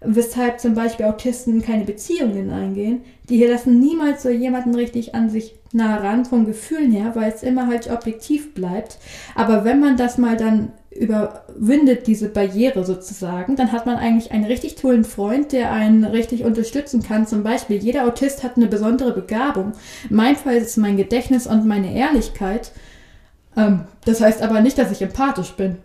[0.00, 3.02] weshalb zum Beispiel Autisten keine Beziehungen eingehen.
[3.28, 7.42] Die lassen niemals so jemanden richtig an sich nah ran, vom Gefühlen her, weil es
[7.42, 8.98] immer halt objektiv bleibt.
[9.34, 14.44] Aber wenn man das mal dann überwindet, diese Barriere sozusagen, dann hat man eigentlich einen
[14.44, 17.26] richtig tollen Freund, der einen richtig unterstützen kann.
[17.26, 19.72] Zum Beispiel, jeder Autist hat eine besondere Begabung.
[20.10, 22.72] In meinem Fall ist mein Gedächtnis und meine Ehrlichkeit.
[23.56, 25.78] Ähm, das heißt aber nicht, dass ich empathisch bin.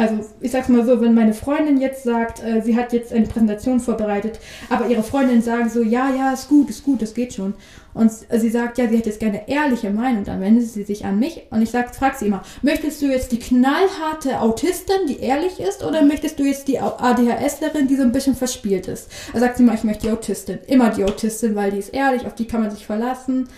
[0.00, 3.26] Also ich sag's mal so, wenn meine Freundin jetzt sagt, äh, sie hat jetzt eine
[3.26, 4.40] Präsentation vorbereitet,
[4.70, 7.52] aber ihre Freundin sagen so, ja, ja, ist gut, ist gut, das geht schon.
[7.92, 11.18] Und sie sagt, ja, sie hat jetzt gerne ehrliche Meinung, dann wendet sie sich an
[11.18, 15.60] mich und ich sag, frag sie immer, möchtest du jetzt die knallharte Autistin, die ehrlich
[15.60, 19.10] ist, oder möchtest du jetzt die ADHSlerin, die so ein bisschen verspielt ist?
[19.34, 22.24] Da sagt sie mal, ich möchte die Autistin, immer die Autistin, weil die ist ehrlich,
[22.24, 23.48] auf die kann man sich verlassen.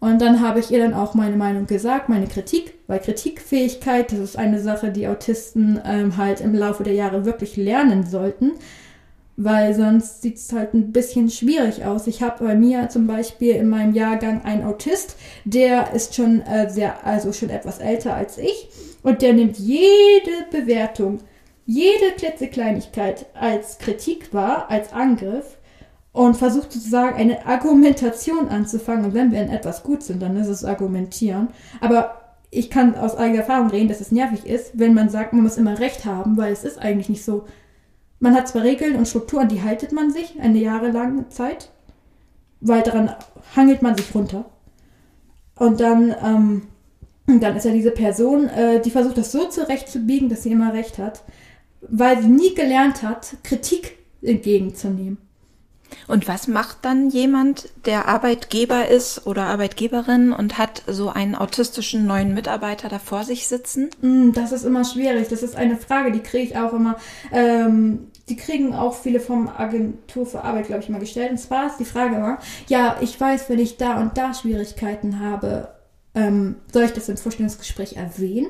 [0.00, 4.18] Und dann habe ich ihr dann auch meine Meinung gesagt, meine Kritik, weil Kritikfähigkeit, das
[4.18, 8.52] ist eine Sache, die Autisten ähm, halt im Laufe der Jahre wirklich lernen sollten,
[9.36, 12.06] weil sonst sieht es halt ein bisschen schwierig aus.
[12.06, 16.70] Ich habe bei mir zum Beispiel in meinem Jahrgang einen Autist, der ist schon äh,
[16.70, 18.68] sehr, also schon etwas älter als ich
[19.02, 21.18] und der nimmt jede Bewertung,
[21.66, 25.56] jede klitzekleinigkeit als Kritik wahr, als Angriff
[26.12, 29.06] und versucht sozusagen eine Argumentation anzufangen.
[29.06, 31.48] Und wenn wir in etwas gut sind, dann ist es Argumentieren.
[31.80, 32.23] Aber
[32.54, 35.56] ich kann aus eigener Erfahrung reden, dass es nervig ist, wenn man sagt, man muss
[35.56, 37.44] immer Recht haben, weil es ist eigentlich nicht so.
[38.20, 41.70] Man hat zwar Regeln und Strukturen, die haltet man sich eine jahrelange Zeit,
[42.60, 43.14] weil daran
[43.56, 44.46] hangelt man sich runter.
[45.56, 46.62] Und dann, ähm,
[47.26, 50.98] dann ist ja diese Person, äh, die versucht das so zurechtzubiegen, dass sie immer Recht
[50.98, 51.24] hat,
[51.82, 55.18] weil sie nie gelernt hat, Kritik entgegenzunehmen.
[56.06, 62.06] Und was macht dann jemand, der Arbeitgeber ist oder Arbeitgeberin und hat so einen autistischen
[62.06, 63.90] neuen Mitarbeiter da vor sich sitzen?
[64.00, 65.28] Mm, Das ist immer schwierig.
[65.28, 66.96] Das ist eine Frage, die kriege ich auch immer.
[67.32, 71.30] Ähm, die kriegen auch viele vom Agentur für Arbeit, glaube ich, mal gestellt.
[71.30, 72.38] Und zwar ist die Frage immer,
[72.68, 75.68] ja, ich weiß, wenn ich da und da Schwierigkeiten habe,
[76.14, 78.48] ähm, soll ich das im Vorstellungsgespräch erwähnen?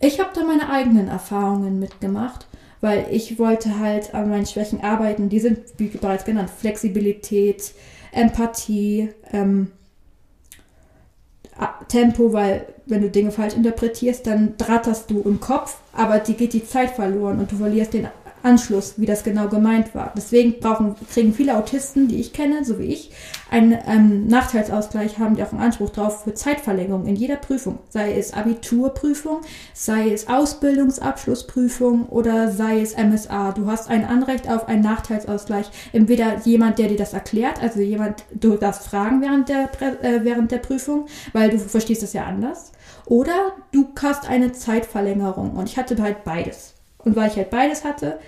[0.00, 2.46] Ich habe da meine eigenen Erfahrungen mitgemacht,
[2.84, 5.30] weil ich wollte halt an meinen Schwächen arbeiten.
[5.30, 7.72] Die sind, wie bereits genannt, Flexibilität,
[8.12, 9.72] Empathie, ähm,
[11.88, 16.52] Tempo, weil wenn du Dinge falsch interpretierst, dann dratterst du im Kopf, aber die geht
[16.52, 18.06] die Zeit verloren und du verlierst den
[18.44, 20.12] Anschluss, wie das genau gemeint war.
[20.16, 23.10] Deswegen brauchen, kriegen viele Autisten, die ich kenne, so wie ich,
[23.50, 27.78] einen ähm, Nachteilsausgleich, haben die auch einen Anspruch drauf für Zeitverlängerung in jeder Prüfung.
[27.88, 29.40] Sei es Abiturprüfung,
[29.72, 33.52] sei es Ausbildungsabschlussprüfung oder sei es MSA.
[33.52, 35.70] Du hast ein Anrecht auf einen Nachteilsausgleich.
[35.92, 39.70] Entweder jemand, der dir das erklärt, also jemand, du darfst fragen während der,
[40.02, 42.72] äh, während der Prüfung, weil du verstehst das ja anders.
[43.06, 45.52] Oder du hast eine Zeitverlängerung.
[45.52, 46.73] Und ich hatte halt beides.
[47.04, 48.18] Und weil ich halt beides hatte,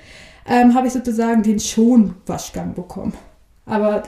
[0.48, 3.14] ähm, habe ich sozusagen den Schonwaschgang bekommen.
[3.64, 4.04] Aber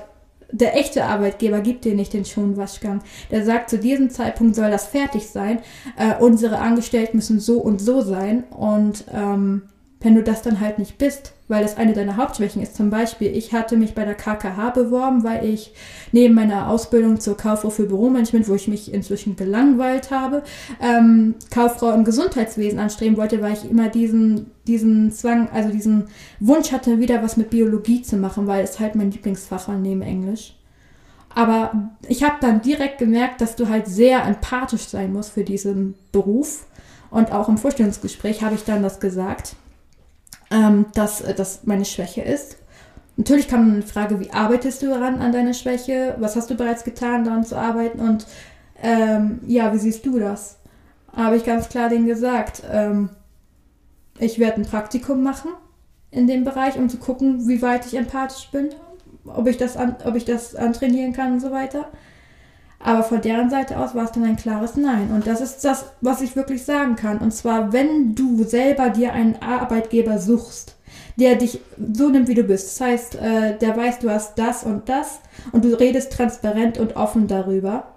[0.50, 3.02] der echte Arbeitgeber gibt dir nicht den Schonwaschgang.
[3.30, 5.60] Der sagt, zu diesem Zeitpunkt soll das fertig sein.
[5.96, 8.44] Äh, unsere Angestellten müssen so und so sein.
[8.50, 9.62] Und ähm,
[10.00, 12.76] wenn du das dann halt nicht bist, weil das eine deiner Hauptschwächen ist.
[12.76, 15.72] Zum Beispiel, ich hatte mich bei der KKH beworben, weil ich
[16.12, 20.42] neben meiner Ausbildung zur Kauffrau für Büromanagement, wo ich mich inzwischen gelangweilt habe,
[20.80, 26.04] ähm, Kauffrau im Gesundheitswesen anstreben wollte, weil ich immer diesen, diesen Zwang, also diesen
[26.38, 30.02] Wunsch hatte, wieder was mit Biologie zu machen, weil es halt mein Lieblingsfach war neben
[30.02, 30.54] Englisch.
[31.34, 35.94] Aber ich habe dann direkt gemerkt, dass du halt sehr empathisch sein musst für diesen
[36.12, 36.66] Beruf.
[37.10, 39.56] Und auch im Vorstellungsgespräch habe ich dann das gesagt
[40.50, 42.56] ähm, dass das meine Schwäche ist.
[43.16, 46.14] Natürlich kam eine Frage, wie arbeitest du daran an deiner Schwäche?
[46.18, 48.00] Was hast du bereits getan, daran zu arbeiten?
[48.00, 48.26] Und
[48.80, 50.58] ähm, ja, wie siehst du das?
[51.14, 53.10] Habe ich ganz klar denen gesagt, ähm,
[54.20, 55.50] ich werde ein Praktikum machen
[56.10, 58.70] in dem Bereich, um zu gucken, wie weit ich empathisch bin,
[59.24, 61.88] ob ich das, an, ob ich das antrainieren kann und so weiter.
[62.80, 65.10] Aber von deren Seite aus war es dann ein klares Nein.
[65.12, 67.18] Und das ist das, was ich wirklich sagen kann.
[67.18, 70.76] Und zwar, wenn du selber dir einen Arbeitgeber suchst,
[71.16, 71.60] der dich
[71.94, 72.68] so nimmt, wie du bist.
[72.68, 75.20] Das heißt, äh, der weiß, du hast das und das
[75.50, 77.94] und du redest transparent und offen darüber.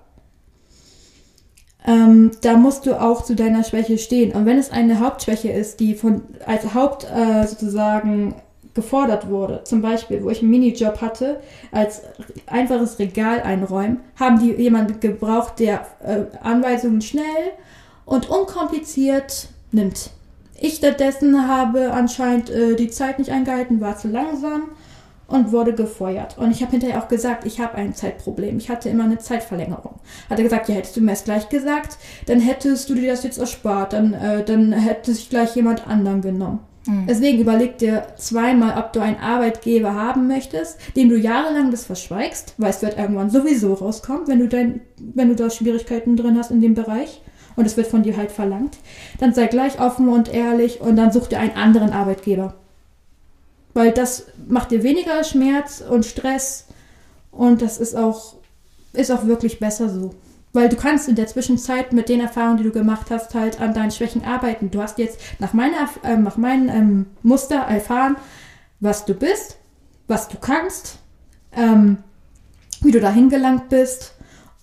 [1.86, 4.32] Ähm, da musst du auch zu deiner Schwäche stehen.
[4.32, 8.36] Und wenn es eine Hauptschwäche ist, die von als Haupt äh, sozusagen
[8.74, 11.42] gefordert wurde, zum Beispiel, wo ich einen Minijob hatte,
[11.72, 12.02] als
[12.48, 17.52] einfaches Regal einräumen, haben die jemanden gebraucht, der äh, Anweisungen schnell
[18.06, 20.12] und unkompliziert nimmt.
[20.60, 24.70] Ich stattdessen habe anscheinend äh, die Zeit nicht eingehalten, war zu langsam
[25.32, 26.38] und wurde gefeuert.
[26.38, 28.58] Und ich habe hinterher auch gesagt, ich habe ein Zeitproblem.
[28.58, 29.96] Ich hatte immer eine Zeitverlängerung.
[30.30, 33.24] Hat er gesagt, ja, hättest du mir es gleich gesagt, dann hättest du dir das
[33.24, 36.60] jetzt erspart, dann, äh, dann hätte sich gleich jemand anderen genommen.
[36.88, 37.08] Mhm.
[37.08, 42.56] Deswegen überleg dir zweimal, ob du einen Arbeitgeber haben möchtest, dem du jahrelang das verschweigst,
[42.58, 46.52] weil es wird irgendwann sowieso rauskommen, wenn du dein, wenn du da Schwierigkeiten drin hast
[46.52, 47.22] in dem Bereich
[47.56, 48.78] und es wird von dir halt verlangt.
[49.20, 52.56] Dann sei gleich offen und ehrlich und dann such dir einen anderen Arbeitgeber.
[53.74, 56.68] Weil das macht dir weniger Schmerz und Stress
[57.32, 58.36] und das ist auch,
[58.94, 60.14] ist auch wirklich besser so.
[60.54, 63.74] Weil du kannst in der Zwischenzeit mit den Erfahrungen, die du gemacht hast, halt an
[63.74, 64.70] deinen Schwächen arbeiten.
[64.70, 68.18] Du hast jetzt nach, meiner, äh, nach meinem ähm, Muster erfahren,
[68.80, 69.58] was du bist,
[70.08, 71.00] was du kannst,
[71.54, 71.98] ähm,
[72.82, 74.16] wie du dahin gelangt bist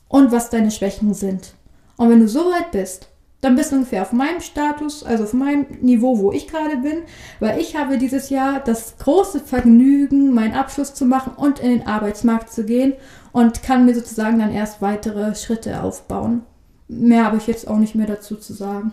[0.08, 1.54] und was deine Schwächen sind.
[1.96, 3.08] Und wenn du so weit bist,
[3.40, 7.02] dann bist du ungefähr auf meinem Status, also auf meinem Niveau, wo ich gerade bin,
[7.38, 11.86] weil ich habe dieses Jahr das große Vergnügen, meinen Abschluss zu machen und in den
[11.86, 12.94] Arbeitsmarkt zu gehen
[13.32, 16.42] und kann mir sozusagen dann erst weitere Schritte aufbauen.
[16.88, 18.92] Mehr habe ich jetzt auch nicht mehr dazu zu sagen.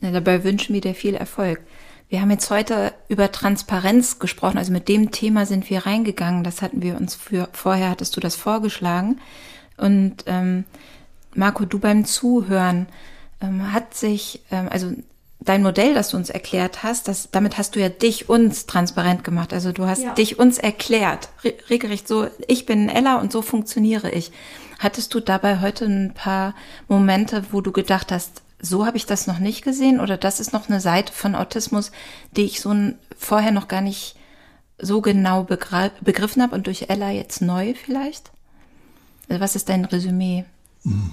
[0.00, 1.60] Ja, dabei wünschen wir dir viel Erfolg.
[2.08, 6.44] Wir haben jetzt heute über Transparenz gesprochen, also mit dem Thema sind wir reingegangen.
[6.44, 9.20] Das hatten wir uns für vorher hattest du das vorgeschlagen
[9.76, 10.64] und ähm,
[11.34, 12.86] Marco, du beim Zuhören
[13.40, 14.92] ähm, hat sich ähm, also
[15.40, 19.24] dein Modell, das du uns erklärt hast, das, damit hast du ja dich uns transparent
[19.24, 19.52] gemacht.
[19.52, 20.14] Also du hast ja.
[20.14, 21.28] dich uns erklärt,
[21.70, 24.32] regelrecht so, ich bin Ella und so funktioniere ich.
[24.78, 26.54] Hattest du dabei heute ein paar
[26.88, 30.52] Momente, wo du gedacht hast, so habe ich das noch nicht gesehen oder das ist
[30.52, 31.92] noch eine Seite von Autismus,
[32.32, 32.74] die ich so
[33.16, 34.16] vorher noch gar nicht
[34.78, 38.30] so genau begriffen habe und durch Ella jetzt neu vielleicht?
[39.28, 40.44] Also was ist dein Resümee?
[40.84, 41.12] Mhm.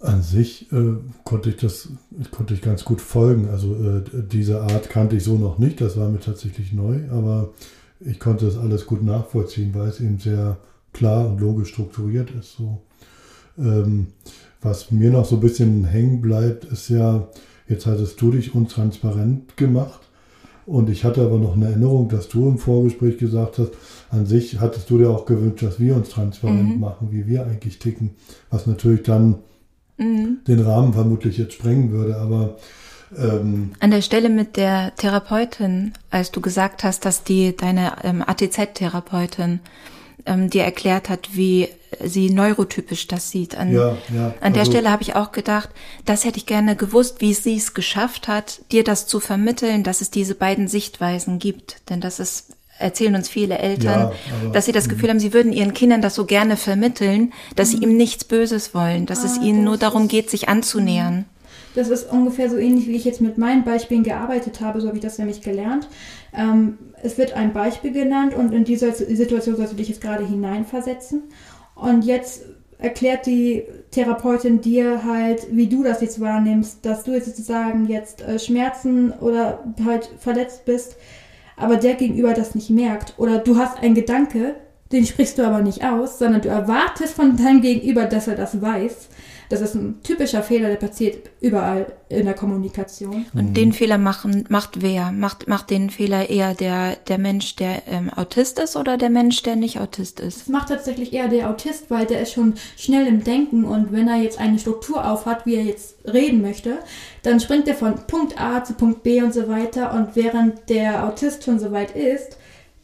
[0.00, 0.94] An sich äh,
[1.24, 1.90] konnte ich das
[2.30, 3.48] konnte ich ganz gut folgen.
[3.50, 4.02] Also äh,
[4.32, 7.50] diese Art kannte ich so noch nicht, das war mir tatsächlich neu, aber
[8.00, 10.56] ich konnte das alles gut nachvollziehen, weil es eben sehr
[10.92, 12.56] klar und logisch strukturiert ist.
[12.56, 12.80] So.
[13.58, 14.08] Ähm,
[14.62, 17.28] was mir noch so ein bisschen hängen bleibt, ist ja,
[17.68, 20.00] jetzt hattest du dich untransparent gemacht
[20.66, 23.72] und ich hatte aber noch eine Erinnerung, dass du im Vorgespräch gesagt hast,
[24.10, 26.80] an sich hattest du dir auch gewünscht, dass wir uns transparent mhm.
[26.80, 28.10] machen, wie wir eigentlich ticken,
[28.50, 29.36] was natürlich dann
[30.00, 30.38] mhm.
[30.48, 32.16] den Rahmen vermutlich jetzt sprengen würde.
[32.16, 32.56] Aber
[33.18, 38.22] Ähm, An der Stelle mit der Therapeutin, als du gesagt hast, dass die deine ähm,
[38.24, 39.58] ATZ-Therapeutin
[40.26, 41.68] ähm, dir erklärt hat, wie
[42.04, 43.56] sie neurotypisch das sieht.
[43.56, 45.70] An, Ja, ja, an der also- Stelle habe ich auch gedacht,
[46.04, 50.00] das hätte ich gerne gewusst, wie sie es geschafft hat, dir das zu vermitteln, dass
[50.02, 51.82] es diese beiden Sichtweisen gibt.
[51.90, 54.12] Denn das ist erzählen uns viele Eltern, Ja,
[54.48, 54.52] mhm.
[54.52, 57.78] dass sie das Gefühl haben, sie würden ihren Kindern das so gerne vermitteln, dass sie
[57.78, 61.26] ihm nichts Böses wollen, dass es Ah, ihnen nur das darum ist- geht, sich anzunähern.
[61.76, 64.96] Das ist ungefähr so ähnlich, wie ich jetzt mit meinen Beispielen gearbeitet habe, so habe
[64.96, 65.88] ich das nämlich gelernt.
[66.36, 70.26] Ähm, es wird ein Beispiel genannt und in dieser Situation sollst du dich jetzt gerade
[70.26, 71.22] hineinversetzen.
[71.76, 72.42] Und jetzt
[72.78, 73.62] erklärt die
[73.92, 79.12] Therapeutin dir halt, wie du das jetzt wahrnimmst, dass du jetzt sozusagen jetzt äh, Schmerzen
[79.12, 80.96] oder halt verletzt bist,
[81.60, 83.14] aber der Gegenüber das nicht merkt.
[83.18, 84.56] Oder du hast einen Gedanke,
[84.92, 88.60] den sprichst du aber nicht aus, sondern du erwartest von deinem Gegenüber, dass er das
[88.60, 89.09] weiß.
[89.50, 93.26] Das ist ein typischer Fehler, der passiert überall in der Kommunikation.
[93.34, 95.10] Und den Fehler machen, macht wer?
[95.10, 99.42] Macht, macht den Fehler eher der, der Mensch, der ähm, Autist ist oder der Mensch,
[99.42, 100.42] der nicht Autist ist?
[100.42, 104.06] Das macht tatsächlich eher der Autist, weil der ist schon schnell im Denken und wenn
[104.06, 106.78] er jetzt eine Struktur aufhat, wie er jetzt reden möchte,
[107.24, 111.04] dann springt er von Punkt A zu Punkt B und so weiter und während der
[111.04, 112.36] Autist schon so weit ist,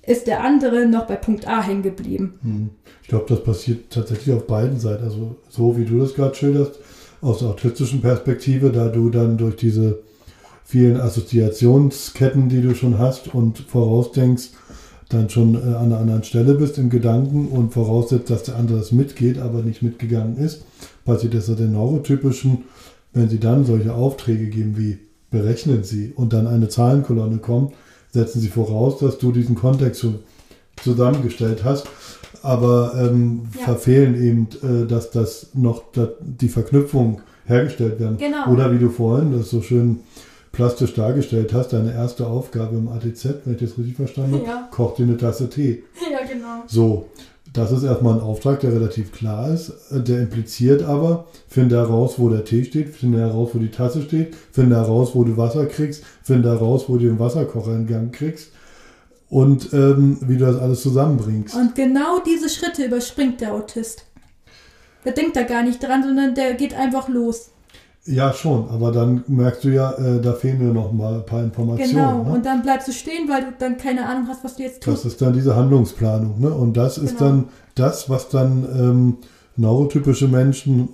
[0.03, 2.41] ist der andere noch bei Punkt A hängen geblieben.
[2.43, 2.71] Hm.
[3.07, 5.05] Ich glaube, das passiert tatsächlich auf beiden Seiten.
[5.05, 6.81] Also so wie du das gerade schilderst,
[7.21, 10.01] aus der autistischen Perspektive, da du dann durch diese
[10.65, 14.51] vielen Assoziationsketten, die du schon hast und vorausdenkst,
[15.09, 18.79] dann schon äh, an einer anderen Stelle bist im Gedanken und voraussetzt, dass der andere
[18.79, 20.65] das mitgeht, aber nicht mitgegangen ist,
[21.05, 22.65] passiert das den neurotypischen,
[23.13, 24.99] wenn sie dann solche Aufträge geben wie
[25.31, 27.73] berechnen sie und dann eine Zahlenkolonne kommt,
[28.11, 30.17] setzen sie voraus, dass du diesen Kontext schon
[30.83, 31.87] zusammengestellt hast,
[32.43, 33.65] aber ähm, Ja.
[33.65, 34.49] verfehlen eben,
[34.85, 38.17] äh, dass das noch da, die Verknüpfung hergestellt werden.
[38.19, 38.51] Genau.
[38.53, 40.01] Oder wie du vorhin das so schön
[40.53, 44.69] plastisch dargestellt hast, deine erste Aufgabe im ATZ, wenn ich das richtig verstanden habe, Ja.
[44.71, 45.83] koch dir eine Tasse Tee.
[46.11, 46.63] Ja, genau.
[46.67, 47.07] So,
[47.53, 49.71] das ist erstmal ein Auftrag, der relativ klar ist.
[49.91, 54.03] Äh, Der impliziert aber, finde heraus, wo der Tee steht, finde heraus, wo die Tasse
[54.03, 58.13] steht, finde heraus, wo du Wasser kriegst, finde heraus, wo du den Wasserkocher in Gang
[58.13, 58.49] kriegst
[59.29, 61.55] und ähm, wie du das alles zusammenbringst.
[61.55, 64.05] Und genau diese Schritte überspringt der Autist.
[65.05, 67.51] Der denkt da gar nicht dran, sondern der geht einfach los.
[68.09, 71.43] Ja, schon, aber dann merkst du ja, äh, da fehlen mir noch mal ein paar
[71.43, 71.93] Informationen.
[71.93, 72.23] Genau.
[72.23, 72.33] ne?
[72.35, 74.95] Und dann bleibst du stehen, weil du dann keine Ahnung hast, was du jetzt Das
[75.03, 75.07] tust.
[75.07, 76.39] ist dann diese Handlungsplanung.
[76.41, 76.51] Ne?
[76.51, 77.31] Und das ist Genau.
[77.31, 77.45] dann
[77.75, 79.17] das, was dann ähm,
[79.57, 80.89] neurotypische Menschen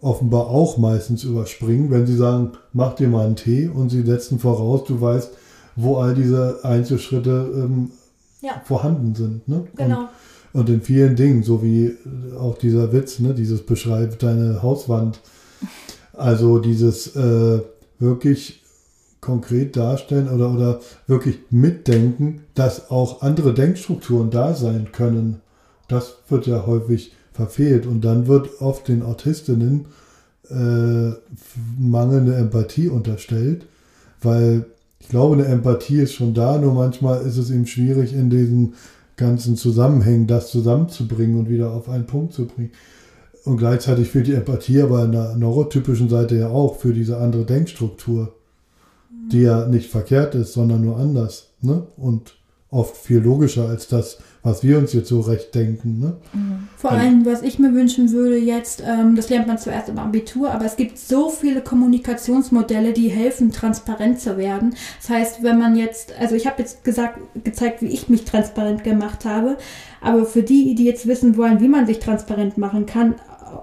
[0.00, 4.38] offenbar auch meistens überspringen, wenn sie sagen, mach dir mal einen Tee und sie setzen
[4.38, 5.30] voraus, du weißt,
[5.76, 7.90] wo all diese Einzelschritte ähm,
[8.40, 8.60] Ja.
[8.64, 9.48] vorhanden sind.
[9.48, 9.64] Ne?
[9.76, 10.08] Genau.
[10.52, 13.34] Und, und in vielen Dingen, so wie äh, auch dieser Witz, ne?
[13.34, 15.20] dieses beschreibt deine Hauswand.
[16.12, 17.60] Also dieses äh,
[17.98, 18.62] wirklich
[19.20, 25.40] konkret darstellen oder, oder wirklich mitdenken, dass auch andere Denkstrukturen da sein können.
[25.88, 29.86] Das wird ja häufig verfehlt und dann wird oft den Autistinnen
[30.50, 31.12] äh,
[31.78, 33.64] mangelnde Empathie unterstellt,
[34.20, 34.66] weil
[35.02, 38.74] ich glaube, eine Empathie ist schon da, nur manchmal ist es eben schwierig, in diesen
[39.16, 42.70] ganzen Zusammenhängen das zusammenzubringen und wieder auf einen Punkt zu bringen.
[43.44, 47.44] Und gleichzeitig fehlt die Empathie aber an der neurotypischen Seite ja auch für diese andere
[47.44, 48.32] Denkstruktur,
[49.32, 51.48] die ja nicht verkehrt ist, sondern nur anders.
[51.60, 51.82] Ne?
[51.96, 52.36] Und
[52.70, 56.00] oft viel logischer als das, was wir uns jetzt so recht denken.
[56.00, 56.16] Ne?
[56.76, 59.98] Vor Also- allem, was ich mir wünschen würde jetzt, ähm, das lernt man zuerst im
[59.98, 64.74] Abitur, aber es gibt so viele Kommunikationsmodelle, die helfen, transparent zu werden.
[65.00, 68.82] Das heißt, wenn man jetzt, also ich habe jetzt gesagt, gezeigt, wie ich mich transparent
[68.84, 69.56] gemacht habe,
[70.00, 73.14] aber für die, die jetzt wissen wollen, wie man sich transparent machen kann,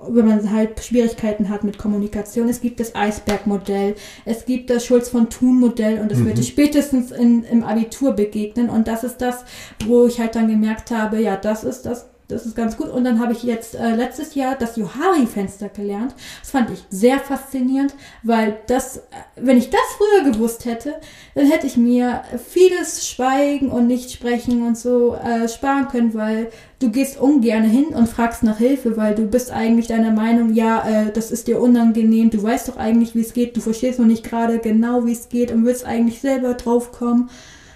[0.07, 2.49] wenn man halt Schwierigkeiten hat mit Kommunikation.
[2.49, 3.95] Es gibt das Eisbergmodell,
[4.25, 8.13] es gibt das Schulz von Thun Modell und das wird dir spätestens in, im Abitur
[8.13, 9.43] begegnen und das ist das,
[9.85, 12.89] wo ich halt dann gemerkt habe, ja, das ist das, das ist ganz gut.
[12.89, 16.13] Und dann habe ich jetzt äh, letztes Jahr das Johari-Fenster gelernt.
[16.41, 19.01] Das fand ich sehr faszinierend, weil das, äh,
[19.35, 20.93] wenn ich das früher gewusst hätte,
[21.33, 26.51] dann hätte ich mir vieles Schweigen und nicht sprechen und so äh, sparen können, weil
[26.77, 30.87] du gehst ungern hin und fragst nach Hilfe, weil du bist eigentlich deiner Meinung, ja,
[30.87, 34.05] äh, das ist dir unangenehm, du weißt doch eigentlich, wie es geht, du verstehst noch
[34.05, 37.29] nicht gerade genau, wie es geht und willst eigentlich selber draufkommen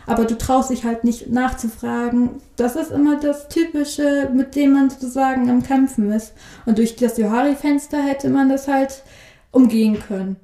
[0.05, 2.41] aber du traust dich halt nicht nachzufragen.
[2.55, 6.33] Das ist immer das Typische, mit dem man sozusagen am Kämpfen ist.
[6.65, 9.03] Und durch das Johari-Fenster hätte man das halt
[9.51, 10.35] umgehen können.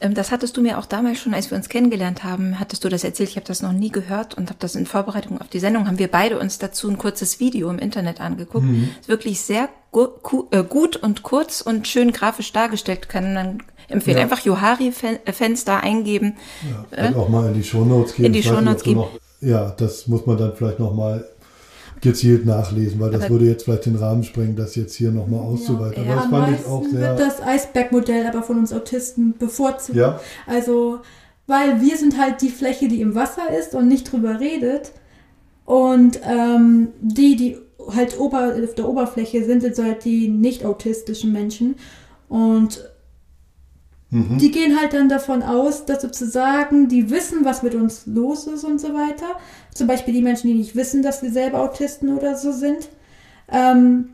[0.00, 2.88] Ähm, Das hattest du mir auch damals schon, als wir uns kennengelernt haben, hattest du
[2.88, 3.30] das erzählt.
[3.30, 5.98] Ich habe das noch nie gehört und habe das in Vorbereitung auf die Sendung, haben
[5.98, 8.66] wir beide uns dazu ein kurzes Video im Internet angeguckt.
[9.00, 10.08] Ist wirklich sehr gu
[10.50, 13.08] äh, gut und kurz und schön grafisch dargestellt.
[13.08, 14.16] Kann man empfehlen.
[14.18, 14.22] Ja.
[14.24, 16.34] Einfach Johari-Fenster eingeben.
[16.70, 18.26] Ja, also auch mal in die Shownotes gehen.
[18.26, 19.00] In die Shownotes geben.
[19.00, 21.24] Noch, ja, das muss man dann vielleicht nochmal
[22.00, 25.40] gezielt nachlesen, weil das Aber- würde jetzt vielleicht den Rahmen sprengen, das jetzt hier nochmal
[25.40, 26.04] auszuweiten.
[26.04, 27.14] Ja, Aber das fand ich auch wird sehr.
[27.16, 29.96] das Eisbergmodell aber von uns Autisten bevorzugt.
[29.96, 31.00] Ja, Also,
[31.46, 34.92] weil wir sind halt die Fläche, die im Wasser ist und nicht drüber redet.
[35.64, 37.56] Und ähm, die, die
[37.94, 41.76] halt ober, auf der Oberfläche sind, sind halt die nicht autistischen Menschen.
[42.28, 42.84] Und
[44.14, 44.38] mhm.
[44.38, 48.64] die gehen halt dann davon aus, dass sozusagen die wissen, was mit uns los ist
[48.64, 49.26] und so weiter.
[49.74, 52.88] Zum Beispiel die Menschen, die nicht wissen, dass wir selber Autisten oder so sind.
[53.50, 54.10] Ähm,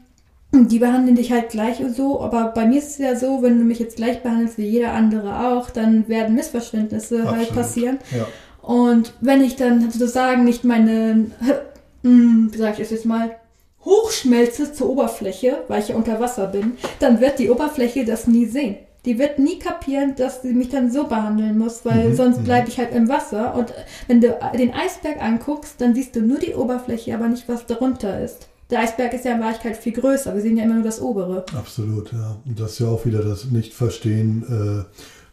[0.52, 3.64] die behandeln dich halt gleich so, aber bei mir ist es ja so, wenn du
[3.64, 7.54] mich jetzt gleich behandelst wie jeder andere auch, dann werden Missverständnisse halt Absolut.
[7.54, 7.98] passieren.
[8.10, 8.26] ja.
[8.62, 11.26] Und wenn ich dann sozusagen nicht meine,
[12.02, 13.36] hm, wie sag ich es jetzt mal,
[13.84, 18.46] hochschmelze zur Oberfläche, weil ich ja unter Wasser bin, dann wird die Oberfläche das nie
[18.46, 18.76] sehen.
[19.04, 22.44] Die wird nie kapieren, dass sie mich dann so behandeln muss, weil Mhm, sonst mhm.
[22.44, 23.54] bleibe ich halt im Wasser.
[23.54, 23.72] Und
[24.08, 28.22] wenn du den Eisberg anguckst, dann siehst du nur die Oberfläche, aber nicht, was darunter
[28.22, 28.48] ist.
[28.70, 30.34] Der Eisberg ist ja in Wahrheit viel größer.
[30.34, 31.44] Wir sehen ja immer nur das obere.
[31.56, 32.36] Absolut, ja.
[32.44, 34.44] Und das ist ja auch wieder das Nichtverstehen
[34.84, 34.84] äh,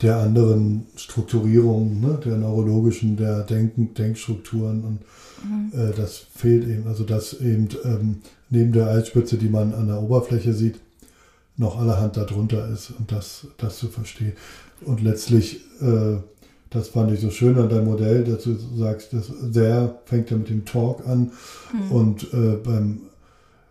[0.01, 2.19] der anderen Strukturierungen, ne?
[2.23, 4.99] der neurologischen, der Denken, Denkstrukturen und
[5.73, 6.87] äh, das fehlt eben.
[6.87, 8.17] Also dass eben ähm,
[8.49, 10.79] neben der Eisspitze, die man an der Oberfläche sieht,
[11.57, 14.33] noch allerhand darunter ist und das, das zu verstehen.
[14.85, 16.17] Und letztlich, äh,
[16.69, 20.37] das fand ich so schön an deinem Modell, dass du sagst, das sehr fängt ja
[20.37, 21.31] mit dem Talk an
[21.89, 23.01] und äh, beim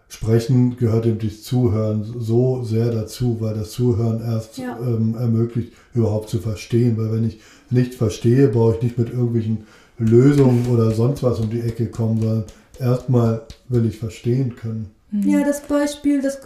[0.08, 4.78] Sprechen gehört eben das Zuhören so sehr dazu, weil das Zuhören erst Ja.
[4.80, 6.96] ähm, ermöglicht, überhaupt zu verstehen.
[6.96, 7.40] Weil wenn ich
[7.70, 9.66] nicht verstehe, brauche ich nicht mit irgendwelchen
[9.98, 12.44] Lösungen oder sonst was um die Ecke kommen, sondern
[12.78, 14.90] erstmal will ich verstehen können.
[15.24, 16.40] Ja, das Beispiel, das,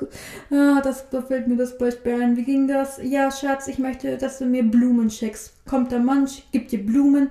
[0.51, 2.37] ah, das da fällt mir das Beispiel ein.
[2.37, 3.01] Wie ging das?
[3.03, 5.55] Ja, Schatz, ich möchte, dass du mir Blumen schickst.
[5.67, 7.29] Kommt der Mann, gibt dir Blumen.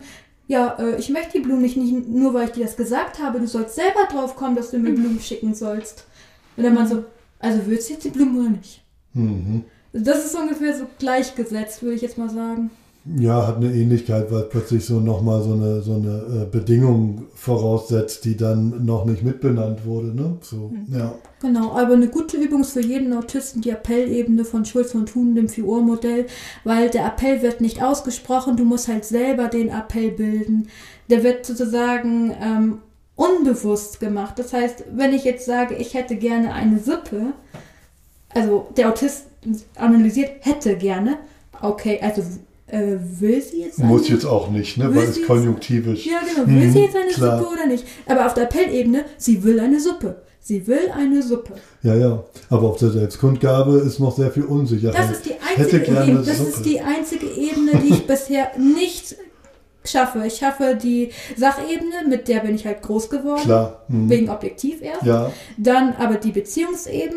[0.48, 3.40] Ja, äh, ich möchte die Blumen nicht, nicht nur, weil ich dir das gesagt habe.
[3.40, 6.08] Du sollst selber drauf kommen, dass du mir Blumen schicken sollst.
[6.58, 7.06] Und der Mann so,
[7.40, 8.84] also willst du jetzt die Blumen oder nicht?
[9.14, 9.64] Mhm.
[9.94, 12.72] Das ist ungefähr so gleichgesetzt, würde ich jetzt mal sagen.
[13.18, 18.26] Ja, hat eine Ähnlichkeit, weil plötzlich so nochmal so eine, so eine äh, Bedingung voraussetzt,
[18.26, 20.14] die dann noch nicht mitbenannt wurde.
[20.14, 20.38] Ne?
[20.42, 21.16] So, ja.
[21.42, 25.34] Genau, aber eine gute Übung ist für jeden Autisten die Appellebene von Schulze und Thun,
[25.34, 26.28] dem 4-Uhr-Modell,
[26.64, 30.68] weil der Appell wird nicht ausgesprochen, du musst halt selber den Appell bilden.
[31.10, 32.78] Der wird sozusagen ähm,
[33.16, 34.38] unbewusst gemacht.
[34.38, 37.34] Das heißt, wenn ich jetzt sage, ich hätte gerne eine Suppe,
[38.36, 39.26] also der Autist
[39.76, 41.18] analysiert, hätte gerne,
[41.62, 42.22] okay, also
[42.72, 44.94] äh, will sie jetzt Muss eine- jetzt auch nicht, ne?
[44.96, 46.06] Weil es jetzt- konjunktivisch.
[46.06, 46.48] ja, genau.
[46.48, 47.40] Will Mhm, sie jetzt eine klar.
[47.40, 47.86] Suppe oder nicht?
[48.08, 50.22] Aber auf der Appellebene, sie will eine Suppe.
[50.42, 51.54] Sie will eine Suppe.
[51.84, 52.24] Ja, ja.
[52.50, 54.98] Aber auf der Selbstkundgabe ist noch sehr viel Unsicherheit.
[54.98, 56.50] Das ist die einzige Ebene, das Suppe.
[56.50, 59.16] ist die einzige Ebene, die ich bisher nicht
[59.86, 60.24] schaffe.
[60.26, 63.42] Ich schaffe die Sachebene, mit der bin ich halt groß geworden.
[63.44, 63.84] Klar.
[63.90, 64.10] Mhm.
[64.10, 65.04] Wegen Objektiv erst.
[65.04, 67.16] Ja, Dann aber die Beziehungsebene.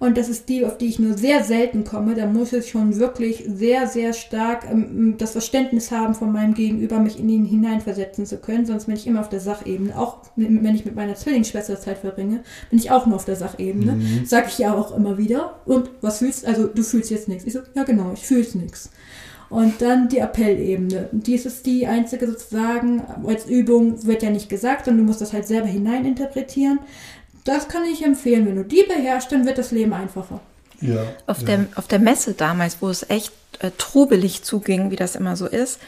[0.00, 2.14] Und das ist die, auf die ich nur sehr selten komme.
[2.14, 6.98] Da muss ich schon wirklich sehr, sehr stark ähm, das Verständnis haben von meinem Gegenüber,
[6.98, 8.64] mich in ihn hineinversetzen zu können.
[8.64, 9.96] Sonst bin ich immer auf der Sachebene.
[9.98, 13.92] Auch wenn ich mit meiner Zwillingsschwester Zeit verbringe, bin ich auch nur auf der Sachebene.
[13.92, 14.22] Mhm.
[14.24, 15.60] Sag ich ja auch immer wieder.
[15.66, 17.44] Und was fühlst Also du fühlst jetzt nichts.
[17.44, 18.90] Ich so, ja genau, ich fühl's nichts.
[19.50, 21.08] Und dann die Appellebene.
[21.10, 25.32] Dies ist die einzige sozusagen, als Übung wird ja nicht gesagt, sondern du musst das
[25.32, 26.78] halt selber hineininterpretieren.
[27.44, 28.46] Das kann ich empfehlen.
[28.46, 30.40] Wenn du die beherrschst, dann wird das Leben einfacher.
[30.80, 31.02] ja.
[31.26, 31.46] Auf, ja.
[31.46, 35.46] der, auf der Messe damals, wo es echt äh, trubelig zuging, wie das immer so
[35.46, 35.78] ist,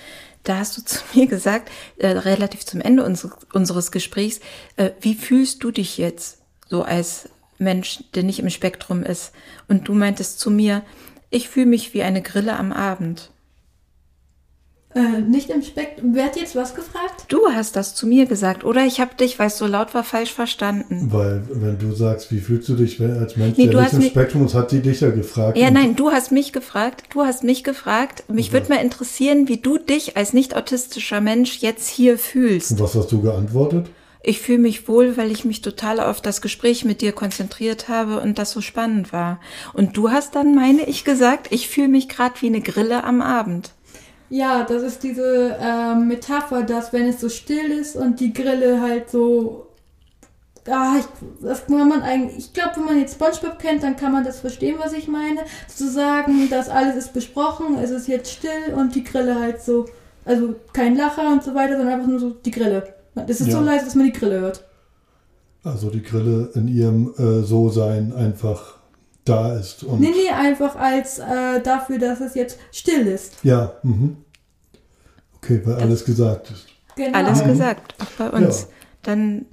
[0.45, 4.41] da hast du zu mir gesagt, äh, relativ zum Ende uns, unseres Gesprächs,
[4.77, 6.39] äh, wie fühlst du dich jetzt
[6.69, 9.33] so als Mensch, der nicht im Spektrum ist?
[9.69, 10.83] Und du meintest zu mir,
[11.31, 13.31] ich fühle mich wie eine Grille am Abend.
[14.95, 16.15] Äh, nicht im Spektrum.
[16.15, 17.25] Wer hat jetzt was gefragt?
[17.29, 20.05] Du hast das zu mir gesagt, oder ich habe dich, weil es so laut war,
[20.05, 21.09] falsch verstanden.
[21.11, 23.87] Weil, wenn du sagst, wie fühlst du dich wenn, als Mensch, Nee, der du nicht
[23.87, 25.57] hast im mich- Spektrum ist, hat die dich ja gefragt.
[25.57, 28.25] Ja, nein, du hast mich gefragt, du hast mich gefragt.
[28.29, 32.73] Mich würde mal interessieren, wie du dich als nicht autistischer Mensch jetzt hier fühlst.
[32.73, 33.87] Und was hast du geantwortet?
[34.25, 38.21] Ich fühle mich wohl, weil ich mich total auf das Gespräch mit dir konzentriert habe
[38.21, 39.41] und das so spannend war.
[39.73, 43.21] Und du hast dann, meine ich, gesagt, ich fühle mich gerade wie eine Grille am
[43.21, 43.73] Abend.
[44.35, 48.81] Ja, das ist diese ähm, Metapher, dass wenn es so still ist und die Grille
[48.81, 49.67] halt so.
[50.67, 51.05] Ah, ich,
[51.43, 52.39] das kann man eigentlich.
[52.39, 55.41] Ich glaube, wenn man jetzt SpongeBob kennt, dann kann man das verstehen, was ich meine.
[55.69, 59.85] Zu sagen, dass alles ist besprochen, es ist jetzt still und die Grille halt so.
[60.25, 62.95] Also kein Lacher und so weiter, sondern einfach nur so die Grille.
[63.27, 63.59] Es ist Ja.
[63.59, 64.65] so leise, dass man die Grille hört.
[65.63, 68.79] Also die Grille in ihrem äh, So-Sein einfach
[69.25, 69.85] da ist.
[69.85, 73.35] Und Nee, nee, einfach als äh, dafür, dass es jetzt still ist.
[73.43, 74.17] Ja, mhm.
[75.37, 76.67] okay, weil alles gesagt ist.
[76.97, 77.17] Genau.
[77.17, 78.63] Alles gesagt, auch bei uns.
[78.63, 78.67] Ja.
[79.03, 79.47] Dann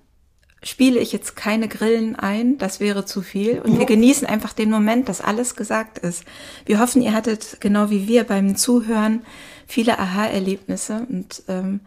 [0.62, 3.60] spiele ich jetzt keine Grillen ein, das wäre zu viel.
[3.60, 6.24] Und wir genießen einfach den Moment, dass alles gesagt ist.
[6.66, 9.22] Wir hoffen, ihr hattet genau wie wir beim Zuhören
[9.68, 11.80] viele Aha-Erlebnisse und ähm,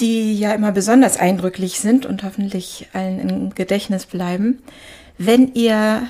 [0.00, 4.62] die ja immer besonders eindrücklich sind und hoffentlich allen im Gedächtnis bleiben.
[5.16, 6.08] Wenn ihr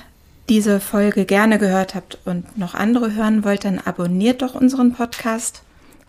[0.49, 5.61] diese Folge gerne gehört habt und noch andere hören wollt, dann abonniert doch unseren Podcast.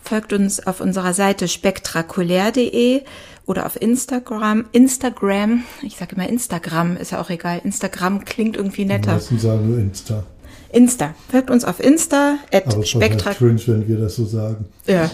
[0.02, 3.02] Folgt uns auf unserer Seite spektrakulär.de
[3.44, 4.64] oder auf Instagram.
[4.72, 7.60] Instagram, ich sage immer Instagram, ist ja auch egal.
[7.62, 9.12] Instagram klingt irgendwie Die netter.
[9.12, 10.24] meisten sagen nur Insta.
[10.72, 11.14] Insta.
[11.30, 14.64] Folgt uns auf Insta, at Aber es ist spektra cringe, wenn wir das so sagen.
[14.86, 15.10] ja.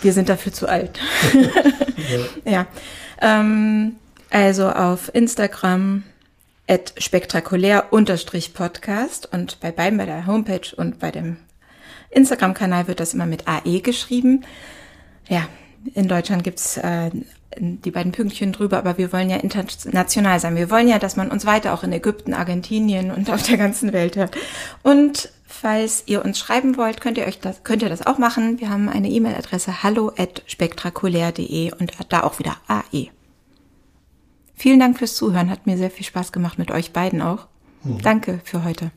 [0.00, 0.98] Wir sind dafür zu alt.
[2.44, 2.66] ja.
[3.20, 3.96] Ähm,
[4.30, 6.02] also auf Instagram
[6.68, 11.36] at spektakulär unterstrich Podcast und bei beiden bei der Homepage und bei dem
[12.10, 14.44] Instagram-Kanal wird das immer mit AE geschrieben.
[15.28, 15.48] Ja,
[15.94, 17.10] in Deutschland gibt's äh,
[17.58, 20.56] die beiden Pünktchen drüber, aber wir wollen ja international sein.
[20.56, 23.92] Wir wollen ja, dass man uns weiter auch in Ägypten, Argentinien und auf der ganzen
[23.92, 24.36] Welt hört.
[24.82, 28.60] Und falls ihr uns schreiben wollt, könnt ihr euch das, könnt ihr das auch machen.
[28.60, 33.08] Wir haben eine E-Mail-Adresse hallo at spektakulär.de und da auch wieder AE.
[34.62, 35.50] Vielen Dank fürs Zuhören.
[35.50, 37.48] Hat mir sehr viel Spaß gemacht mit euch beiden auch.
[38.00, 38.92] Danke für heute.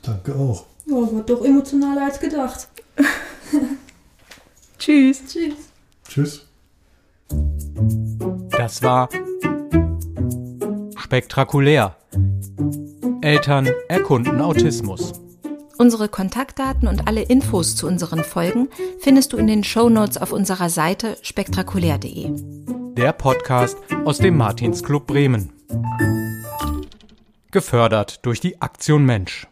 [0.00, 0.64] Danke auch.
[0.86, 2.68] Ja, war doch emotionaler als gedacht.
[4.78, 5.20] Tschüss.
[5.26, 5.54] Tschüss.
[6.08, 6.46] Tschüss.
[8.48, 9.10] Das war
[10.96, 11.94] Spektakulär.
[13.20, 15.12] Eltern erkunden Autismus.
[15.76, 18.70] Unsere Kontaktdaten und alle Infos zu unseren Folgen
[19.00, 22.77] findest du in den Shownotes auf unserer Seite spektakulär.de.
[22.98, 25.52] Der Podcast aus dem Martinsclub Bremen.
[27.52, 29.46] Gefördert durch die Aktion Mensch.